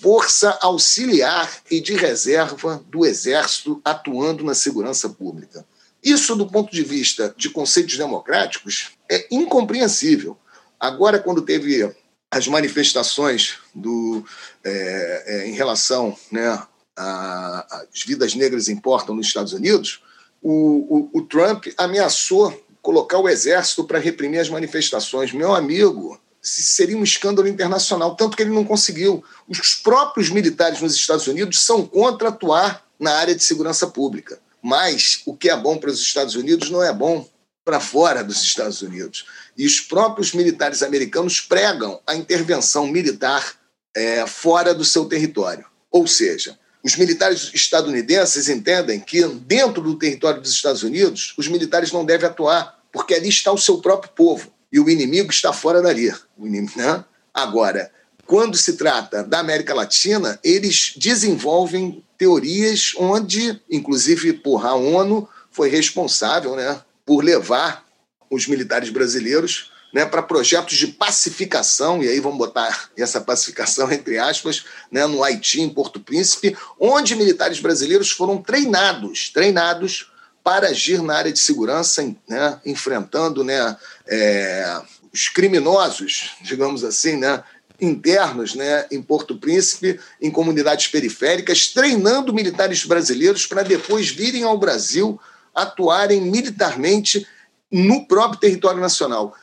força 0.00 0.56
auxiliar 0.60 1.62
e 1.70 1.80
de 1.80 1.94
reserva 1.94 2.82
do 2.88 3.04
Exército 3.04 3.80
atuando 3.84 4.44
na 4.44 4.54
segurança 4.54 5.08
pública. 5.08 5.64
Isso, 6.02 6.36
do 6.36 6.46
ponto 6.46 6.72
de 6.72 6.82
vista 6.82 7.34
de 7.36 7.50
conceitos 7.50 7.96
democráticos, 7.96 8.92
é 9.10 9.26
incompreensível. 9.30 10.38
Agora, 10.78 11.18
quando 11.18 11.42
teve 11.42 11.92
as 12.30 12.46
manifestações 12.46 13.56
do, 13.74 14.24
é, 14.62 15.24
é, 15.26 15.48
em 15.48 15.52
relação 15.52 16.16
né, 16.30 16.62
às 16.96 18.02
vidas 18.06 18.34
negras 18.34 18.68
importam 18.68 19.14
nos 19.14 19.26
Estados 19.26 19.52
Unidos, 19.52 20.02
o, 20.40 21.10
o, 21.12 21.18
o 21.18 21.22
Trump 21.22 21.66
ameaçou 21.76 22.64
colocar 22.80 23.18
o 23.18 23.28
exército 23.28 23.84
para 23.84 23.98
reprimir 23.98 24.40
as 24.40 24.48
manifestações. 24.48 25.32
Meu 25.32 25.54
amigo, 25.54 26.18
seria 26.48 26.96
um 26.96 27.04
escândalo 27.04 27.48
internacional, 27.48 28.14
tanto 28.14 28.36
que 28.36 28.42
ele 28.42 28.54
não 28.54 28.64
conseguiu. 28.64 29.24
Os 29.48 29.74
próprios 29.74 30.30
militares 30.30 30.80
nos 30.80 30.94
Estados 30.94 31.26
Unidos 31.26 31.60
são 31.60 31.86
contra 31.86 32.28
atuar 32.28 32.84
na 32.98 33.12
área 33.14 33.34
de 33.34 33.42
segurança 33.42 33.86
pública. 33.86 34.38
Mas 34.62 35.22
o 35.24 35.36
que 35.36 35.48
é 35.48 35.56
bom 35.56 35.78
para 35.78 35.90
os 35.90 36.00
Estados 36.00 36.34
Unidos 36.34 36.70
não 36.70 36.82
é 36.82 36.92
bom 36.92 37.28
para 37.64 37.80
fora 37.80 38.24
dos 38.24 38.42
Estados 38.42 38.82
Unidos. 38.82 39.26
E 39.56 39.66
os 39.66 39.80
próprios 39.80 40.32
militares 40.32 40.82
americanos 40.82 41.40
pregam 41.40 42.00
a 42.06 42.14
intervenção 42.14 42.86
militar 42.86 43.54
é, 43.94 44.26
fora 44.26 44.74
do 44.74 44.84
seu 44.84 45.04
território. 45.04 45.66
Ou 45.90 46.06
seja, 46.06 46.58
os 46.82 46.96
militares 46.96 47.50
estadunidenses 47.52 48.48
entendem 48.48 49.00
que 49.00 49.26
dentro 49.26 49.82
do 49.82 49.98
território 49.98 50.40
dos 50.40 50.52
Estados 50.52 50.82
Unidos, 50.82 51.34
os 51.36 51.48
militares 51.48 51.92
não 51.92 52.04
devem 52.04 52.28
atuar, 52.28 52.78
porque 52.92 53.14
ali 53.14 53.28
está 53.28 53.52
o 53.52 53.58
seu 53.58 53.78
próprio 53.78 54.12
povo 54.12 54.52
e 54.72 54.80
o 54.80 54.88
inimigo 54.88 55.30
está 55.30 55.52
fora 55.52 55.80
dali. 55.82 56.12
Né? 56.38 57.04
Agora, 57.32 57.90
quando 58.26 58.56
se 58.56 58.74
trata 58.74 59.24
da 59.24 59.40
América 59.40 59.74
Latina, 59.74 60.38
eles 60.44 60.92
desenvolvem 60.96 62.04
teorias 62.18 62.92
onde, 62.98 63.60
inclusive, 63.70 64.32
porra, 64.34 64.70
a 64.70 64.74
ONU 64.74 65.28
foi 65.50 65.70
responsável 65.70 66.54
né, 66.54 66.80
por 67.06 67.24
levar 67.24 67.86
os 68.30 68.46
militares 68.46 68.90
brasileiros 68.90 69.72
né, 69.92 70.04
para 70.04 70.22
projetos 70.22 70.76
de 70.76 70.88
pacificação, 70.88 72.02
e 72.02 72.08
aí 72.08 72.20
vamos 72.20 72.38
botar 72.38 72.90
essa 72.96 73.20
pacificação 73.20 73.90
entre 73.90 74.18
aspas, 74.18 74.64
né, 74.90 75.06
no 75.06 75.24
Haiti, 75.24 75.62
em 75.62 75.68
Porto 75.68 75.98
Príncipe, 75.98 76.56
onde 76.78 77.16
militares 77.16 77.60
brasileiros 77.60 78.10
foram 78.10 78.42
treinados, 78.42 79.30
treinados 79.30 80.10
para 80.44 80.68
agir 80.68 81.02
na 81.02 81.14
área 81.14 81.32
de 81.32 81.38
segurança, 81.38 82.02
né, 82.28 82.60
enfrentando 82.64 83.42
né, 83.42 83.76
é, 84.08 84.80
os 85.12 85.28
criminosos, 85.28 86.32
digamos 86.42 86.82
assim, 86.84 87.16
né, 87.16 87.42
internos 87.80 88.54
né, 88.54 88.86
em 88.90 89.00
Porto 89.00 89.36
Príncipe, 89.36 90.00
em 90.20 90.30
comunidades 90.30 90.88
periféricas, 90.88 91.68
treinando 91.68 92.34
militares 92.34 92.84
brasileiros 92.84 93.46
para 93.46 93.62
depois 93.62 94.08
virem 94.08 94.42
ao 94.42 94.58
Brasil 94.58 95.20
atuarem 95.54 96.20
militarmente 96.20 97.26
no 97.70 98.06
próprio 98.06 98.40
território 98.40 98.80
nacional. 98.80 99.34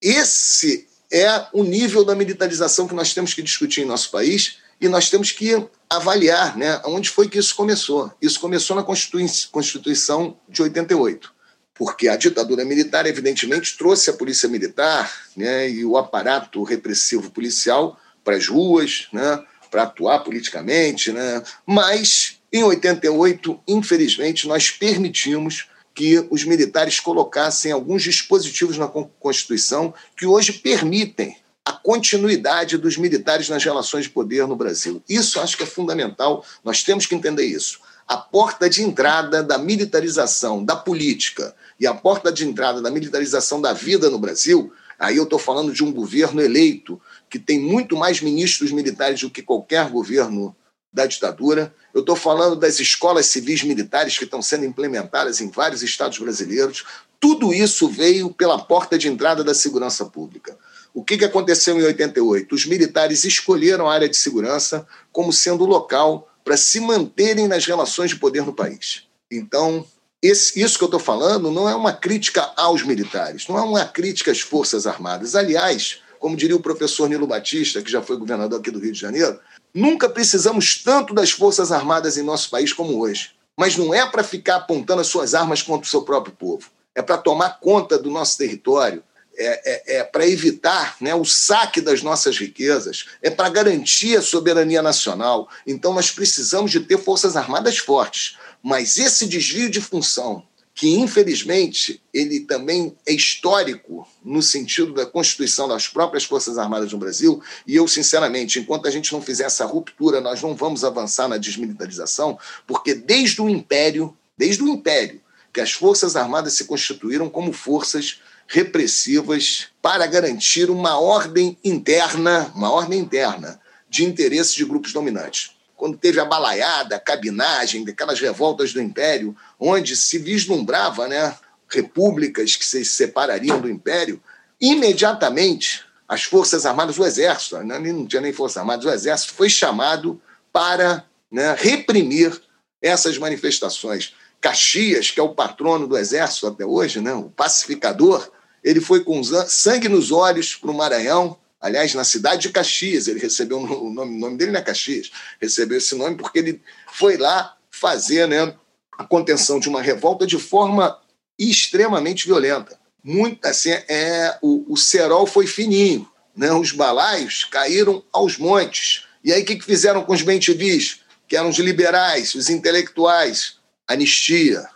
Esse 0.00 0.86
é 1.12 1.46
o 1.52 1.62
nível 1.62 2.04
da 2.04 2.14
militarização 2.14 2.88
que 2.88 2.94
nós 2.94 3.14
temos 3.14 3.34
que 3.34 3.42
discutir 3.42 3.82
em 3.82 3.86
nosso 3.86 4.10
país 4.10 4.58
e 4.80 4.88
nós 4.88 5.08
temos 5.08 5.30
que 5.32 5.66
avaliar 5.88 6.56
né, 6.56 6.80
onde 6.84 7.08
foi 7.10 7.28
que 7.28 7.38
isso 7.38 7.54
começou. 7.54 8.12
Isso 8.20 8.40
começou 8.40 8.76
na 8.76 8.82
Constituição 8.82 10.36
de 10.48 10.62
88, 10.62 11.32
porque 11.78 12.08
a 12.08 12.16
ditadura 12.16 12.64
militar, 12.64 13.06
evidentemente, 13.06 13.76
trouxe 13.76 14.10
a 14.10 14.14
polícia 14.14 14.48
militar 14.48 15.12
né, 15.36 15.68
e 15.68 15.84
o 15.84 15.96
aparato 15.96 16.62
repressivo 16.62 17.30
policial 17.30 17.98
para 18.24 18.36
as 18.36 18.48
ruas, 18.48 19.08
né, 19.12 19.42
para 19.70 19.82
atuar 19.82 20.20
politicamente, 20.20 21.12
né, 21.12 21.42
mas 21.66 22.38
em 22.52 22.62
88, 22.62 23.60
infelizmente, 23.68 24.48
nós 24.48 24.70
permitimos 24.70 25.68
que 25.94 26.26
os 26.30 26.44
militares 26.44 27.00
colocassem 27.00 27.72
alguns 27.72 28.02
dispositivos 28.02 28.76
na 28.76 28.86
Constituição 28.86 29.94
que 30.16 30.26
hoje 30.26 30.52
permitem 30.52 31.36
a 31.64 31.72
continuidade 31.72 32.78
dos 32.78 32.96
militares 32.96 33.48
nas 33.48 33.64
relações 33.64 34.04
de 34.04 34.10
poder 34.10 34.46
no 34.46 34.54
Brasil. 34.54 35.02
Isso 35.08 35.40
acho 35.40 35.56
que 35.56 35.64
é 35.64 35.66
fundamental, 35.66 36.44
nós 36.62 36.82
temos 36.82 37.06
que 37.06 37.14
entender 37.14 37.44
isso. 37.44 37.80
A 38.06 38.16
porta 38.16 38.70
de 38.70 38.82
entrada 38.82 39.42
da 39.42 39.58
militarização 39.58 40.64
da 40.64 40.76
política 40.76 41.56
e 41.78 41.86
a 41.86 41.94
porta 41.94 42.32
de 42.32 42.46
entrada 42.46 42.80
da 42.80 42.90
militarização 42.90 43.60
da 43.60 43.72
vida 43.72 44.08
no 44.10 44.18
Brasil, 44.18 44.72
aí 44.98 45.16
eu 45.16 45.24
estou 45.24 45.38
falando 45.38 45.72
de 45.72 45.84
um 45.84 45.92
governo 45.92 46.40
eleito 46.40 47.00
que 47.28 47.38
tem 47.38 47.58
muito 47.58 47.96
mais 47.96 48.20
ministros 48.20 48.72
militares 48.72 49.20
do 49.20 49.30
que 49.30 49.42
qualquer 49.42 49.88
governo 49.90 50.56
da 50.92 51.04
ditadura. 51.04 51.74
Eu 51.92 52.00
estou 52.00 52.16
falando 52.16 52.56
das 52.56 52.80
escolas 52.80 53.26
civis 53.26 53.62
militares 53.62 54.16
que 54.16 54.24
estão 54.24 54.40
sendo 54.40 54.64
implementadas 54.64 55.40
em 55.40 55.50
vários 55.50 55.82
estados 55.82 56.18
brasileiros. 56.18 56.84
Tudo 57.20 57.52
isso 57.52 57.88
veio 57.88 58.30
pela 58.30 58.58
porta 58.58 58.96
de 58.96 59.08
entrada 59.08 59.44
da 59.44 59.54
segurança 59.54 60.06
pública. 60.06 60.56
O 60.94 61.04
que, 61.04 61.18
que 61.18 61.24
aconteceu 61.26 61.78
em 61.78 61.82
88? 61.82 62.54
Os 62.54 62.64
militares 62.64 63.24
escolheram 63.24 63.86
a 63.86 63.92
área 63.92 64.08
de 64.08 64.16
segurança 64.16 64.86
como 65.12 65.30
sendo 65.30 65.64
o 65.64 65.66
local 65.66 66.26
para 66.42 66.56
se 66.56 66.80
manterem 66.80 67.46
nas 67.46 67.66
relações 67.66 68.10
de 68.10 68.16
poder 68.16 68.46
no 68.46 68.54
país. 68.54 69.02
Então, 69.30 69.84
esse, 70.22 70.60
isso 70.60 70.78
que 70.78 70.84
eu 70.84 70.86
estou 70.86 71.00
falando 71.00 71.50
não 71.50 71.68
é 71.68 71.74
uma 71.74 71.92
crítica 71.92 72.50
aos 72.56 72.82
militares, 72.82 73.46
não 73.48 73.58
é 73.58 73.62
uma 73.62 73.84
crítica 73.84 74.32
às 74.32 74.40
Forças 74.40 74.86
Armadas. 74.86 75.34
Aliás, 75.34 76.00
como 76.18 76.36
diria 76.36 76.56
o 76.56 76.60
professor 76.60 77.08
Nilo 77.08 77.26
Batista, 77.26 77.82
que 77.82 77.90
já 77.90 78.02
foi 78.02 78.16
governador 78.16 78.58
aqui 78.58 78.70
do 78.70 78.78
Rio 78.78 78.92
de 78.92 79.00
Janeiro, 79.00 79.38
nunca 79.74 80.08
precisamos 80.08 80.82
tanto 80.82 81.14
das 81.14 81.30
Forças 81.30 81.70
Armadas 81.70 82.16
em 82.16 82.22
nosso 82.22 82.50
país 82.50 82.72
como 82.72 82.98
hoje. 82.98 83.32
Mas 83.56 83.76
não 83.76 83.94
é 83.94 84.04
para 84.04 84.22
ficar 84.22 84.56
apontando 84.56 85.00
as 85.00 85.06
suas 85.06 85.34
armas 85.34 85.62
contra 85.62 85.86
o 85.86 85.90
seu 85.90 86.02
próprio 86.02 86.34
povo. 86.34 86.70
É 86.94 87.02
para 87.02 87.18
tomar 87.18 87.60
conta 87.60 87.98
do 87.98 88.10
nosso 88.10 88.36
território, 88.36 89.02
é, 89.38 89.94
é, 89.94 89.98
é 89.98 90.04
para 90.04 90.26
evitar 90.26 90.96
né, 91.00 91.14
o 91.14 91.24
saque 91.24 91.80
das 91.80 92.02
nossas 92.02 92.38
riquezas, 92.38 93.06
é 93.22 93.30
para 93.30 93.48
garantir 93.50 94.16
a 94.16 94.22
soberania 94.22 94.82
nacional. 94.82 95.48
Então, 95.66 95.92
nós 95.92 96.10
precisamos 96.10 96.70
de 96.70 96.80
ter 96.80 96.98
forças 96.98 97.36
armadas 97.36 97.78
fortes. 97.78 98.38
Mas 98.62 98.98
esse 98.98 99.26
desvio 99.26 99.70
de 99.70 99.80
função, 99.80 100.42
que 100.74 100.90
infelizmente 100.90 102.02
ele 102.12 102.40
também 102.40 102.94
é 103.06 103.12
histórico 103.12 104.06
no 104.22 104.42
sentido 104.42 104.92
da 104.92 105.06
constituição 105.06 105.66
das 105.66 105.88
próprias 105.88 106.24
Forças 106.24 106.58
Armadas 106.58 106.92
no 106.92 106.98
Brasil, 106.98 107.42
e 107.66 107.74
eu, 107.74 107.88
sinceramente, 107.88 108.58
enquanto 108.58 108.86
a 108.86 108.90
gente 108.90 109.10
não 109.12 109.22
fizer 109.22 109.44
essa 109.44 109.64
ruptura, 109.64 110.20
nós 110.20 110.42
não 110.42 110.54
vamos 110.54 110.84
avançar 110.84 111.28
na 111.28 111.38
desmilitarização, 111.38 112.38
porque 112.66 112.92
desde 112.92 113.40
o 113.40 113.48
Império, 113.48 114.14
desde 114.36 114.62
o 114.62 114.68
Império, 114.68 115.20
que 115.50 115.62
as 115.62 115.72
Forças 115.72 116.14
Armadas 116.14 116.52
se 116.52 116.66
constituíram 116.66 117.30
como 117.30 117.54
forças 117.54 118.20
repressivas 118.46 119.68
para 119.80 120.06
garantir 120.06 120.70
uma 120.70 120.98
ordem 120.98 121.56
interna, 121.64 122.52
uma 122.54 122.70
ordem 122.70 123.00
interna 123.00 123.58
de 123.88 124.04
interesses 124.04 124.54
de 124.54 124.66
grupos 124.66 124.92
dominantes. 124.92 125.55
Quando 125.76 125.96
teve 125.96 126.18
a 126.18 126.24
balaiada, 126.24 126.96
a 126.96 127.00
cabinagem, 127.00 127.84
daquelas 127.84 128.18
revoltas 128.18 128.72
do 128.72 128.80
Império, 128.80 129.36
onde 129.60 129.96
se 129.96 130.18
vislumbrava 130.18 131.06
né, 131.06 131.36
repúblicas 131.68 132.56
que 132.56 132.64
se 132.64 132.84
separariam 132.84 133.60
do 133.60 133.68
Império, 133.68 134.20
imediatamente 134.60 135.84
as 136.08 136.22
Forças 136.22 136.64
Armadas, 136.64 136.98
o 136.98 137.04
Exército, 137.04 137.58
né, 137.58 137.78
não 137.78 138.06
tinha 138.06 138.22
nem 138.22 138.32
Forças 138.32 138.58
Armadas, 138.58 138.84
o 138.84 138.90
Exército 138.90 139.34
foi 139.34 139.50
chamado 139.50 140.20
para 140.52 141.04
né, 141.30 141.54
reprimir 141.58 142.40
essas 142.80 143.18
manifestações. 143.18 144.14
Caxias, 144.40 145.10
que 145.10 145.18
é 145.18 145.22
o 145.22 145.34
patrono 145.34 145.86
do 145.86 145.98
Exército 145.98 146.46
até 146.46 146.64
hoje, 146.64 147.00
né, 147.00 147.12
o 147.12 147.24
pacificador, 147.24 148.30
ele 148.62 148.80
foi 148.80 149.02
com 149.04 149.22
sangue 149.46 149.88
nos 149.88 150.10
olhos 150.10 150.54
para 150.54 150.70
o 150.70 150.74
Maranhão, 150.74 151.36
aliás, 151.60 151.94
na 151.94 152.04
cidade 152.04 152.42
de 152.42 152.50
Caxias. 152.50 153.08
Ele 153.08 153.18
recebeu 153.18 153.58
o 153.58 153.90
nome, 153.90 154.16
o 154.16 154.18
nome 154.18 154.36
dele 154.36 154.52
não 154.52 154.60
é 154.60 154.62
Caxias, 154.62 155.10
recebeu 155.40 155.78
esse 155.78 155.94
nome 155.94 156.16
porque 156.16 156.38
ele 156.38 156.62
foi 156.92 157.16
lá 157.16 157.56
fazer 157.70 158.26
né, 158.26 158.54
a 158.96 159.04
contenção 159.04 159.58
de 159.60 159.68
uma 159.68 159.82
revolta 159.82 160.26
de 160.26 160.38
forma 160.38 160.98
extremamente 161.38 162.26
violenta. 162.26 162.78
Muito, 163.02 163.44
assim, 163.46 163.70
é, 163.70 164.38
o, 164.42 164.72
o 164.72 164.76
cerol 164.76 165.26
foi 165.26 165.46
fininho, 165.46 166.08
né? 166.36 166.52
os 166.52 166.72
balaios 166.72 167.44
caíram 167.44 168.02
aos 168.12 168.36
montes. 168.36 169.04
E 169.22 169.32
aí 169.32 169.42
o 169.42 169.44
que, 169.44 169.56
que 169.56 169.64
fizeram 169.64 170.04
com 170.04 170.12
os 170.12 170.22
bentivis, 170.22 171.00
que 171.28 171.36
eram 171.36 171.50
os 171.50 171.58
liberais, 171.58 172.34
os 172.34 172.48
intelectuais? 172.48 173.56
Anistia, 173.86 174.68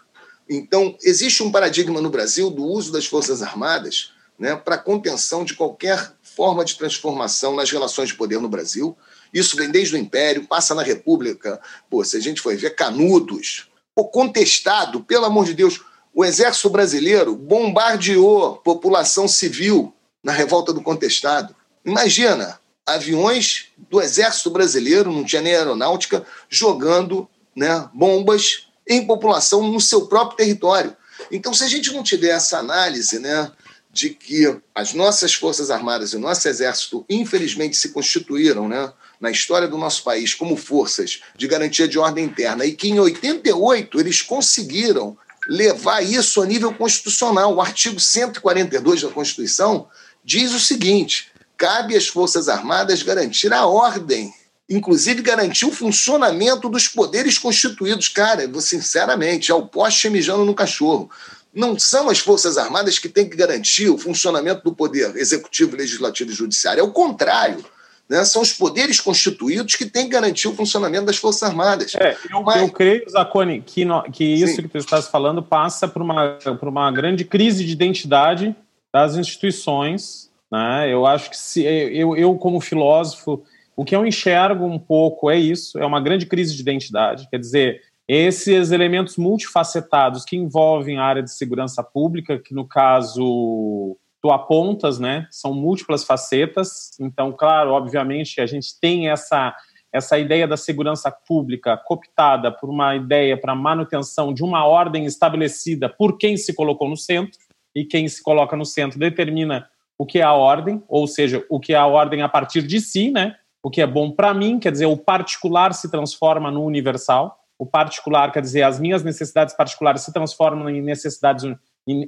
então, 0.53 0.99
existe 1.05 1.45
um 1.45 1.53
paradigma 1.53 2.01
no 2.01 2.11
Brasil 2.11 2.51
do 2.51 2.64
uso 2.64 2.91
das 2.91 3.07
Forças 3.07 3.41
Armadas 3.41 4.11
né, 4.37 4.57
para 4.57 4.76
contenção 4.76 5.45
de 5.45 5.55
qualquer 5.55 6.12
forma 6.35 6.64
de 6.64 6.76
transformação 6.76 7.55
nas 7.55 7.70
relações 7.70 8.09
de 8.09 8.14
poder 8.14 8.41
no 8.41 8.49
Brasil. 8.49 8.97
Isso 9.33 9.57
vem 9.57 9.70
desde 9.70 9.95
o 9.95 9.99
Império, 9.99 10.47
passa 10.47 10.74
na 10.74 10.83
República. 10.83 11.61
Pô, 11.89 12.05
se 12.05 12.16
a 12.16 12.20
gente 12.20 12.41
for 12.41 12.57
ver 12.57 12.74
Canudos, 12.74 13.68
o 13.97 14.05
contestado, 14.05 15.03
pelo 15.03 15.24
amor 15.24 15.45
de 15.45 15.55
Deus, 15.55 15.81
o 16.14 16.24
Exército 16.24 16.70
Brasileiro 16.70 17.37
bombardeou 17.37 18.57
população 18.57 19.28
civil 19.28 19.95
na 20.22 20.33
revolta 20.33 20.72
do 20.72 20.83
contestado. 20.83 21.55
Imagina, 21.85 22.61
aviões 22.87 23.66
do 23.76 24.01
Exército 24.01 24.51
Brasileiro, 24.51 25.12
não 25.12 25.24
tinha 25.24 25.43
nem 25.43 25.55
aeronáutica, 25.55 26.24
jogando 26.49 27.28
né, 27.55 27.89
bombas 27.95 28.66
em 28.89 29.07
população 29.07 29.62
no 29.68 29.81
seu 29.81 30.07
próprio 30.07 30.37
território. 30.37 30.97
Então, 31.31 31.55
se 31.55 31.62
a 31.62 31.68
gente 31.68 31.93
não 31.93 32.03
tiver 32.03 32.31
essa 32.31 32.59
análise 32.59 33.18
né, 33.18 33.51
de 33.93 34.11
que 34.11 34.57
as 34.74 34.95
nossas 34.95 35.34
Forças 35.34 35.70
Armadas 35.70 36.12
e 36.12 36.16
o 36.16 36.20
nosso 36.20 36.49
Exército, 36.49 37.05
infelizmente, 37.09 37.76
se 37.76 37.91
constituíram 37.91 38.68
né, 38.68 38.93
na 39.20 39.30
história 39.30 39.66
do 39.66 39.76
nosso 39.76 40.05
país 40.05 40.32
como 40.32 40.57
forças 40.57 41.20
de 41.36 41.49
garantia 41.49 41.88
de 41.88 41.99
ordem 41.99 42.24
interna 42.24 42.64
e 42.64 42.72
que 42.72 42.88
em 42.88 43.01
88 43.01 43.99
eles 43.99 44.22
conseguiram 44.22 45.18
levar 45.49 46.03
isso 46.03 46.41
a 46.41 46.47
nível 46.47 46.72
constitucional. 46.72 47.55
O 47.55 47.61
artigo 47.61 47.99
142 47.99 49.03
da 49.03 49.09
Constituição 49.09 49.88
diz 50.24 50.53
o 50.53 50.61
seguinte: 50.61 51.32
cabe 51.57 51.97
às 51.97 52.07
Forças 52.07 52.49
Armadas 52.49 53.03
garantir 53.03 53.53
a 53.53 53.66
ordem 53.66 54.32
inclusive 54.70 55.20
garantir 55.20 55.66
o 55.66 55.72
funcionamento 55.72 56.68
dos 56.68 56.86
poderes 56.86 57.36
constituídos. 57.36 58.07
Cara, 58.07 58.49
sinceramente, 58.61 59.51
é 59.51 59.55
o 59.55 59.66
poste 59.66 60.09
mijando 60.09 60.45
no 60.45 60.55
cachorro. 60.55 61.11
Não 61.53 61.78
são 61.78 62.09
as 62.09 62.18
Forças 62.18 62.57
Armadas 62.57 62.98
que 62.98 63.09
têm 63.09 63.28
que 63.28 63.36
garantir 63.36 63.88
o 63.88 63.98
funcionamento 63.98 64.62
do 64.62 64.72
poder 64.72 65.16
executivo, 65.16 65.76
legislativo 65.76 66.30
e 66.30 66.34
judiciário. 66.34 66.80
É 66.80 66.84
o 66.84 66.92
contrário. 66.92 67.64
Né? 68.09 68.24
São 68.24 68.42
os 68.42 68.53
poderes 68.53 69.01
constituídos 69.01 69.76
que 69.76 69.86
têm 69.86 70.05
que 70.05 70.11
garantir 70.11 70.48
o 70.48 70.55
funcionamento 70.55 71.07
das 71.07 71.16
Forças 71.16 71.44
Armadas. 71.44 71.94
É, 71.94 72.16
eu, 72.28 72.42
Mas... 72.42 72.61
eu 72.61 72.68
creio, 72.68 73.09
Zacone, 73.09 73.62
que, 73.62 73.84
no, 73.84 74.03
que 74.03 74.24
isso 74.24 74.57
Sim. 74.57 74.62
que 74.62 74.68
tu 74.68 74.78
estás 74.78 75.07
falando 75.07 75.42
passa 75.42 75.86
por 75.86 76.03
uma, 76.03 76.38
por 76.59 76.68
uma 76.68 76.90
grande 76.90 77.24
crise 77.24 77.64
de 77.64 77.72
identidade 77.72 78.55
das 78.92 79.16
instituições. 79.16 80.28
Né? 80.51 80.92
Eu 80.92 81.07
acho 81.07 81.30
que 81.30 81.36
se 81.36 81.62
eu, 81.62 82.16
eu 82.16 82.34
como 82.34 82.61
filósofo, 82.61 83.44
o 83.76 83.84
que 83.84 83.94
eu 83.94 84.05
enxergo 84.05 84.64
um 84.66 84.78
pouco 84.78 85.30
é 85.30 85.38
isso, 85.38 85.78
é 85.78 85.86
uma 85.86 86.01
grande 86.01 86.26
crise 86.26 86.55
de 86.55 86.61
identidade. 86.61 87.28
Quer 87.30 87.38
dizer, 87.38 87.82
esses 88.12 88.72
elementos 88.72 89.16
multifacetados 89.16 90.24
que 90.24 90.36
envolvem 90.36 90.98
a 90.98 91.04
área 91.04 91.22
de 91.22 91.32
segurança 91.32 91.82
pública, 91.82 92.38
que 92.38 92.52
no 92.52 92.66
caso 92.66 93.96
tu 94.20 94.30
apontas, 94.30 94.98
né, 94.98 95.26
são 95.30 95.54
múltiplas 95.54 96.04
facetas. 96.04 96.90
Então, 97.00 97.32
claro, 97.32 97.70
obviamente, 97.70 98.40
a 98.40 98.46
gente 98.46 98.78
tem 98.80 99.08
essa 99.08 99.54
essa 99.92 100.16
ideia 100.16 100.46
da 100.46 100.56
segurança 100.56 101.11
pública 101.11 101.76
cooptada 101.76 102.52
por 102.52 102.70
uma 102.70 102.94
ideia 102.94 103.36
para 103.36 103.56
manutenção 103.56 104.32
de 104.32 104.44
uma 104.44 104.64
ordem 104.64 105.04
estabelecida 105.04 105.88
por 105.88 106.16
quem 106.16 106.36
se 106.36 106.54
colocou 106.54 106.88
no 106.88 106.96
centro, 106.96 107.36
e 107.74 107.84
quem 107.84 108.06
se 108.06 108.22
coloca 108.22 108.56
no 108.56 108.64
centro 108.64 109.00
determina 109.00 109.68
o 109.98 110.06
que 110.06 110.20
é 110.20 110.22
a 110.22 110.32
ordem, 110.32 110.82
ou 110.88 111.08
seja, 111.08 111.44
o 111.50 111.58
que 111.58 111.72
é 111.72 111.76
a 111.76 111.86
ordem 111.86 112.22
a 112.22 112.28
partir 112.28 112.62
de 112.62 112.80
si, 112.80 113.11
né? 113.11 113.36
o 113.62 113.70
que 113.70 113.80
é 113.80 113.86
bom 113.86 114.11
para 114.11 114.32
mim, 114.32 114.58
quer 114.58 114.72
dizer, 114.72 114.86
o 114.86 114.96
particular 114.96 115.74
se 115.74 115.90
transforma 115.90 116.50
no 116.50 116.64
universal, 116.64 117.39
o 117.61 117.66
particular, 117.66 118.32
quer 118.32 118.40
dizer, 118.40 118.62
as 118.62 118.80
minhas 118.80 119.04
necessidades 119.04 119.54
particulares 119.54 120.00
se 120.00 120.11
transformam 120.14 120.70
em 120.70 120.80
necessidades 120.80 121.44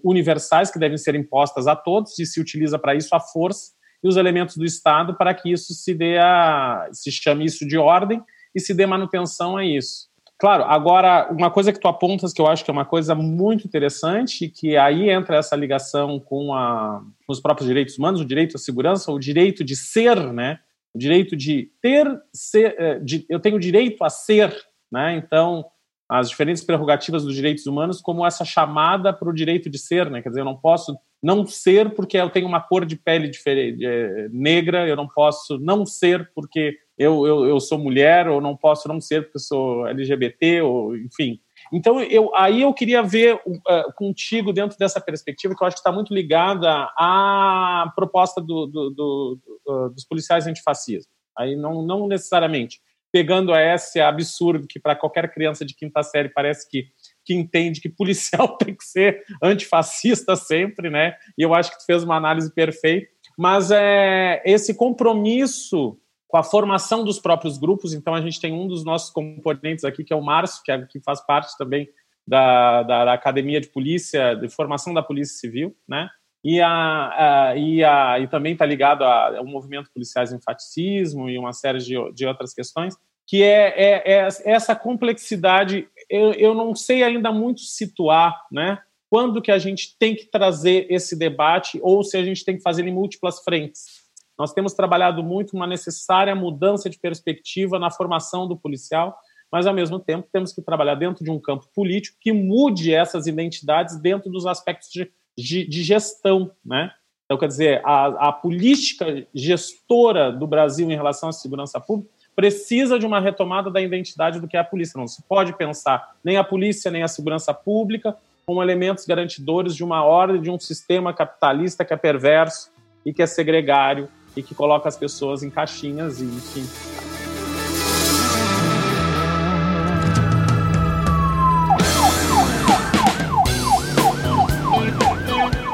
universais 0.03 0.70
que 0.70 0.78
devem 0.78 0.96
ser 0.96 1.14
impostas 1.14 1.66
a 1.66 1.76
todos 1.76 2.18
e 2.18 2.24
se 2.24 2.40
utiliza 2.40 2.78
para 2.78 2.94
isso 2.94 3.14
a 3.14 3.20
força. 3.20 3.72
e 4.03 4.09
os 4.09 4.16
elementos 4.16 4.57
do 4.57 4.64
Estado 4.64 5.14
para 5.14 5.34
que 5.34 5.53
isso 5.53 5.74
se 5.74 5.94
dê 5.94 6.18
a 6.18 6.88
se 6.90 7.12
chame 7.12 7.44
isso 7.44 7.68
de 7.68 7.76
ordem 7.76 8.20
e 8.55 8.61
se 8.61 8.72
dê 8.72 8.86
manutenção 8.86 9.57
a 9.59 9.64
isso. 9.64 10.11
Claro, 10.38 10.64
agora, 10.64 11.30
uma 11.30 11.50
coisa 11.50 11.70
que 11.70 11.78
tu 11.78 11.86
apontas 11.86 12.32
que 12.32 12.40
eu 12.40 12.46
acho 12.48 12.64
que 12.64 12.70
é 12.70 12.72
uma 12.72 12.86
coisa 12.86 13.14
muito 13.14 13.66
interessante, 13.66 14.48
que 14.48 14.76
aí 14.76 15.09
entra 15.11 15.36
essa 15.36 15.55
ligação 15.55 16.18
com, 16.18 16.53
a, 16.55 17.00
com 17.26 17.32
os 17.32 17.40
próprios 17.40 17.68
direitos 17.68 17.96
humanos, 17.98 18.22
o 18.22 18.24
direito 18.24 18.57
à 18.57 18.59
segurança, 18.59 19.12
o 19.12 19.20
direito 19.20 19.62
de 19.62 19.76
ser, 19.76 20.32
né? 20.32 20.59
O 20.94 20.98
direito 20.98 21.36
de 21.36 21.70
ter, 21.80 22.09
ser, 22.32 22.74
eh, 22.78 22.98
de, 22.98 23.24
eu 23.28 23.38
tenho 23.38 23.57
o 23.57 23.61
direito 23.61 24.03
a 24.03 24.11
ser, 24.11 24.53
né? 24.93 25.16
Então, 25.16 25.64
as 26.09 26.28
diferentes 26.28 26.62
prerrogativas 26.62 27.24
dos 27.24 27.34
direitos 27.34 27.66
humanos 27.66 28.01
como 28.01 28.26
essa 28.26 28.45
chamada 28.45 29.12
para 29.12 29.30
o 29.30 29.34
direito 29.34 29.70
de 29.70 29.78
ser, 29.78 30.11
né? 30.11 30.20
Quer 30.20 30.28
dizer, 30.28 30.43
eu 30.43 30.45
não 30.45 30.57
posso 30.57 30.95
não 31.22 31.47
ser 31.47 31.95
porque 31.95 32.18
eu 32.18 32.28
tenho 32.28 32.47
uma 32.47 32.61
cor 32.61 32.84
de 32.84 32.97
pele 32.97 33.28
diferente, 33.28 33.86
é, 33.86 34.28
negra, 34.30 34.86
eu 34.86 34.97
não 34.97 35.07
posso 35.07 35.57
não 35.59 35.86
ser 35.86 36.30
porque 36.34 36.76
eu, 36.99 37.26
eu, 37.26 37.47
eu 37.47 37.61
sou 37.61 37.78
mulher, 37.78 38.28
ou 38.28 38.40
não 38.40 38.57
posso 38.57 38.88
não 38.88 39.01
ser 39.01 39.22
porque 39.22 39.38
eu 39.38 39.43
sou 39.43 39.86
LGBT, 39.86 40.62
ou 40.62 40.97
enfim. 40.97 41.40
Então, 41.72 42.01
eu, 42.03 42.34
aí 42.34 42.62
eu 42.62 42.74
queria 42.74 43.03
ver 43.03 43.36
uh, 43.36 43.93
contigo, 43.97 44.53
dentro 44.53 44.76
dessa 44.76 45.01
perspectiva, 45.01 45.55
que 45.55 45.62
eu 45.62 45.66
acho 45.66 45.76
que 45.76 45.80
está 45.80 45.93
muito 45.93 46.12
ligada 46.12 46.68
à 46.99 47.90
proposta 47.95 48.40
do, 48.40 48.66
do, 48.66 48.90
do, 48.90 49.38
uh, 49.66 49.90
dos 49.90 50.05
policiais 50.05 50.47
antifascismo. 50.47 51.11
Aí 51.38 51.57
não, 51.57 51.82
não 51.82 52.07
necessariamente 52.07 52.80
pegando 53.13 53.53
a 53.53 53.61
esse 53.61 54.01
absurdo 54.01 54.67
que 54.67 54.81
para 54.81 54.97
qualquer 54.97 55.31
criança 55.33 55.65
de 55.65 55.75
quinta 55.75 56.03
série 56.03 56.31
parece 56.31 56.69
que 56.69 56.87
que 57.25 57.35
entende 57.35 57.81
que 57.81 57.89
policial 57.89 58.57
tem 58.59 58.75
que 58.75 58.85
ser 58.85 59.23
antifascista 59.43 60.35
sempre, 60.35 60.91
né? 60.91 61.15
E 61.39 61.43
eu 61.43 61.55
acho 61.55 61.71
que 61.71 61.79
tu 61.79 61.85
fez 61.85 62.03
uma 62.03 62.17
análise 62.17 62.53
perfeita. 62.53 63.09
Mas 63.39 63.71
é 63.71 64.43
esse 64.45 64.75
compromisso 64.75 65.99
com 66.29 66.37
a 66.37 66.43
formação 66.43 67.05
dos 67.05 67.19
próprios 67.19 67.59
grupos. 67.59 67.93
Então, 67.93 68.15
a 68.15 68.21
gente 68.21 68.41
tem 68.41 68.53
um 68.53 68.67
dos 68.67 68.85
nossos 68.85 69.11
componentes 69.11 69.85
aqui, 69.85 70.03
que 70.03 70.13
é 70.13 70.17
o 70.17 70.23
Márcio, 70.23 70.63
que, 70.65 70.73
é, 70.73 70.85
que 70.87 71.01
faz 71.01 71.21
parte 71.25 71.57
também 71.57 71.89
da, 72.27 72.83
da, 72.83 73.05
da, 73.05 73.13
Academia 73.13 73.61
de 73.61 73.69
Polícia, 73.69 74.35
de 74.35 74.49
Formação 74.49 74.95
da 74.95 75.03
Polícia 75.03 75.39
Civil, 75.39 75.77
né? 75.87 76.09
E, 76.45 76.61
a, 76.61 77.51
a 77.51 77.57
e, 77.57 77.84
a, 77.84 78.18
e 78.20 78.26
também 78.26 78.53
está 78.53 78.66
ligado 78.66 79.05
ao 79.05 79.45
movimento 79.45 79.90
Policiais 79.93 80.32
Enfaticismo 80.32 81.28
e 81.28 81.38
uma 81.38 81.53
série 81.53 81.78
de, 81.78 81.95
de 82.12 82.26
outras 82.26 82.53
questões, 82.53 82.97
que 83.26 83.43
é, 83.43 83.68
é, 83.76 84.03
é 84.24 84.28
essa 84.45 84.74
complexidade. 84.74 85.88
Eu, 86.11 86.32
eu 86.32 86.55
não 86.55 86.74
sei 86.74 87.03
ainda 87.03 87.30
muito 87.30 87.61
situar, 87.61 88.45
né? 88.51 88.78
Quando 89.09 89.43
que 89.43 89.53
a 89.53 89.59
gente 89.59 89.97
tem 89.99 90.16
que 90.16 90.24
trazer 90.24 90.86
esse 90.90 91.16
debate 91.16 91.78
ou 91.82 92.03
se 92.03 92.16
a 92.16 92.24
gente 92.24 92.45
tem 92.45 92.57
que 92.57 92.62
fazer 92.62 92.86
em 92.86 92.93
múltiplas 92.93 93.40
frentes 93.45 94.03
nós 94.38 94.53
temos 94.53 94.72
trabalhado 94.72 95.22
muito 95.22 95.55
uma 95.55 95.66
necessária 95.66 96.34
mudança 96.34 96.88
de 96.88 96.99
perspectiva 96.99 97.78
na 97.78 97.90
formação 97.90 98.49
do 98.49 98.57
policial, 98.57 99.16
mas 99.51 99.66
ao 99.66 99.74
mesmo 99.74 100.01
tempo 100.01 100.28
temos 100.32 100.53
que 100.53 100.62
trabalhar 100.62 100.95
dentro 100.95 101.22
de 101.22 101.30
um 101.30 101.38
campo 101.38 101.68
político 101.74 102.16
que 102.20 102.32
mude 102.32 102.93
essas 102.93 103.26
identidades 103.26 104.01
dentro 104.01 104.30
dos 104.30 104.47
aspectos 104.47 104.88
de, 104.90 105.11
de, 105.37 105.66
de 105.66 105.83
gestão, 105.83 106.51
né? 106.64 106.93
Então, 107.24 107.39
quer 107.39 107.49
dizer, 107.49 107.80
a, 107.85 108.28
a 108.28 108.33
política 108.33 109.26
gestora 109.35 110.30
do 110.30 110.47
Brasil 110.47 110.91
em 110.91 110.95
relação 110.95 111.30
à 111.30 111.33
segurança 111.33 111.80
pública 111.80 112.11
precisa 112.35 112.99
de 112.99 113.07
uma 113.07 113.20
retomada 113.20 113.70
da 113.70 113.80
identidade 113.80 114.41
do 114.41 114.49
que 114.49 114.57
é 114.57 114.61
a 114.61 114.64
polícia. 114.64 114.99
Não 114.99 115.09
se 115.09 115.22
pode 115.22 115.57
pensar 115.57 116.16
nem 116.24 116.37
a 116.37 116.45
polícia 116.45 116.91
nem 116.91 117.03
a 117.03 117.09
segurança 117.09 117.55
pública 117.55 118.16
como 118.45 118.62
elementos 118.62 119.07
garantidores 119.07 119.74
de 119.74 119.85
uma 119.85 120.05
ordem, 120.05 120.41
de 120.41 120.51
um 120.51 120.59
sistema 120.59 121.14
capitalista 121.14 121.85
que 121.85 121.95
é 121.95 121.97
perverso 121.97 122.70
e 123.05 123.12
que 123.12 123.22
é 123.22 123.26
segregário 123.26 124.09
e 124.37 124.43
que 124.43 124.55
coloca 124.55 124.89
as 124.89 124.97
pessoas 124.97 125.43
em 125.43 125.51
caixinhas 125.51 126.20
e 126.20 126.24
enfim. 126.24 127.12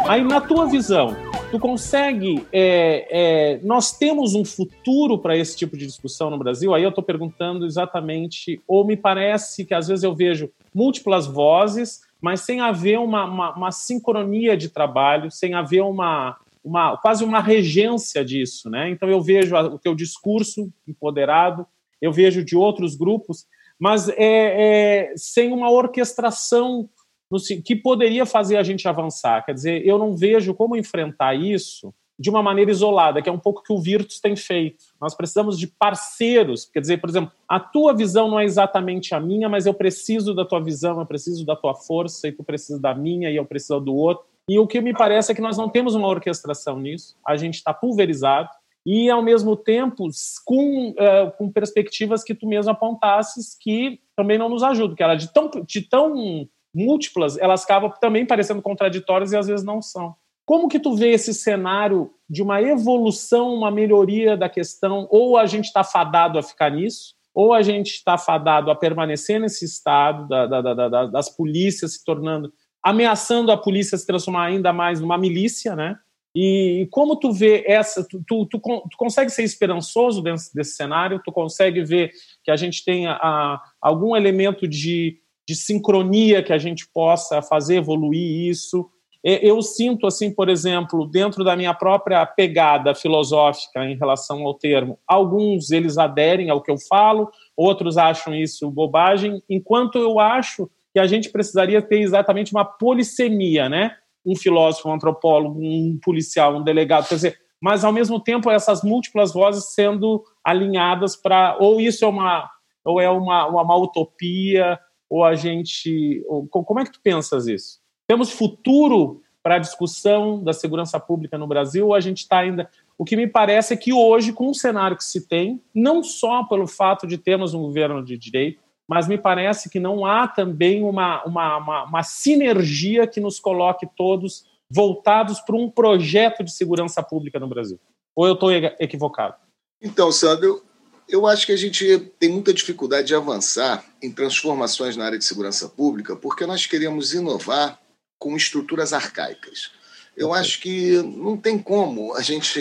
Aí, 0.09 0.25
na 0.25 0.41
tua 0.41 0.65
visão, 0.65 1.15
tu 1.51 1.59
consegue. 1.59 2.43
É, 2.51 3.09
é, 3.11 3.61
nós 3.63 3.93
temos 3.93 4.35
um 4.35 4.43
futuro 4.43 5.19
para 5.19 5.37
esse 5.37 5.55
tipo 5.55 5.77
de 5.77 5.87
discussão 5.87 6.31
no 6.31 6.39
Brasil? 6.39 6.73
Aí 6.73 6.83
eu 6.83 6.89
estou 6.89 7.05
perguntando 7.05 7.67
exatamente, 7.67 8.59
ou 8.67 8.87
me 8.87 8.97
parece 8.97 9.67
que 9.67 9.75
às 9.75 9.87
vezes 9.87 10.03
eu 10.03 10.15
vejo 10.15 10.51
múltiplas 10.75 11.27
vozes, 11.27 12.01
mas 12.23 12.41
sem 12.41 12.59
haver 12.59 12.99
uma, 12.99 13.27
uma, 13.27 13.55
uma 13.55 13.71
sincronia 13.71 14.57
de 14.57 14.71
trabalho, 14.71 15.31
sem 15.31 15.53
haver 15.53 15.83
uma, 15.83 16.39
uma, 16.65 16.97
quase 16.97 17.23
uma 17.23 17.41
regência 17.41 18.25
disso, 18.25 18.71
né? 18.71 18.89
Então 18.89 19.11
eu 19.11 19.21
vejo 19.21 19.55
o 19.55 19.79
teu 19.79 19.95
discurso 19.95 20.73
empoderado, 20.89 21.67
eu 22.01 22.11
vejo 22.11 22.43
de 22.43 22.57
outros 22.57 22.97
grupos, 22.97 23.47
mas 23.79 24.09
é, 24.09 24.17
é 24.17 25.13
sem 25.17 25.53
uma 25.53 25.71
orquestração 25.71 26.89
no, 27.31 27.39
que 27.63 27.77
poderia 27.77 28.25
fazer 28.25 28.57
a 28.57 28.63
gente 28.63 28.87
avançar. 28.89 29.45
Quer 29.45 29.55
dizer, 29.55 29.87
eu 29.87 29.99
não 29.99 30.17
vejo 30.17 30.55
como 30.55 30.77
enfrentar 30.77 31.35
isso 31.35 31.93
de 32.19 32.29
uma 32.29 32.43
maneira 32.43 32.71
isolada, 32.71 33.23
que 33.23 33.29
é 33.29 33.33
um 33.33 33.39
pouco 33.39 33.63
que 33.63 33.73
o 33.73 33.81
Virtus 33.81 34.19
tem 34.19 34.35
feito. 34.35 34.85
Nós 35.01 35.15
precisamos 35.15 35.57
de 35.57 35.69
parceiros. 35.69 36.65
Quer 36.65 36.81
dizer, 36.81 37.01
por 37.01 37.09
exemplo, 37.09 37.31
a 37.49 37.61
tua 37.61 37.95
visão 37.95 38.29
não 38.29 38.41
é 38.41 38.45
exatamente 38.45 39.15
a 39.15 39.21
minha, 39.21 39.49
mas 39.49 39.67
eu 39.67 39.75
preciso 39.75 40.35
da 40.35 40.45
tua 40.45 40.61
visão, 40.61 40.99
eu 40.99 41.07
preciso 41.07 41.47
da 41.47 41.55
tua 41.55 41.75
força, 41.75 42.27
e 42.27 42.33
tu 42.33 42.43
precisa 42.43 42.81
da 42.81 42.93
minha, 42.93 43.31
e 43.31 43.37
eu 43.37 43.45
preciso 43.45 43.79
do 43.79 43.95
outro. 43.95 44.25
E 44.49 44.59
o 44.59 44.67
que 44.67 44.81
me 44.81 44.93
parece 44.93 45.31
é 45.31 45.35
que 45.35 45.41
nós 45.41 45.57
não 45.57 45.69
temos 45.69 45.95
uma 45.95 46.09
orquestração 46.09 46.81
nisso, 46.81 47.15
a 47.25 47.37
gente 47.37 47.55
está 47.55 47.73
pulverizado 47.73 48.49
e, 48.85 49.11
ao 49.11 49.23
mesmo 49.23 49.55
tempo, 49.55 50.09
com, 50.45 50.91
uh, 50.91 51.31
com 51.37 51.53
perspectivas 51.53 52.25
que 52.25 52.35
tu 52.35 52.49
mesmo 52.49 52.73
apontasses 52.73 53.55
que 53.55 54.01
também 54.17 54.39
não 54.39 54.49
nos 54.49 54.63
ajudam, 54.63 54.97
que 54.97 55.03
ela 55.03 55.15
de 55.15 55.33
tão, 55.33 55.51
de 55.67 55.83
tão 55.83 56.49
múltiplas, 56.75 57.39
elas 57.39 57.65
acabam 57.65 57.93
também 58.01 58.27
parecendo 58.27 58.63
contraditórias 58.63 59.33
e 59.33 59.37
às 59.37 59.47
vezes 59.47 59.65
não 59.65 59.81
são. 59.83 60.15
Como 60.45 60.69
que 60.69 60.81
tu 60.81 60.95
vê 60.95 61.11
esse 61.11 61.35
cenário 61.35 62.11
de 62.29 62.43
uma 62.43 62.63
evolução, 62.63 63.55
uma 63.55 63.71
melhoria 63.71 64.37
da 64.37 64.49
questão, 64.49 65.07
ou 65.11 65.37
a 65.37 65.47
gente 65.47 65.67
está 65.67 65.85
fadado 65.85 66.39
a 66.39 66.43
ficar 66.43 66.71
nisso, 66.71 67.15
ou 67.35 67.53
a 67.53 67.63
gente 67.63 67.89
está 67.89 68.17
fadado 68.17 68.71
a 68.71 68.75
permanecer 68.75 69.39
nesse 69.39 69.65
estado 69.65 70.27
da, 70.27 70.47
da, 70.47 70.75
da, 70.75 71.07
das 71.07 71.29
polícias 71.29 71.95
se 71.95 72.05
tornando 72.05 72.53
ameaçando 72.83 73.53
a 73.53 73.57
polícia 73.57 73.99
se 73.99 74.07
transformar 74.07 74.47
ainda 74.47 74.73
mais 74.73 75.01
numa 75.01 75.19
milícia, 75.19 75.75
né? 75.75 75.97
E, 76.35 76.87
como 76.91 77.17
tu 77.17 77.33
vê 77.33 77.65
essa, 77.67 78.07
tu, 78.07 78.23
tu, 78.27 78.47
tu, 78.47 78.59
tu 78.61 78.97
consegue 78.97 79.31
ser 79.31 79.43
esperançoso 79.43 80.23
dentro 80.23 80.45
desse 80.55 80.77
cenário? 80.77 81.21
Tu 81.25 81.33
consegue 81.33 81.83
ver 81.83 82.13
que 82.45 82.51
a 82.51 82.57
gente 82.57 82.85
tenha 82.85 83.13
a, 83.13 83.61
algum 83.81 84.15
elemento 84.15 84.69
de, 84.69 85.19
de 85.49 85.55
sincronia 85.55 86.43
que 86.43 86.53
a 86.53 86.59
gente 86.59 86.87
possa 86.93 87.41
fazer 87.41 87.77
evoluir 87.77 88.51
isso? 88.51 88.87
Eu 89.25 89.63
sinto, 89.63 90.07
assim, 90.07 90.31
por 90.31 90.51
exemplo, 90.51 91.07
dentro 91.07 91.43
da 91.43 91.57
minha 91.57 91.73
própria 91.73 92.25
pegada 92.27 92.95
filosófica 92.95 93.83
em 93.87 93.97
relação 93.97 94.45
ao 94.45 94.53
termo, 94.53 94.99
alguns 95.07 95.71
eles 95.71 95.97
aderem 95.97 96.51
ao 96.51 96.63
que 96.63 96.71
eu 96.71 96.77
falo, 96.79 97.31
outros 97.57 97.97
acham 97.97 98.35
isso 98.35 98.71
bobagem, 98.71 99.43
enquanto 99.49 99.97
eu 99.99 100.21
acho 100.21 100.71
que 100.93 101.01
a 101.01 101.07
gente 101.07 101.31
precisaria 101.31 101.81
ter 101.81 102.01
exatamente 102.01 102.53
uma 102.53 102.65
polissemia, 102.65 103.71
né? 103.71 103.97
Um 104.25 104.37
filósofo, 104.37 104.89
um 104.91 104.93
antropólogo, 104.93 105.59
um 105.59 105.99
policial, 106.03 106.57
um 106.57 106.63
delegado, 106.63 107.09
quer 107.09 107.15
dizer, 107.15 107.39
mas 107.61 107.85
ao 107.85 107.93
mesmo 107.93 108.21
tempo 108.21 108.51
essas 108.51 108.83
múltiplas 108.83 109.33
vozes 109.33 109.73
sendo 109.73 110.23
alinhadas 110.45 111.17
para 111.17 111.57
ou 111.59 111.81
isso 111.81 112.05
é 112.05 112.09
uma 112.09 112.51
ou 112.85 113.01
é 113.01 113.11
uma, 113.11 113.47
uma, 113.47 113.63
uma 113.63 113.77
utopia 113.77 114.79
ou 115.09 115.25
a 115.25 115.35
gente 115.35 116.23
ou, 116.27 116.47
como 116.49 116.81
é 116.81 116.85
que 116.85 116.93
tu 116.93 117.01
pensas 117.03 117.47
isso? 117.47 117.81
Temos 118.07 118.31
futuro 118.31 119.23
para 119.43 119.57
a 119.57 119.59
discussão 119.59 120.43
da 120.43 120.53
segurança 120.53 120.99
pública 120.99 121.39
no 121.39 121.47
Brasil 121.47 121.87
ou 121.87 121.95
a 121.95 122.01
gente 122.01 122.19
está 122.19 122.39
ainda 122.39 122.71
o 122.99 123.05
que 123.05 123.17
me 123.17 123.29
parece 123.29 123.73
é 123.73 123.77
que 123.77 123.93
hoje, 123.93 124.33
com 124.33 124.51
o 124.51 124.55
cenário 124.55 124.97
que 124.97 125.05
se 125.05 125.29
tem, 125.29 125.63
não 125.73 126.03
só 126.03 126.43
pelo 126.43 126.67
fato 126.67 127.07
de 127.07 127.17
termos 127.17 127.55
um 127.55 127.63
governo 127.63 128.05
de 128.05 128.19
direito, 128.19 128.61
mas 128.89 129.07
me 129.07 129.17
parece 129.17 129.71
que 129.71 129.79
não 129.79 130.05
há 130.05 130.27
também 130.27 130.83
uma, 130.83 131.23
uma, 131.23 131.59
uma, 131.59 131.85
uma 131.85 132.03
sinergia 132.03 133.07
que 133.07 133.21
nos 133.21 133.39
coloque 133.39 133.87
todos 133.97 134.45
voltados 134.69 135.41
para 135.41 135.55
um 135.55 135.71
projeto 135.71 136.43
de 136.43 136.51
segurança 136.51 137.01
pública 137.03 137.39
no 137.39 137.47
Brasil. 137.47 137.79
Ou 138.17 138.27
eu 138.27 138.35
estou 138.35 138.51
equivocado? 138.53 139.37
Então, 139.81 140.11
Sandro, 140.11 140.65
eu 141.09 141.27
acho 141.27 141.47
que 141.47 141.53
a 141.53 141.57
gente 141.57 141.99
tem 142.19 142.29
muita 142.29 142.53
dificuldade 142.53 143.09
de 143.09 143.15
avançar 143.15 143.85
em 144.03 144.13
transformações 144.13 144.97
na 144.97 145.07
área 145.07 145.19
de 145.19 145.25
segurança 145.25 145.69
pública 145.69 146.15
porque 146.15 146.45
nós 146.45 146.67
queremos 146.67 147.15
inovar 147.15 147.81
com 148.19 148.37
estruturas 148.37 148.93
arcaicas. 148.93 149.71
Eu 150.17 150.35
acho 150.35 150.61
que 150.61 151.01
não 151.03 151.37
tem 151.37 151.59
como 151.59 152.13
a 152.15 152.21
gente 152.21 152.61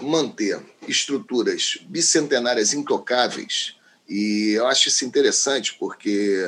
manter 0.00 0.60
estruturas 0.86 1.78
bicentenárias 1.82 2.72
intocáveis 2.72 3.74
e 4.08 4.52
eu 4.56 4.66
acho 4.66 4.88
isso 4.88 5.04
interessante 5.04 5.74
porque 5.78 6.40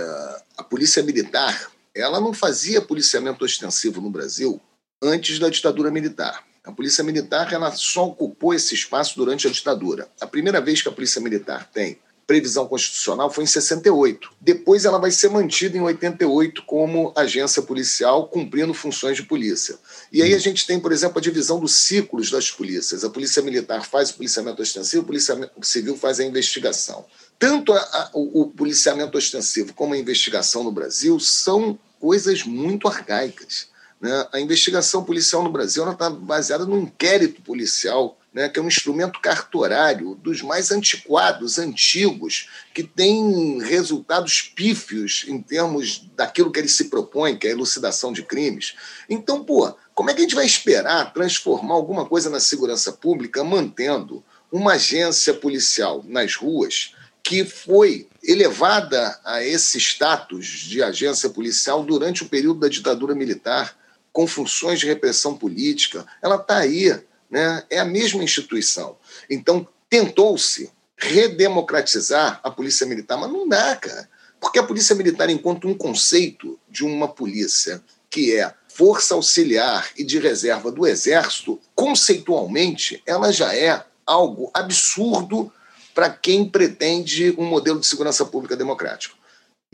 a 0.57 0.63
polícia 0.63 1.03
militar 1.03 1.71
ela 1.95 2.21
não 2.21 2.33
fazia 2.33 2.81
policiamento 2.81 3.45
ostensivo 3.45 4.01
no 4.01 4.11
Brasil 4.11 4.61
antes 5.03 5.39
da 5.39 5.49
ditadura 5.49 5.91
militar. 5.91 6.45
A 6.65 6.73
Polícia 6.73 7.05
Militar 7.05 7.53
ela 7.53 7.71
só 7.73 8.07
ocupou 8.07 8.55
esse 8.55 8.75
espaço 8.75 9.17
durante 9.17 9.47
a 9.47 9.51
ditadura. 9.51 10.09
A 10.21 10.27
primeira 10.27 10.61
vez 10.61 10.81
que 10.81 10.89
a 10.89 10.93
Polícia 10.93 11.21
Militar 11.21 11.69
tem 11.71 11.99
previsão 12.27 12.67
constitucional 12.67 13.31
foi 13.31 13.45
em 13.45 13.47
68. 13.47 14.31
Depois 14.41 14.85
ela 14.85 14.99
vai 14.99 15.11
ser 15.11 15.29
mantida 15.29 15.77
em 15.77 15.81
88 15.81 16.63
como 16.63 17.13
agência 17.15 17.63
policial, 17.63 18.29
cumprindo 18.29 18.73
funções 18.73 19.17
de 19.17 19.25
polícia. 19.25 19.77
E 20.13 20.23
aí 20.23 20.35
a 20.35 20.39
gente 20.39 20.67
tem, 20.67 20.81
por 20.81 20.93
exemplo, 20.93 21.19
a 21.19 21.23
divisão 21.23 21.61
dos 21.61 21.73
ciclos 21.73 22.31
das 22.31 22.51
polícias. 22.51 23.05
A 23.05 23.11
Polícia 23.11 23.43
Militar 23.43 23.85
faz 23.85 24.11
o 24.11 24.15
policiamento 24.15 24.63
ostensivo, 24.63 25.03
a 25.03 25.07
Polícia 25.07 25.51
Civil 25.63 25.97
faz 25.97 26.21
a 26.21 26.25
investigação. 26.25 27.05
Tanto 27.39 27.73
a, 27.73 27.79
a, 27.79 28.11
o, 28.15 28.43
o 28.43 28.47
policiamento 28.49 29.19
ostensivo 29.19 29.75
como 29.75 29.95
a 29.95 29.99
investigação 29.99 30.65
no 30.65 30.73
Brasil 30.73 31.19
são 31.21 31.79
coisas 32.01 32.43
muito 32.43 32.89
arcaicas. 32.89 33.69
Né? 34.05 34.29
A 34.35 34.39
investigação 34.39 35.03
policial 35.03 35.43
no 35.43 35.51
Brasil 35.51 35.91
está 35.91 36.11
baseada 36.11 36.67
no 36.67 36.79
inquérito 36.79 37.41
policial 37.41 38.19
né, 38.35 38.51
que 38.51 38.59
é 38.59 38.63
um 38.63 38.69
instrumento 38.69 39.19
cartorário 39.19 40.15
dos 40.17 40.43
mais 40.43 40.71
antiquados, 40.71 41.59
antigos, 41.59 42.51
que 42.75 42.83
tem 42.83 43.63
resultados 43.63 44.43
pífios 44.43 45.25
em 45.27 45.41
termos 45.41 46.07
daquilo 46.15 46.51
que 46.53 46.59
ele 46.59 46.69
se 46.69 46.91
propõe, 46.91 47.39
que 47.39 47.47
é 47.47 47.51
a 47.51 47.53
elucidação 47.55 48.13
de 48.13 48.25
crimes. 48.25 48.75
Então, 49.09 49.43
pô, 49.43 49.75
como 49.95 50.11
é 50.11 50.13
que 50.13 50.19
a 50.19 50.23
gente 50.25 50.35
vai 50.35 50.45
esperar 50.45 51.15
transformar 51.15 51.75
alguma 51.75 52.05
coisa 52.05 52.29
na 52.29 52.41
segurança 52.41 52.93
pública 52.93 53.43
mantendo 53.43 54.23
uma 54.53 54.73
agência 54.73 55.33
policial 55.33 56.05
nas 56.07 56.35
ruas 56.35 56.93
que 57.23 57.43
foi 57.43 58.07
elevada 58.23 59.19
a 59.25 59.43
esse 59.43 59.79
status 59.79 60.47
de 60.47 60.83
agência 60.83 61.31
policial 61.31 61.83
durante 61.83 62.23
o 62.23 62.29
período 62.29 62.61
da 62.61 62.69
ditadura 62.69 63.15
militar, 63.15 63.75
com 64.15 64.29
funções 64.29 64.79
de 64.79 64.87
repressão 64.87 65.37
política? 65.37 66.07
Ela 66.23 66.37
está 66.37 66.59
aí 66.59 66.99
né? 67.29 67.65
é 67.69 67.81
a 67.81 67.85
mesma 67.85 68.23
instituição. 68.23 68.97
Então, 69.29 69.67
tentou-se 69.91 70.71
redemocratizar 70.97 72.41
a 72.45 72.51
polícia 72.51 72.87
militar, 72.87 73.19
mas 73.19 73.31
não 73.31 73.49
dá, 73.49 73.75
cara. 73.75 74.09
Porque 74.41 74.59
a 74.59 74.63
polícia 74.63 74.95
militar, 74.95 75.29
enquanto 75.29 75.67
um 75.67 75.75
conceito 75.77 76.59
de 76.71 76.85
uma 76.85 77.09
polícia 77.09 77.83
que 78.09 78.37
é 78.37 78.55
força 78.69 79.15
auxiliar 79.15 79.91
e 79.97 80.05
de 80.05 80.21
reserva 80.21 80.71
do 80.71 80.87
exército, 80.87 81.61
conceitualmente, 81.75 83.03
ela 83.05 83.33
já 83.33 83.53
é 83.53 83.85
algo 84.07 84.51
absurdo 84.55 85.53
para 85.93 86.11
quem 86.11 86.49
pretende 86.49 87.35
um 87.37 87.45
modelo 87.45 87.81
de 87.81 87.87
segurança 87.87 88.25
pública 88.25 88.57
democrático. 88.57 89.17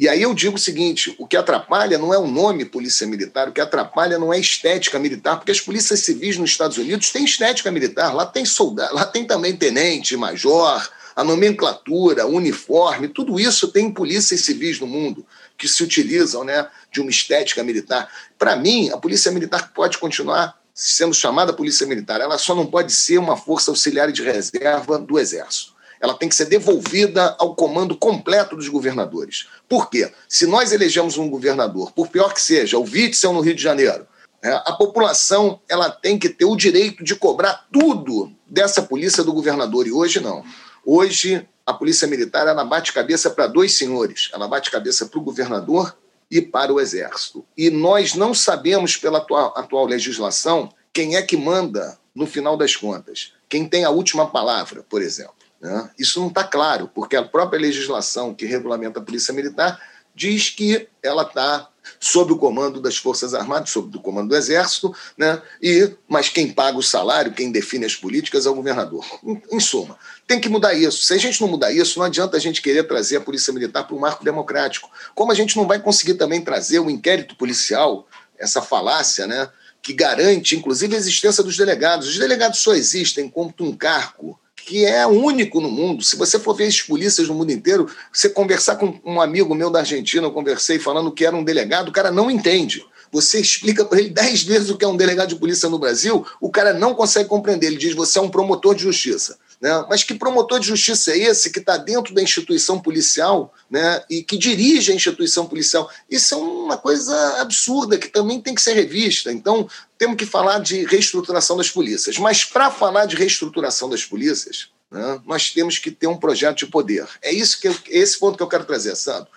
E 0.00 0.08
aí 0.08 0.22
eu 0.22 0.32
digo 0.32 0.56
o 0.56 0.58
seguinte: 0.58 1.14
o 1.18 1.26
que 1.26 1.36
atrapalha 1.36 1.98
não 1.98 2.14
é 2.14 2.16
o 2.16 2.26
nome 2.26 2.64
polícia 2.64 3.06
militar, 3.06 3.50
o 3.50 3.52
que 3.52 3.60
atrapalha 3.60 4.18
não 4.18 4.32
é 4.32 4.40
estética 4.40 4.98
militar, 4.98 5.36
porque 5.36 5.52
as 5.52 5.60
polícias 5.60 6.00
civis 6.00 6.38
nos 6.38 6.48
Estados 6.48 6.78
Unidos 6.78 7.10
têm 7.10 7.22
estética 7.22 7.70
militar, 7.70 8.14
lá 8.14 8.24
tem 8.24 8.46
soldado, 8.46 8.94
lá 8.94 9.04
tem 9.04 9.26
também 9.26 9.54
tenente, 9.54 10.16
major, 10.16 10.90
a 11.14 11.22
nomenclatura, 11.22 12.26
uniforme, 12.26 13.08
tudo 13.08 13.38
isso 13.38 13.68
tem 13.68 13.92
polícias 13.92 14.40
civis 14.40 14.80
no 14.80 14.86
mundo 14.86 15.26
que 15.58 15.68
se 15.68 15.84
utilizam 15.84 16.44
né, 16.44 16.66
de 16.90 17.02
uma 17.02 17.10
estética 17.10 17.62
militar. 17.62 18.10
Para 18.38 18.56
mim, 18.56 18.88
a 18.88 18.96
polícia 18.96 19.30
militar 19.30 19.70
pode 19.74 19.98
continuar 19.98 20.58
sendo 20.72 21.12
chamada 21.12 21.52
polícia 21.52 21.86
militar, 21.86 22.22
ela 22.22 22.38
só 22.38 22.54
não 22.54 22.64
pode 22.64 22.90
ser 22.90 23.18
uma 23.18 23.36
força 23.36 23.70
auxiliar 23.70 24.10
de 24.10 24.22
reserva 24.22 24.98
do 24.98 25.18
Exército 25.18 25.78
ela 26.00 26.14
tem 26.14 26.28
que 26.28 26.34
ser 26.34 26.46
devolvida 26.46 27.36
ao 27.38 27.54
comando 27.54 27.96
completo 27.96 28.56
dos 28.56 28.68
governadores. 28.68 29.48
Por 29.68 29.90
quê? 29.90 30.10
Se 30.28 30.46
nós 30.46 30.72
elegemos 30.72 31.18
um 31.18 31.28
governador, 31.28 31.92
por 31.92 32.08
pior 32.08 32.32
que 32.32 32.40
seja, 32.40 32.78
o 32.78 32.84
Witzel 32.84 33.32
no 33.32 33.40
Rio 33.40 33.54
de 33.54 33.62
Janeiro, 33.62 34.06
é, 34.42 34.50
a 34.52 34.72
população 34.72 35.60
ela 35.68 35.90
tem 35.90 36.18
que 36.18 36.30
ter 36.30 36.46
o 36.46 36.56
direito 36.56 37.04
de 37.04 37.14
cobrar 37.14 37.66
tudo 37.70 38.32
dessa 38.46 38.80
polícia 38.80 39.22
do 39.22 39.34
governador, 39.34 39.86
e 39.86 39.92
hoje 39.92 40.18
não. 40.18 40.42
Hoje, 40.84 41.46
a 41.66 41.74
polícia 41.74 42.08
militar 42.08 42.46
ela 42.46 42.64
bate 42.64 42.92
cabeça 42.92 43.28
para 43.28 43.46
dois 43.46 43.76
senhores, 43.76 44.30
ela 44.32 44.48
bate 44.48 44.70
cabeça 44.70 45.04
para 45.06 45.20
o 45.20 45.22
governador 45.22 45.94
e 46.30 46.40
para 46.40 46.72
o 46.72 46.80
exército. 46.80 47.44
E 47.54 47.68
nós 47.68 48.14
não 48.14 48.32
sabemos, 48.32 48.96
pela 48.96 49.18
atual, 49.18 49.52
atual 49.54 49.84
legislação, 49.84 50.72
quem 50.92 51.16
é 51.16 51.22
que 51.22 51.36
manda 51.36 51.98
no 52.14 52.26
final 52.26 52.56
das 52.56 52.74
contas, 52.74 53.32
quem 53.48 53.68
tem 53.68 53.84
a 53.84 53.90
última 53.90 54.26
palavra, 54.26 54.84
por 54.88 55.02
exemplo. 55.02 55.34
Né? 55.60 55.90
Isso 55.98 56.20
não 56.20 56.28
está 56.28 56.44
claro, 56.44 56.90
porque 56.94 57.16
a 57.16 57.22
própria 57.22 57.60
legislação 57.60 58.34
que 58.34 58.46
regulamenta 58.46 58.98
a 58.98 59.02
Polícia 59.02 59.34
Militar 59.34 59.80
diz 60.14 60.50
que 60.50 60.88
ela 61.02 61.22
está 61.22 61.68
sob 61.98 62.32
o 62.32 62.36
comando 62.36 62.80
das 62.80 62.96
Forças 62.96 63.34
Armadas, 63.34 63.70
sob 63.70 63.96
o 63.96 64.00
comando 64.00 64.28
do 64.28 64.36
Exército, 64.36 64.94
né? 65.16 65.40
e, 65.62 65.90
mas 66.08 66.28
quem 66.28 66.52
paga 66.52 66.78
o 66.78 66.82
salário, 66.82 67.32
quem 67.32 67.50
define 67.50 67.84
as 67.84 67.94
políticas 67.94 68.46
é 68.46 68.50
o 68.50 68.54
governador. 68.54 69.04
Em, 69.24 69.42
em 69.52 69.60
suma, 69.60 69.98
tem 70.26 70.40
que 70.40 70.48
mudar 70.48 70.74
isso. 70.74 71.02
Se 71.02 71.14
a 71.14 71.18
gente 71.18 71.40
não 71.40 71.48
mudar 71.48 71.72
isso, 71.72 71.98
não 71.98 72.06
adianta 72.06 72.36
a 72.36 72.40
gente 72.40 72.62
querer 72.62 72.84
trazer 72.84 73.16
a 73.16 73.20
Polícia 73.20 73.52
Militar 73.52 73.86
para 73.86 73.96
o 73.96 74.00
marco 74.00 74.24
democrático. 74.24 74.90
Como 75.14 75.32
a 75.32 75.34
gente 75.34 75.56
não 75.56 75.66
vai 75.66 75.80
conseguir 75.80 76.14
também 76.14 76.40
trazer 76.40 76.80
o 76.80 76.90
inquérito 76.90 77.36
policial, 77.36 78.06
essa 78.38 78.62
falácia, 78.62 79.26
né? 79.26 79.48
que 79.82 79.92
garante, 79.92 80.56
inclusive, 80.56 80.94
a 80.94 80.98
existência 80.98 81.42
dos 81.42 81.56
delegados. 81.56 82.08
Os 82.08 82.18
delegados 82.18 82.60
só 82.60 82.74
existem 82.74 83.28
como 83.28 83.54
um 83.60 83.74
cargo 83.74 84.38
que 84.64 84.84
é 84.84 85.06
único 85.06 85.60
no 85.60 85.70
mundo. 85.70 86.02
Se 86.02 86.16
você 86.16 86.38
for 86.38 86.54
ver 86.54 86.66
as 86.66 86.80
polícias 86.80 87.28
no 87.28 87.34
mundo 87.34 87.52
inteiro, 87.52 87.88
você 88.12 88.28
conversar 88.28 88.76
com 88.76 88.98
um 89.04 89.20
amigo 89.20 89.54
meu 89.54 89.70
da 89.70 89.80
Argentina, 89.80 90.26
eu 90.26 90.32
conversei 90.32 90.78
falando 90.78 91.12
que 91.12 91.24
era 91.24 91.36
um 91.36 91.44
delegado, 91.44 91.88
o 91.88 91.92
cara 91.92 92.10
não 92.10 92.30
entende. 92.30 92.84
Você 93.12 93.40
explica 93.40 93.84
para 93.84 93.98
ele 93.98 94.10
dez 94.10 94.42
vezes 94.42 94.70
o 94.70 94.76
que 94.76 94.84
é 94.84 94.88
um 94.88 94.96
delegado 94.96 95.30
de 95.30 95.36
polícia 95.36 95.68
no 95.68 95.78
Brasil, 95.78 96.24
o 96.40 96.50
cara 96.50 96.72
não 96.72 96.94
consegue 96.94 97.28
compreender. 97.28 97.66
Ele 97.66 97.76
diz: 97.76 97.94
você 97.94 98.18
é 98.18 98.22
um 98.22 98.28
promotor 98.28 98.74
de 98.74 98.82
justiça. 98.82 99.36
Né? 99.60 99.84
Mas 99.90 100.02
que 100.02 100.14
promotor 100.14 100.58
de 100.58 100.66
justiça 100.66 101.12
é 101.12 101.18
esse 101.18 101.50
que 101.50 101.58
está 101.58 101.76
dentro 101.76 102.14
da 102.14 102.22
instituição 102.22 102.80
policial 102.80 103.52
né? 103.70 104.02
e 104.08 104.22
que 104.22 104.38
dirige 104.38 104.90
a 104.90 104.94
instituição 104.94 105.46
policial? 105.46 105.90
Isso 106.08 106.34
é 106.34 106.38
uma 106.38 106.78
coisa 106.78 107.40
absurda 107.40 107.98
que 107.98 108.08
também 108.08 108.40
tem 108.40 108.54
que 108.54 108.62
ser 108.62 108.72
revista. 108.72 109.30
Então, 109.30 109.68
temos 109.98 110.16
que 110.16 110.24
falar 110.24 110.60
de 110.60 110.86
reestruturação 110.86 111.58
das 111.58 111.68
polícias. 111.68 112.16
Mas 112.16 112.42
para 112.42 112.70
falar 112.70 113.04
de 113.04 113.16
reestruturação 113.16 113.90
das 113.90 114.04
polícias, 114.04 114.70
né? 114.90 115.20
nós 115.26 115.50
temos 115.50 115.78
que 115.78 115.90
ter 115.90 116.06
um 116.06 116.16
projeto 116.16 116.58
de 116.58 116.66
poder. 116.66 117.06
É 117.20 117.30
isso 117.30 117.60
que 117.60 117.68
eu, 117.68 117.76
esse 117.88 118.18
ponto 118.18 118.38
que 118.38 118.42
eu 118.42 118.48
quero 118.48 118.64
trazer, 118.64 118.96
Sandro. 118.96 119.28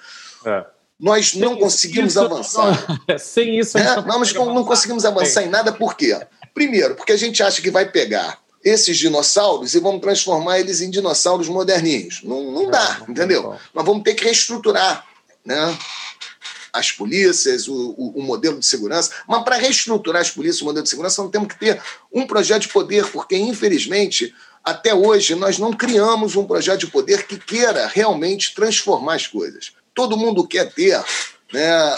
É. 0.46 0.66
Nós 0.98 1.34
não 1.34 1.58
conseguimos 1.58 2.14
isso, 2.14 2.22
avançar. 2.22 2.86
Não, 3.10 3.18
sem 3.20 3.60
isso, 3.60 3.78
a 3.78 3.82
gente 3.82 3.92
é, 3.92 3.96
não, 3.98 4.20
nós 4.20 4.32
não, 4.32 4.54
não 4.54 4.64
conseguimos 4.64 5.04
avançar 5.04 5.44
em 5.44 5.50
nada, 5.50 5.74
por 5.74 5.98
quê? 5.98 6.18
Primeiro, 6.54 6.96
porque 6.96 7.12
a 7.12 7.18
gente 7.18 7.44
acha 7.44 7.62
que 7.62 7.70
vai 7.70 7.92
pegar 7.92 8.43
esses 8.64 8.98
dinossauros 8.98 9.76
e 9.76 9.80
vamos 9.80 10.02
transformar 10.02 10.60
eles 10.60 10.82
em 10.82 10.90
dinossauros 10.90 11.50
moderninhos. 11.50 12.22
Não, 12.24 12.52
não 12.52 12.70
dá, 12.70 13.02
é, 13.08 13.12
entendeu? 13.12 13.56
Nós 13.74 13.86
vamos 13.86 14.04
ter 14.04 14.14
que 14.14 14.24
reestruturar 14.24 15.06
né? 15.46 15.78
as 16.72 16.92
polícias, 16.92 17.68
o, 17.68 17.94
o, 17.98 18.20
o 18.20 18.24
modelo 18.24 18.60
de 18.60 18.66
segurança. 18.66 19.12
Mas 19.28 19.44
para 19.44 19.58
reestruturar 19.58 20.22
as 20.22 20.32
polícias, 20.32 20.62
o 20.62 20.66
modelo 20.66 20.84
de 20.84 20.90
segurança, 20.90 21.22
nós 21.22 21.32
temos 21.32 21.48
que 21.50 21.60
ter 21.60 21.82
um 22.12 22.26
projeto 22.26 22.64
de 22.64 22.70
poder, 22.70 23.06
porque, 23.12 23.38
infelizmente, 23.38 24.34
até 24.64 24.96
hoje, 24.96 25.36
nós 25.36 25.60
não 25.60 25.74
criamos 25.74 26.36
um 26.36 26.46
projeto 26.46 26.80
de 26.80 26.88
poder 26.88 27.28
que 27.28 27.38
queira 27.38 27.88
realmente 27.88 28.56
transformar 28.56 29.16
as 29.16 29.28
coisas. 29.28 29.74
Todo 29.94 30.18
mundo 30.18 30.48
quer 30.48 30.74
ter 30.74 31.04
né, 31.52 31.96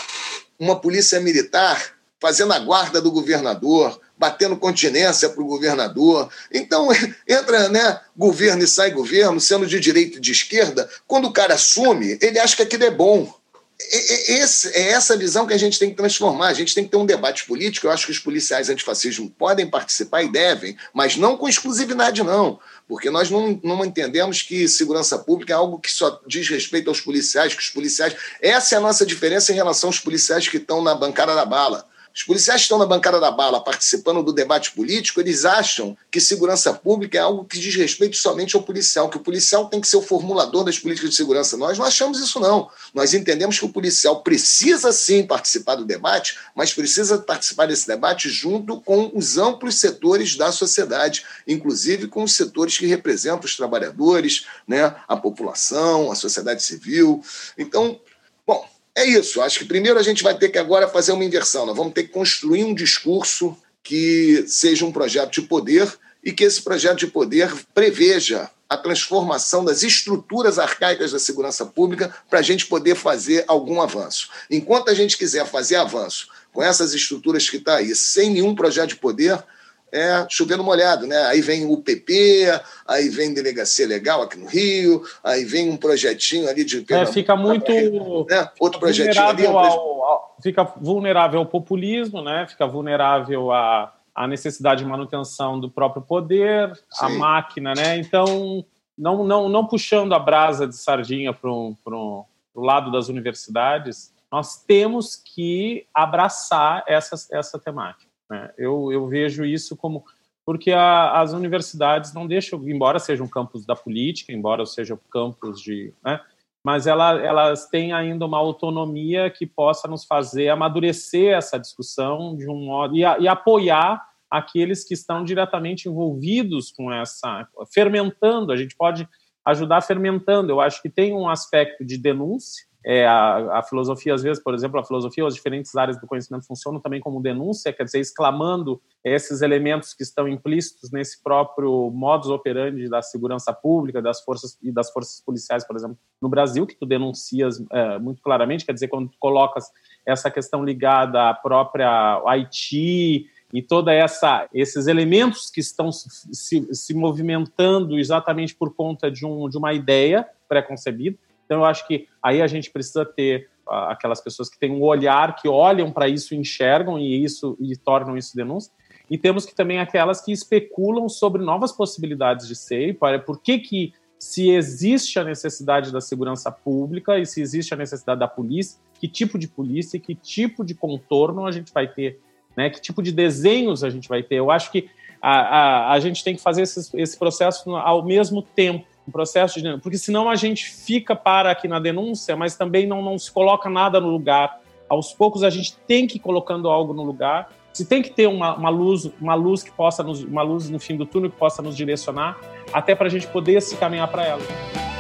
uma 0.60 0.76
polícia 0.80 1.20
militar 1.20 1.96
fazendo 2.20 2.54
a 2.54 2.60
guarda 2.60 3.00
do 3.00 3.12
governador, 3.12 4.02
batendo 4.18 4.56
continência 4.58 5.30
para 5.30 5.42
o 5.42 5.48
governador. 5.48 6.30
Então, 6.54 6.90
entra 7.28 7.70
né, 7.70 8.00
governo 8.16 8.64
e 8.64 8.68
sai 8.68 8.92
governo, 8.92 9.40
sendo 9.40 9.68
de 9.68 9.80
direita 9.80 10.18
e 10.18 10.22
de 10.22 10.32
esquerda. 10.32 10.90
Quando 11.08 11.26
o 11.26 11.34
cara 11.34 11.56
assume, 11.56 12.18
ele 12.22 12.40
acha 12.40 12.56
que 12.56 12.64
aquilo 12.64 12.84
é 12.84 12.92
bom. 12.92 13.34
Esse, 13.78 14.70
é 14.70 14.92
essa 14.92 15.18
visão 15.18 15.46
que 15.46 15.54
a 15.54 15.58
gente 15.58 15.78
tem 15.78 15.90
que 15.90 15.98
transformar. 15.98 16.48
A 16.48 16.54
gente 16.54 16.74
tem 16.74 16.86
que 16.86 16.90
ter 16.90 16.98
um 16.98 17.06
debate 17.06 17.46
político. 17.46 17.88
Eu 17.88 17.92
acho 17.92 18.06
que 18.06 18.12
os 18.12 18.20
policiais 18.20 18.70
antifascismo 18.70 19.30
podem 19.30 19.70
participar 19.70 20.24
e 20.24 20.32
devem, 20.32 20.78
mas 20.94 21.18
não 21.18 21.36
com 21.36 21.50
exclusividade, 21.50 22.24
não. 22.24 22.58
Porque 22.88 23.10
nós 23.10 23.30
não, 23.30 23.60
não 23.62 23.84
entendemos 23.84 24.42
que 24.42 24.68
segurança 24.70 25.20
pública 25.20 25.52
é 25.52 25.58
algo 25.58 25.80
que 25.80 25.92
só 25.92 26.22
diz 26.26 26.48
respeito 26.48 26.90
aos 26.90 27.02
policiais, 27.02 27.54
que 27.54 27.62
os 27.62 27.70
policiais. 27.70 28.16
Essa 28.42 28.76
é 28.76 28.78
a 28.78 28.82
nossa 28.82 29.06
diferença 29.06 29.52
em 29.52 29.56
relação 29.56 29.90
aos 29.90 30.00
policiais 30.00 30.48
que 30.48 30.58
estão 30.58 30.82
na 30.82 30.96
bancada 30.96 31.36
da 31.36 31.46
bala. 31.46 31.86
Os 32.16 32.24
policiais 32.24 32.62
estão 32.62 32.78
na 32.78 32.86
bancada 32.86 33.20
da 33.20 33.30
bala 33.30 33.62
participando 33.62 34.24
do 34.24 34.32
debate 34.32 34.72
político, 34.72 35.20
eles 35.20 35.44
acham 35.44 35.98
que 36.10 36.22
segurança 36.22 36.74
pública 36.74 37.18
é 37.18 37.22
algo 37.22 37.44
que 37.44 37.60
diz 37.60 37.76
respeito 37.76 38.16
somente 38.16 38.56
ao 38.56 38.64
policial, 38.64 39.10
que 39.10 39.18
o 39.18 39.20
policial 39.20 39.68
tem 39.68 39.82
que 39.82 39.88
ser 39.88 39.98
o 39.98 40.02
formulador 40.02 40.64
das 40.64 40.80
políticas 40.80 41.10
de 41.10 41.16
segurança. 41.18 41.58
Nós 41.58 41.78
não 41.78 41.86
achamos 41.86 42.22
isso, 42.22 42.40
não. 42.40 42.70
Nós 42.94 43.14
entendemos 43.14 43.60
que 43.60 43.66
o 43.66 43.70
policial 43.70 44.22
precisa 44.22 44.94
sim 44.94 45.24
participar 45.24 45.76
do 45.76 45.84
debate, 45.84 46.40
mas 46.56 46.74
precisa 46.74 47.18
participar 47.18 47.66
desse 47.66 47.86
debate 47.86 48.30
junto 48.30 48.80
com 48.80 49.12
os 49.14 49.38
amplos 49.38 49.76
setores 49.76 50.38
da 50.38 50.54
sociedade, 50.54 51.26
inclusive 51.46 52.08
com 52.08 52.24
os 52.24 52.32
setores 52.32 52.78
que 52.78 52.88
representam 52.88 53.44
os 53.44 53.58
trabalhadores, 53.58 54.46
né, 54.66 54.96
a 55.06 55.18
população, 55.18 56.10
a 56.10 56.16
sociedade 56.16 56.64
civil. 56.64 57.22
Então, 57.58 58.00
bom, 58.48 58.66
é 58.96 59.06
isso. 59.06 59.42
Acho 59.42 59.60
que 59.60 59.66
primeiro 59.66 60.00
a 60.00 60.04
gente 60.04 60.24
vai 60.24 60.38
ter 60.38 60.50
que 60.50 60.58
agora 60.58 60.88
fazer 60.88 61.12
uma 61.12 61.26
inversão. 61.26 61.66
Nós 61.66 61.76
vamos 61.76 61.94
ter 61.94 62.04
que 62.04 62.10
construir 62.10 62.64
um 62.64 62.74
discurso 62.74 63.56
que 63.84 64.46
seja 64.48 64.86
um 64.86 64.92
projeto 64.92 65.34
de 65.34 65.42
poder 65.42 65.92
e 66.24 66.32
que 66.32 66.44
esse 66.44 66.62
projeto 66.62 67.00
de 67.00 67.08
poder 67.08 67.54
preveja 67.74 68.50
a 68.68 68.76
transformação 68.76 69.64
das 69.64 69.84
estruturas 69.84 70.58
arcaicas 70.58 71.12
da 71.12 71.20
segurança 71.20 71.66
pública 71.66 72.16
para 72.30 72.40
a 72.40 72.42
gente 72.42 72.66
poder 72.66 72.96
fazer 72.96 73.44
algum 73.48 73.80
avanço. 73.80 74.30
Enquanto 74.50 74.90
a 74.90 74.94
gente 74.94 75.18
quiser 75.18 75.46
fazer 75.46 75.76
avanço 75.76 76.30
com 76.52 76.64
essas 76.64 76.94
estruturas 76.94 77.48
que 77.48 77.58
está 77.58 77.76
aí, 77.76 77.94
sem 77.94 78.32
nenhum 78.32 78.56
projeto 78.56 78.90
de 78.90 78.96
poder, 78.96 79.44
é 79.92 80.26
chovendo 80.30 80.64
molhado, 80.64 81.08
né? 81.08 81.18
Aí 81.28 81.42
vem 81.42 81.66
o 81.66 81.78
PP, 81.78 82.48
aí 82.88 83.10
vem 83.10 83.34
delegacia 83.34 83.88
legal 83.88 84.22
aqui 84.22 84.38
no 84.38 84.48
Rio, 84.48 85.04
aí 85.24 85.46
vem 85.46 85.70
um 85.70 85.78
projetinho 85.78 86.50
ali 86.50 86.64
de 86.64 86.86
é, 86.90 87.06
fica 87.06 87.36
muito 87.36 87.72
né? 87.72 88.50
outro 88.60 88.80
projetinho 88.80 89.28
ali, 89.28 89.48
um 89.48 89.58
ao, 89.58 90.04
ao, 90.04 90.38
fica 90.42 90.64
vulnerável 90.64 91.40
ao 91.40 91.46
populismo, 91.46 92.22
né? 92.22 92.46
Fica 92.48 92.68
vulnerável 92.68 93.52
a 93.52 93.94
a 94.16 94.26
necessidade 94.28 94.82
de 94.82 94.90
manutenção 94.90 95.60
do 95.60 95.70
próprio 95.70 96.02
poder, 96.02 96.74
Sim. 96.90 97.06
a 97.06 97.10
máquina, 97.10 97.74
né? 97.76 97.98
Então, 97.98 98.66
não, 98.98 99.26
não, 99.26 99.50
não 99.50 99.68
puxando 99.68 100.16
a 100.16 100.20
brasa 100.20 100.66
de 100.66 100.78
sardinha 100.78 101.34
para 101.34 101.52
o 101.52 102.26
lado 102.56 102.90
das 102.94 103.10
universidades, 103.10 104.14
nós 104.32 104.64
temos 104.64 105.18
que 105.18 105.86
abraçar 105.94 106.84
essa, 106.88 107.16
essa 107.30 107.60
temática. 107.60 108.05
Né? 108.30 108.52
Eu, 108.58 108.92
eu 108.92 109.08
vejo 109.08 109.46
isso 109.46 109.76
como. 109.76 110.04
Porque 110.46 110.72
a, 110.72 111.20
as 111.20 111.34
universidades 111.34 112.14
não 112.14 112.28
deixam, 112.28 112.68
embora 112.70 113.00
sejam 113.00 113.28
campos 113.28 113.66
da 113.66 113.76
política, 113.76 114.32
embora 114.32 114.66
sejam 114.66 115.00
campos 115.10 115.60
de. 115.62 115.94
Né? 116.04 116.20
mas 116.66 116.88
ela, 116.88 117.22
elas 117.22 117.68
têm 117.68 117.94
ainda 117.94 118.26
uma 118.26 118.40
autonomia 118.40 119.30
que 119.30 119.46
possa 119.46 119.88
nos 119.88 120.04
fazer 120.04 120.50
amadurecer 120.50 121.38
essa 121.38 121.60
discussão 121.60 122.36
de 122.36 122.50
um 122.50 122.66
modo 122.66 122.98
e, 122.98 123.06
a, 123.06 123.20
e 123.20 123.28
apoiar 123.28 124.04
aqueles 124.32 124.84
que 124.84 124.96
estão 124.96 125.24
diretamente 125.24 125.88
envolvidos 125.88 126.72
com 126.72 126.92
essa 126.92 127.48
fermentando. 127.72 128.52
A 128.52 128.58
gente 128.58 128.76
pode 128.76 129.08
ajudar 129.46 129.82
fermentando. 129.82 130.52
Eu 130.52 130.60
acho 130.60 130.82
que 130.82 130.90
tem 130.90 131.14
um 131.14 131.30
aspecto 131.30 131.86
de 131.86 132.00
denúncia 132.00 132.66
é, 132.88 133.08
a, 133.08 133.58
a, 133.58 133.64
filosofia, 133.64 134.14
às 134.14 134.22
vezes, 134.22 134.42
por 134.42 134.54
exemplo, 134.54 134.80
a 134.80 134.86
filosofia 134.86 135.24
ou 135.24 135.28
as 135.28 135.34
diferentes 135.34 135.76
áreas 135.76 136.00
do 136.00 136.06
conhecimento 136.06 136.46
funcionam 136.46 136.80
também 136.80 137.02
como 137.02 137.20
denúncia, 137.20 137.74
quer 137.74 137.84
dizer, 137.84 138.00
exclamando 138.00 138.80
esses 139.04 139.42
elementos 139.42 139.92
que 139.96 140.04
estão 140.04 140.28
implícitos 140.28 140.92
nesse 140.92 141.22
próprio 141.24 141.90
modus 141.90 142.30
operandi 142.30 142.88
da 142.88 143.02
segurança 143.02 143.52
pública 143.52 144.04
das 144.04 144.22
forças 144.22 144.60
e 144.62 144.72
das 144.72 144.92
forças 144.92 145.20
policiais, 145.20 145.66
por 145.66 145.76
exemplo, 145.76 145.98
no 146.22 146.30
Brasil, 146.30 146.68
que 146.68 146.76
tu 146.76 146.86
denuncias 146.86 147.60
é, 147.72 147.98
muito 147.98 148.22
claramente, 148.22 148.64
quer 148.64 148.74
dizer, 148.74 148.88
quando 148.88 149.10
tu 149.10 149.18
colocas 149.20 149.72
essa 150.06 150.30
questão 150.30 150.64
ligada 150.64 151.30
à 151.30 151.34
própria 151.34 152.22
Haiti 152.28 153.26
e 153.52 153.64
toda 153.64 153.92
essa 153.94 154.48
esses 154.54 154.86
elementos 154.86 155.50
que 155.50 155.60
estão 155.60 155.92
se, 155.92 156.68
se 156.72 156.94
movimentando 156.94 157.98
exatamente 157.98 158.54
por 158.54 158.76
conta 158.76 159.10
de, 159.10 159.26
um, 159.26 159.50
de 159.50 159.58
uma 159.58 159.74
ideia 159.74 160.28
pré-concebida, 160.48 161.18
então, 161.46 161.60
eu 161.60 161.66
acho 161.66 161.88
que 161.88 162.08
aí 162.22 162.42
a 162.42 162.48
gente 162.48 162.72
precisa 162.72 163.06
ter 163.06 163.50
uh, 163.68 163.90
aquelas 163.90 164.20
pessoas 164.20 164.50
que 164.50 164.58
têm 164.58 164.72
um 164.72 164.82
olhar, 164.82 165.36
que 165.36 165.48
olham 165.48 165.92
para 165.92 166.08
isso, 166.08 166.36
enxergam 166.36 167.00
e 167.00 167.24
isso 167.24 167.56
e 167.60 167.76
tornam 167.78 168.18
isso 168.18 168.36
denúncia. 168.36 168.72
E 169.10 169.18
temos 169.18 169.46
que 169.46 169.54
também 169.54 169.80
aquelas 169.80 170.22
que 170.22 170.32
especulam 170.32 171.08
sobre 171.08 171.44
novas 171.44 171.72
possibilidades 171.72 172.48
de 172.48 172.56
ser, 172.56 172.98
para 172.98 173.20
por 173.20 173.40
que 173.40 173.60
que 173.60 173.94
se 174.18 174.50
existe 174.50 175.20
a 175.20 175.24
necessidade 175.24 175.92
da 175.92 176.02
segurança 176.02 176.52
pública 176.52 177.20
e 177.20 177.26
se 177.26 177.42
existe 177.42 177.74
a 177.74 177.78
necessidade 177.78 178.20
da 178.20 178.28
polícia, 178.28 178.80
que 179.00 179.08
tipo 179.08 179.38
de 179.38 179.48
polícia, 179.48 180.00
que 180.00 180.16
tipo 180.16 180.66
de 180.66 180.74
contorno 180.74 181.46
a 181.46 181.52
gente 181.52 181.72
vai 181.72 181.88
ter, 181.88 182.20
né? 182.58 182.70
Que 182.72 182.82
tipo 182.82 183.04
de 183.04 183.12
desenhos 183.12 183.84
a 183.84 183.90
gente 183.90 184.10
vai 184.10 184.24
ter. 184.24 184.36
Eu 184.36 184.50
acho 184.50 184.72
que 184.72 184.90
a, 185.22 185.32
a, 185.32 185.94
a 185.94 186.00
gente 186.00 186.24
tem 186.24 186.36
que 186.36 186.42
fazer 186.42 186.64
esse, 186.64 186.90
esse 187.00 187.18
processo 187.18 187.76
ao 187.76 188.04
mesmo 188.04 188.42
tempo 188.42 188.95
um 189.08 189.12
processo 189.12 189.62
de 189.62 189.78
porque 189.78 189.98
senão 189.98 190.30
a 190.30 190.36
gente 190.36 190.66
fica 190.66 191.16
para 191.16 191.52
aqui 191.52 191.68
na 191.68 191.80
denúncia, 191.80 192.36
mas 192.36 192.56
também 192.56 192.88
não, 192.88 193.02
não 193.02 193.18
se 193.18 193.32
coloca 193.32 193.70
nada 193.70 194.00
no 194.00 194.10
lugar. 194.10 194.60
Aos 194.90 195.14
poucos 195.14 195.44
a 195.44 195.50
gente 195.50 195.78
tem 195.88 196.08
que 196.08 196.18
ir 196.18 196.20
colocando 196.20 196.70
algo 196.70 196.94
no 196.94 197.04
lugar. 197.04 197.52
Se 197.74 197.86
tem 197.86 198.02
que 198.02 198.10
ter 198.10 198.28
uma, 198.28 198.56
uma 198.56 198.70
luz, 198.70 199.12
uma 199.20 199.36
luz 199.36 199.62
que 199.62 199.72
possa 199.72 200.02
nos, 200.02 200.24
uma 200.24 200.42
luz 200.42 200.70
no 200.70 200.80
fim 200.80 200.96
do 200.96 201.06
túnel 201.06 201.30
que 201.30 201.38
possa 201.38 201.62
nos 201.62 201.76
direcionar, 201.76 202.40
até 202.72 202.96
para 202.96 203.08
a 203.08 203.10
gente 203.10 203.28
poder 203.28 203.62
se 203.62 203.76
caminhar 203.76 204.08
para 204.08 204.26
ela. 204.26 204.95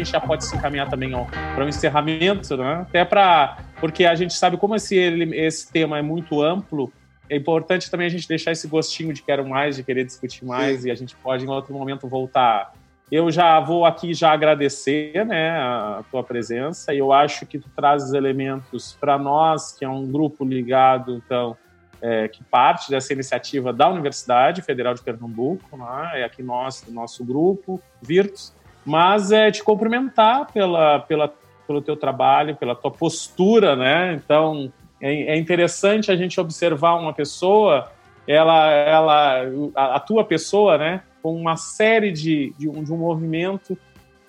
Gente 0.00 0.12
já 0.12 0.20
pode 0.20 0.44
se 0.44 0.56
encaminhar 0.56 0.88
também 0.88 1.12
para 1.54 1.64
um 1.64 1.68
encerramento, 1.68 2.56
né? 2.56 2.84
Até 2.88 3.04
para. 3.04 3.58
Porque 3.80 4.04
a 4.04 4.14
gente 4.14 4.34
sabe 4.34 4.56
como 4.56 4.74
esse, 4.74 4.96
esse 4.96 5.70
tema 5.72 5.98
é 5.98 6.02
muito 6.02 6.42
amplo, 6.42 6.92
é 7.30 7.36
importante 7.36 7.88
também 7.90 8.06
a 8.06 8.10
gente 8.10 8.26
deixar 8.26 8.50
esse 8.50 8.66
gostinho 8.66 9.14
de 9.14 9.22
quero 9.22 9.48
mais, 9.48 9.76
de 9.76 9.84
querer 9.84 10.04
discutir 10.04 10.44
mais, 10.44 10.82
Sim. 10.82 10.88
e 10.88 10.90
a 10.90 10.94
gente 10.94 11.14
pode 11.14 11.44
em 11.44 11.48
outro 11.48 11.72
momento 11.72 12.08
voltar. 12.08 12.72
Eu 13.10 13.30
já 13.30 13.58
vou 13.60 13.84
aqui 13.84 14.12
já 14.12 14.32
agradecer 14.32 15.24
né, 15.24 15.50
a 15.50 16.02
tua 16.10 16.22
presença, 16.22 16.92
e 16.92 16.98
eu 16.98 17.12
acho 17.12 17.46
que 17.46 17.58
tu 17.58 17.68
trazes 17.74 18.12
elementos 18.12 18.96
para 19.00 19.16
nós, 19.18 19.72
que 19.72 19.84
é 19.84 19.88
um 19.88 20.10
grupo 20.10 20.44
ligado, 20.44 21.22
então, 21.24 21.56
é, 22.02 22.28
que 22.28 22.42
parte 22.44 22.90
dessa 22.90 23.12
iniciativa 23.12 23.72
da 23.72 23.88
Universidade 23.88 24.62
Federal 24.62 24.94
de 24.94 25.02
Pernambuco, 25.02 25.76
né, 25.76 26.20
é 26.20 26.24
aqui 26.24 26.42
nós, 26.42 26.82
do 26.82 26.92
nosso 26.92 27.24
grupo, 27.24 27.80
Virtus, 28.02 28.52
mas 28.90 29.30
é 29.30 29.52
te 29.52 29.62
cumprimentar 29.62 30.52
pela, 30.52 30.98
pela, 30.98 31.32
pelo 31.64 31.80
teu 31.80 31.96
trabalho, 31.96 32.56
pela 32.56 32.74
tua 32.74 32.90
postura, 32.90 33.76
né? 33.76 34.14
Então, 34.14 34.72
é, 35.00 35.34
é 35.34 35.38
interessante 35.38 36.10
a 36.10 36.16
gente 36.16 36.40
observar 36.40 36.96
uma 36.96 37.12
pessoa, 37.12 37.92
ela, 38.26 38.68
ela, 38.68 39.42
a, 39.76 39.94
a 39.94 40.00
tua 40.00 40.24
pessoa, 40.24 40.76
né? 40.76 41.02
Com 41.22 41.36
uma 41.36 41.56
série 41.56 42.10
de, 42.10 42.52
de, 42.58 42.68
um, 42.68 42.82
de 42.82 42.92
um 42.92 42.96
movimento 42.96 43.78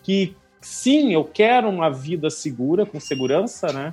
que, 0.04 0.36
sim, 0.62 1.12
eu 1.12 1.24
quero 1.24 1.68
uma 1.68 1.90
vida 1.90 2.30
segura, 2.30 2.86
com 2.86 3.00
segurança, 3.00 3.74
né? 3.74 3.92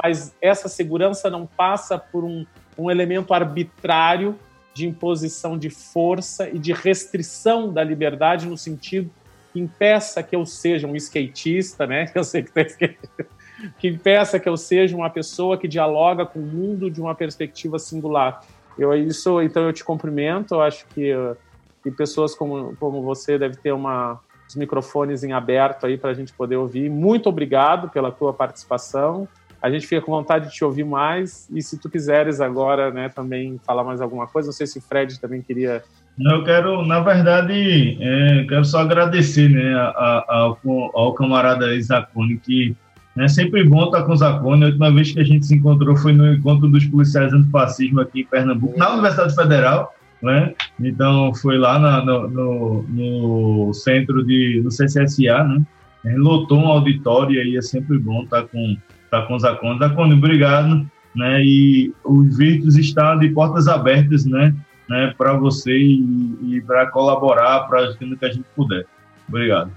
Mas 0.00 0.32
essa 0.40 0.68
segurança 0.68 1.28
não 1.28 1.44
passa 1.44 1.98
por 1.98 2.22
um, 2.22 2.46
um 2.78 2.88
elemento 2.88 3.34
arbitrário 3.34 4.38
de 4.72 4.86
imposição 4.86 5.58
de 5.58 5.70
força 5.70 6.48
e 6.48 6.58
de 6.58 6.72
restrição 6.72 7.72
da 7.72 7.82
liberdade 7.82 8.46
no 8.46 8.56
sentido 8.56 9.10
que 9.54 9.60
impeça 9.60 10.20
que 10.20 10.34
eu 10.34 10.44
seja 10.44 10.88
um 10.88 10.96
skatista, 10.96 11.86
né? 11.86 12.10
Eu 12.12 12.24
sei 12.24 12.42
que 12.42 12.50
tem 12.50 12.66
que 13.78 13.88
impeça 13.88 14.38
que 14.40 14.48
eu 14.48 14.56
seja 14.56 14.94
uma 14.96 15.08
pessoa 15.08 15.56
que 15.56 15.68
dialoga 15.68 16.26
com 16.26 16.40
o 16.40 16.42
mundo 16.42 16.90
de 16.90 17.00
uma 17.00 17.14
perspectiva 17.14 17.78
singular. 17.78 18.42
Eu 18.76 18.92
isso, 18.92 19.40
então 19.40 19.62
eu 19.62 19.72
te 19.72 19.84
cumprimento. 19.84 20.54
Eu 20.56 20.60
acho 20.60 20.84
que, 20.88 21.12
que 21.82 21.90
pessoas 21.92 22.34
como, 22.34 22.76
como 22.76 23.00
você 23.00 23.38
deve 23.38 23.56
ter 23.56 23.72
uma 23.72 24.20
os 24.46 24.56
microfones 24.56 25.24
em 25.24 25.32
aberto 25.32 25.86
aí 25.86 25.96
para 25.96 26.10
a 26.10 26.14
gente 26.14 26.32
poder 26.32 26.56
ouvir. 26.56 26.90
Muito 26.90 27.28
obrigado 27.28 27.88
pela 27.88 28.10
tua 28.10 28.34
participação. 28.34 29.26
A 29.62 29.70
gente 29.70 29.86
fica 29.86 30.02
com 30.02 30.12
vontade 30.12 30.48
de 30.48 30.54
te 30.54 30.64
ouvir 30.64 30.84
mais 30.84 31.48
e 31.50 31.62
se 31.62 31.78
tu 31.78 31.88
quiseres 31.88 32.40
agora, 32.40 32.90
né, 32.90 33.08
também 33.08 33.58
falar 33.64 33.84
mais 33.84 34.00
alguma 34.02 34.26
coisa. 34.26 34.48
Não 34.48 34.52
sei 34.52 34.66
se 34.66 34.78
o 34.78 34.82
Fred 34.82 35.18
também 35.18 35.40
queria 35.40 35.82
eu 36.18 36.44
quero, 36.44 36.86
na 36.86 37.00
verdade, 37.00 37.98
é, 38.00 38.44
quero 38.48 38.64
só 38.64 38.80
agradecer 38.80 39.48
né, 39.48 39.74
a, 39.74 39.88
a, 39.88 40.24
ao, 40.28 40.58
ao, 40.94 41.14
camarada 41.14 41.74
Isacone, 41.74 42.38
que 42.38 42.76
é 43.16 43.28
sempre 43.28 43.64
bom 43.64 43.84
estar 43.84 44.02
com 44.02 44.12
o 44.12 44.16
Zacone. 44.16 44.64
A 44.64 44.66
última 44.66 44.92
vez 44.92 45.12
que 45.12 45.20
a 45.20 45.24
gente 45.24 45.46
se 45.46 45.56
encontrou 45.56 45.96
foi 45.96 46.12
no 46.12 46.32
encontro 46.32 46.68
dos 46.68 46.84
policiais 46.86 47.32
antifascismo 47.32 48.00
aqui 48.00 48.20
em 48.20 48.26
Pernambuco, 48.26 48.78
na 48.78 48.92
Universidade 48.92 49.34
Federal. 49.34 49.92
Né? 50.22 50.54
Então, 50.80 51.34
foi 51.34 51.58
lá 51.58 51.78
na, 51.78 52.04
no, 52.04 52.28
no, 52.28 52.82
no, 52.88 53.74
centro 53.74 54.24
de, 54.24 54.62
no 54.64 54.70
CCSA, 54.70 55.44
né? 55.44 55.64
lotou 56.16 56.58
um 56.58 56.68
auditório 56.68 57.42
e 57.42 57.56
é 57.56 57.62
sempre 57.62 57.98
bom 57.98 58.22
estar 58.22 58.42
com, 58.44 58.76
estar 59.04 59.22
com 59.22 59.34
o 59.34 59.38
Zacone. 59.38 59.78
Zacone, 59.78 60.14
obrigado. 60.14 60.86
Né? 61.14 61.44
E 61.44 61.92
os 62.04 62.36
Virtus 62.36 62.76
estão 62.76 63.18
de 63.18 63.28
portas 63.30 63.68
abertas, 63.68 64.24
né? 64.24 64.54
Né, 64.88 65.14
para 65.16 65.34
você 65.34 65.72
e, 65.72 66.56
e 66.56 66.62
para 66.62 66.90
colaborar 66.90 67.60
para 67.68 67.90
aquilo 67.90 68.16
que 68.16 68.24
a 68.24 68.32
gente 68.32 68.46
puder. 68.54 68.86
Obrigado. 69.28 69.72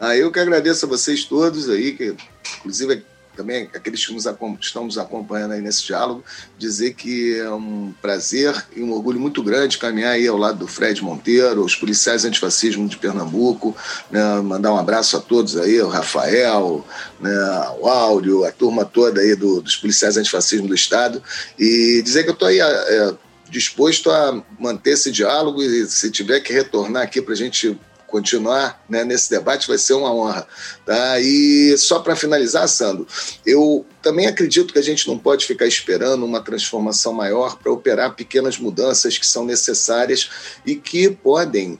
Ah, 0.00 0.16
eu 0.16 0.30
que 0.30 0.38
agradeço 0.38 0.86
a 0.86 0.88
vocês 0.88 1.24
todos 1.24 1.68
aí, 1.68 1.92
que 1.92 2.14
inclusive 2.58 3.04
também 3.38 3.70
aqueles 3.72 4.04
que 4.04 4.12
nos, 4.12 4.26
estão 4.60 4.84
nos 4.84 4.98
acompanhando 4.98 5.52
aí 5.52 5.60
nesse 5.60 5.86
diálogo, 5.86 6.24
dizer 6.58 6.94
que 6.94 7.38
é 7.38 7.48
um 7.50 7.94
prazer 8.02 8.52
e 8.74 8.82
um 8.82 8.92
orgulho 8.92 9.20
muito 9.20 9.44
grande 9.44 9.78
caminhar 9.78 10.12
aí 10.12 10.26
ao 10.26 10.36
lado 10.36 10.58
do 10.58 10.66
Fred 10.66 11.02
Monteiro, 11.04 11.64
os 11.64 11.76
policiais 11.76 12.24
antifascismo 12.24 12.88
de 12.88 12.96
Pernambuco, 12.96 13.76
né, 14.10 14.40
mandar 14.40 14.72
um 14.72 14.76
abraço 14.76 15.16
a 15.16 15.20
todos 15.20 15.56
aí, 15.56 15.80
o 15.80 15.88
Rafael, 15.88 16.84
né, 17.20 17.30
o 17.78 17.86
Áureo, 17.86 18.44
a 18.44 18.50
turma 18.50 18.84
toda 18.84 19.20
aí 19.20 19.36
do, 19.36 19.60
dos 19.60 19.76
policiais 19.76 20.16
antifascismo 20.16 20.66
do 20.66 20.74
Estado, 20.74 21.22
e 21.56 22.02
dizer 22.04 22.24
que 22.24 22.30
eu 22.30 22.34
estou 22.34 22.48
aí 22.48 22.58
é, 22.58 23.14
disposto 23.50 24.10
a 24.10 24.42
manter 24.58 24.92
esse 24.92 25.10
diálogo 25.10 25.62
e 25.62 25.86
se 25.86 26.10
tiver 26.10 26.40
que 26.40 26.52
retornar 26.52 27.02
aqui 27.02 27.20
para 27.22 27.34
a 27.34 27.36
gente 27.36 27.78
continuar 28.08 28.82
né, 28.88 29.04
nesse 29.04 29.30
debate 29.30 29.68
vai 29.68 29.78
ser 29.78 29.92
uma 29.92 30.12
honra. 30.12 30.46
Tá? 30.84 31.20
E 31.20 31.76
só 31.76 32.00
para 32.00 32.16
finalizar, 32.16 32.66
Sandro, 32.66 33.06
eu 33.46 33.86
também 34.02 34.26
acredito 34.26 34.72
que 34.72 34.78
a 34.78 34.82
gente 34.82 35.06
não 35.06 35.18
pode 35.18 35.44
ficar 35.44 35.66
esperando 35.66 36.24
uma 36.24 36.40
transformação 36.40 37.12
maior 37.12 37.58
para 37.58 37.70
operar 37.70 38.16
pequenas 38.16 38.58
mudanças 38.58 39.18
que 39.18 39.26
são 39.26 39.44
necessárias 39.44 40.30
e 40.64 40.74
que 40.74 41.10
podem, 41.10 41.78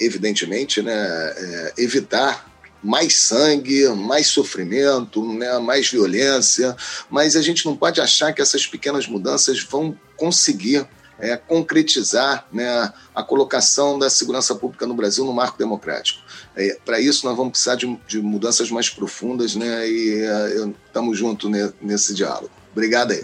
evidentemente, 0.00 0.82
né, 0.82 0.92
é, 1.36 1.74
evitar 1.78 2.50
mais 2.82 3.16
sangue, 3.16 3.88
mais 3.88 4.26
sofrimento, 4.28 5.22
né, 5.34 5.58
mais 5.58 5.88
violência, 5.90 6.76
mas 7.10 7.36
a 7.36 7.42
gente 7.42 7.66
não 7.66 7.76
pode 7.76 8.00
achar 8.00 8.32
que 8.32 8.40
essas 8.40 8.66
pequenas 8.66 9.06
mudanças 9.06 9.62
vão 9.62 9.96
conseguir 10.16 10.86
é, 11.18 11.36
concretizar 11.36 12.46
né, 12.52 12.92
a 13.14 13.22
colocação 13.22 13.98
da 13.98 14.08
segurança 14.08 14.54
pública 14.54 14.86
no 14.86 14.94
Brasil 14.94 15.24
no 15.24 15.32
marco 15.32 15.58
democrático. 15.58 16.20
É, 16.56 16.78
Para 16.84 16.98
isso, 16.98 17.26
nós 17.26 17.36
vamos 17.36 17.52
precisar 17.52 17.74
de, 17.74 17.98
de, 18.06 18.20
mudanças 18.20 18.70
mais 18.70 18.88
profundas 18.88 19.54
né, 19.54 19.86
e 19.86 20.24
estamos 20.86 21.16
é, 21.16 21.20
juntos 21.20 21.50
nesse 21.80 22.14
diálogo. 22.14 22.50
Obrigado 22.72 23.12
aí. 23.12 23.22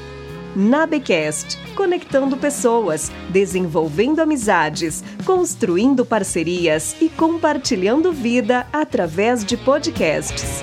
Nabecast, 0.55 1.59
conectando 1.75 2.37
pessoas, 2.37 3.11
desenvolvendo 3.31 4.21
amizades, 4.21 5.03
construindo 5.25 6.07
parcerias 6.07 6.95
e 7.01 7.09
compartilhando 7.09 8.13
vida 8.13 8.65
através 8.73 9.45
de 9.45 9.57
podcasts. 9.57 10.63